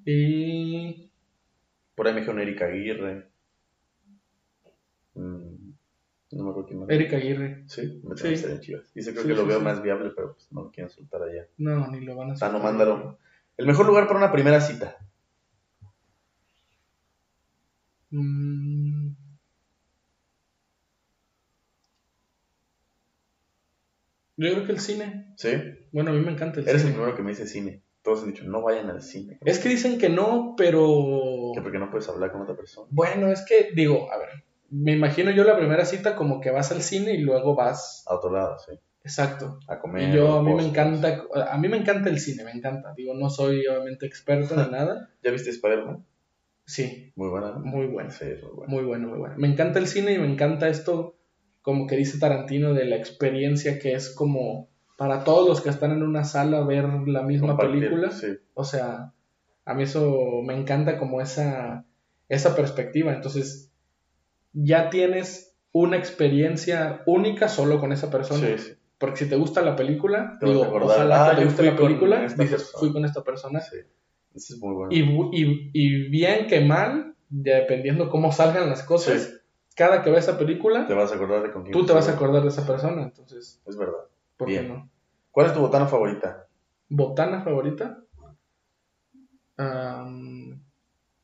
[0.05, 1.11] Y.
[1.95, 3.29] Por ahí me dijeron Erika Aguirre.
[5.15, 5.56] Mm,
[6.37, 6.89] no me acuerdo quién más.
[6.91, 7.65] Eric Aguirre.
[7.67, 8.45] Sí, me Sí.
[8.47, 8.93] en Chivas.
[8.95, 11.47] Dice creo Sí, que lo veo más viable, pero pues no lo quieren soltar allá.
[11.59, 12.49] No, ni lo van a hacer.
[12.49, 13.19] Tano Mándaro.
[13.57, 14.97] El mejor lugar para una primera cita.
[18.11, 19.11] Mm.
[24.39, 25.33] Yo creo que el cine.
[25.37, 25.51] ¿Sí?
[25.93, 26.95] Bueno, a mí me encanta el Eres el cine.
[26.95, 27.83] primero que me dice cine.
[28.03, 29.39] Todos han dicho, no vayan al cine.
[29.45, 31.51] Es que dicen que no, pero.
[31.55, 32.87] Que porque no puedes hablar con otra persona.
[32.91, 34.29] Bueno, es que, digo, a ver,
[34.71, 38.05] me imagino yo la primera cita como que vas al cine y luego vas.
[38.07, 38.73] A otro lado, sí.
[39.03, 39.61] Exacto.
[39.69, 40.09] A comer.
[40.09, 42.93] Y yo, a mí me encanta, a mí me encanta el cine, me encanta.
[42.97, 45.11] Digo, no soy obviamente experto ni nada.
[45.23, 46.05] ¿Ya viste Spider-Man?
[46.65, 47.53] Sí, Muy buena.
[47.53, 47.61] ¿no?
[47.61, 48.11] muy bueno.
[48.11, 48.73] Sí, muy buena.
[48.73, 49.35] Muy bueno, muy bueno.
[49.39, 51.17] Me encanta el cine y me encanta esto,
[51.63, 54.69] como que dice Tarantino, de la experiencia que es como
[54.99, 58.11] para todos los que están en una sala ver la misma película.
[58.11, 58.39] Sí.
[58.55, 59.13] O sea,
[59.65, 61.85] a mí eso me encanta como esa,
[62.29, 63.13] esa perspectiva.
[63.15, 63.71] Entonces,
[64.59, 68.47] ya tienes una experiencia única solo con esa persona.
[68.47, 68.73] Sí, sí.
[68.99, 71.77] Porque si te gusta la película, Te digo, acordar, ojalá "Ah, que te guste la
[71.77, 72.79] película, dices, persona".
[72.79, 73.61] fui con esta persona.
[73.61, 73.77] Sí.
[74.35, 74.93] Ese es muy bueno.
[74.93, 79.35] Y, bu- y, y bien que mal, dependiendo cómo salgan las cosas, Sí.
[79.75, 82.09] cada que veas esa película, Te vas a acordar de con quién tú te vas
[82.09, 83.03] a acordar de esa persona.
[83.03, 84.05] Entonces, Es verdad.
[84.39, 84.63] ¿por Bien.
[84.63, 84.91] qué no?
[85.31, 86.47] ¿Cuál es tu botana favorita?
[86.89, 87.99] ¿Botana favorita?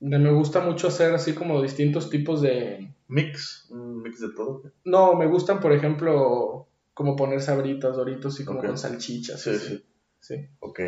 [0.00, 2.92] De- me gusta mucho hacer así como distintos tipos de...
[3.12, 3.66] Mix.
[3.68, 4.62] Un mix de todo.
[4.84, 9.38] No, me gustan, por ejemplo, como poner sabritas, doritos y como con salchichas.
[9.38, 9.68] Sí, así.
[9.68, 9.84] sí.
[10.20, 10.48] Sí.
[10.60, 10.80] Ok.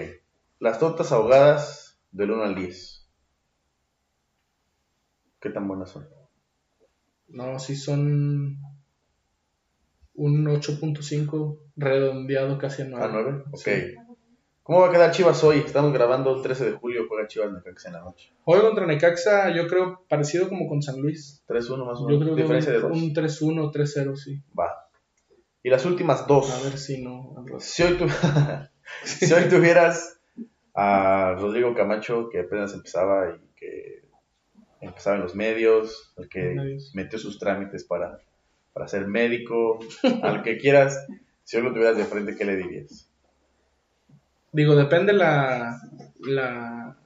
[0.59, 3.07] Las tortas ahogadas del 1 al 10.
[5.39, 6.09] ¿Qué tan buenas son?
[7.29, 8.59] No, sí son
[10.15, 13.05] un 8.5 redondeado casi a 9.
[13.05, 13.45] ¿A 9?
[13.53, 13.59] Ok.
[13.59, 13.95] Sí.
[14.65, 15.59] ¿Cómo va a quedar Chivas hoy?
[15.59, 18.33] Estamos grabando el 13 de julio, juega Chivas Necaxa en la noche.
[18.45, 21.45] Hoy contra Necaxa, yo creo parecido como con San Luis.
[21.47, 22.35] 3-1 más o Yo menos.
[22.35, 23.03] que Diferencia de un, 2.
[23.03, 24.43] un 3-1, 3-0, sí.
[24.59, 24.71] Va.
[25.63, 26.51] Y las últimas dos.
[26.51, 27.35] A ver si no.
[27.59, 28.09] Si hoy, tu-
[29.05, 30.19] si hoy tuvieras
[30.75, 34.09] a Rodrigo Camacho, que apenas empezaba y que
[34.81, 36.91] empezaba en los medios, el que medios.
[36.95, 38.19] metió sus trámites para,
[38.73, 39.79] para ser médico,
[40.23, 41.07] al que quieras,
[41.43, 43.11] si hoy lo tuvieras de frente, ¿qué le dirías?
[44.55, 45.81] Digo, depende la,
[46.21, 46.97] la,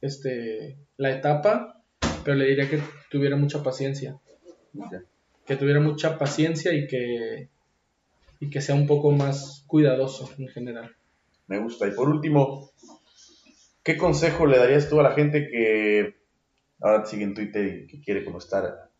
[0.00, 1.80] este, la etapa,
[2.24, 4.18] pero le diría que tuviera mucha paciencia.
[5.46, 7.48] Que tuviera mucha paciencia y que,
[8.40, 10.96] y que sea un poco más cuidadoso en general.
[11.46, 11.86] Me gusta.
[11.86, 12.72] Y por último,
[13.84, 16.16] ¿qué consejo le darías tú a la gente que
[16.80, 18.90] ahora te sigue en Twitter y que quiere como estar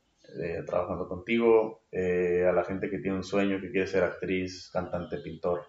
[0.41, 1.83] eh, trabajando contigo?
[1.99, 5.67] eh, a la gente que tiene un sueño, que quiere ser actriz, cantante, pintor,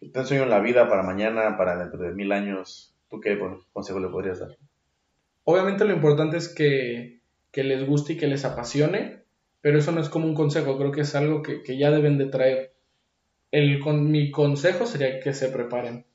[0.00, 2.94] que un sueño en la vida para mañana, para dentro de mil años.
[3.10, 3.38] ¿Tú qué
[3.72, 4.56] consejo le podrías dar?
[5.44, 7.20] Obviamente lo importante es que,
[7.50, 9.24] que les guste y que les apasione,
[9.60, 12.18] pero eso no es como un consejo, creo que es algo que, que ya deben
[12.18, 12.72] de traer.
[13.50, 16.06] El, con, mi consejo sería que se preparen.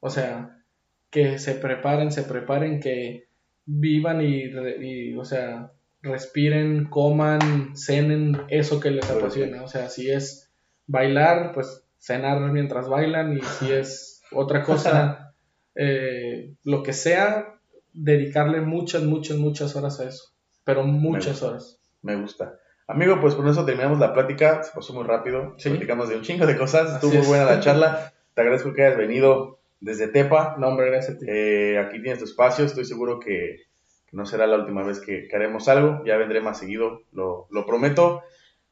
[0.00, 0.62] O sea,
[1.10, 3.26] que se preparen, se preparen, que
[3.64, 5.72] vivan y, o sea,
[6.02, 9.62] respiren, coman, cenen eso que les apasiona.
[9.62, 10.52] O sea, si es
[10.86, 15.34] bailar, pues cenar mientras bailan y si es otra cosa,
[15.74, 17.58] eh, lo que sea,
[17.92, 20.32] dedicarle muchas, muchas, muchas horas a eso.
[20.64, 21.80] Pero muchas horas.
[22.02, 22.58] Me gusta.
[22.88, 24.62] Amigo, pues con eso terminamos la plática.
[24.62, 25.54] Se pasó muy rápido.
[25.58, 25.70] Sí.
[25.70, 26.94] Platicamos de un chingo de cosas.
[26.94, 28.12] Estuvo muy buena la charla.
[28.34, 30.56] Te agradezco que hayas venido desde Tepa.
[30.58, 31.26] No, hombre, gracias a ti.
[31.28, 33.62] Eh, aquí tienes tu espacio, estoy seguro que,
[34.06, 37.46] que no será la última vez que, que haremos algo, ya vendré más seguido, lo,
[37.50, 38.22] lo prometo.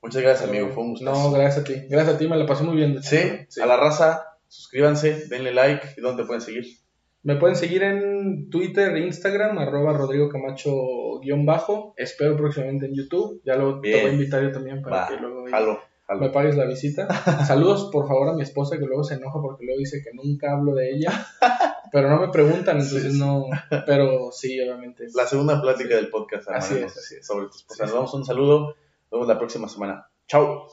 [0.05, 1.05] Muchas gracias, amigo, fue un gusto.
[1.07, 1.75] No, gracias a ti.
[1.89, 3.03] Gracias a ti, me la pasé muy bien.
[3.03, 3.17] Sí,
[3.63, 6.67] a la raza, suscríbanse, denle like y dónde te pueden seguir.
[7.23, 10.75] Me pueden seguir en Twitter e Instagram, arroba Rodrigo Camacho
[11.23, 11.95] guion bajo.
[11.97, 13.41] Espero próximamente en YouTube.
[13.47, 16.21] Ya luego te voy a invitar yo también para Va, que luego jalo, jalo.
[16.21, 17.09] me pagues la visita.
[17.47, 20.53] Saludos, por favor, a mi esposa que luego se enoja porque luego dice que nunca
[20.53, 21.13] hablo de ella.
[21.91, 23.47] pero no me preguntan, entonces no,
[23.87, 25.07] pero sí, obviamente.
[25.15, 27.27] La segunda plática del podcast Así es, así es.
[27.27, 27.85] sobre tu esposa.
[27.85, 28.75] Nos damos un saludo,
[29.15, 30.07] nos vemos la próxima semana.
[30.27, 30.67] Chao.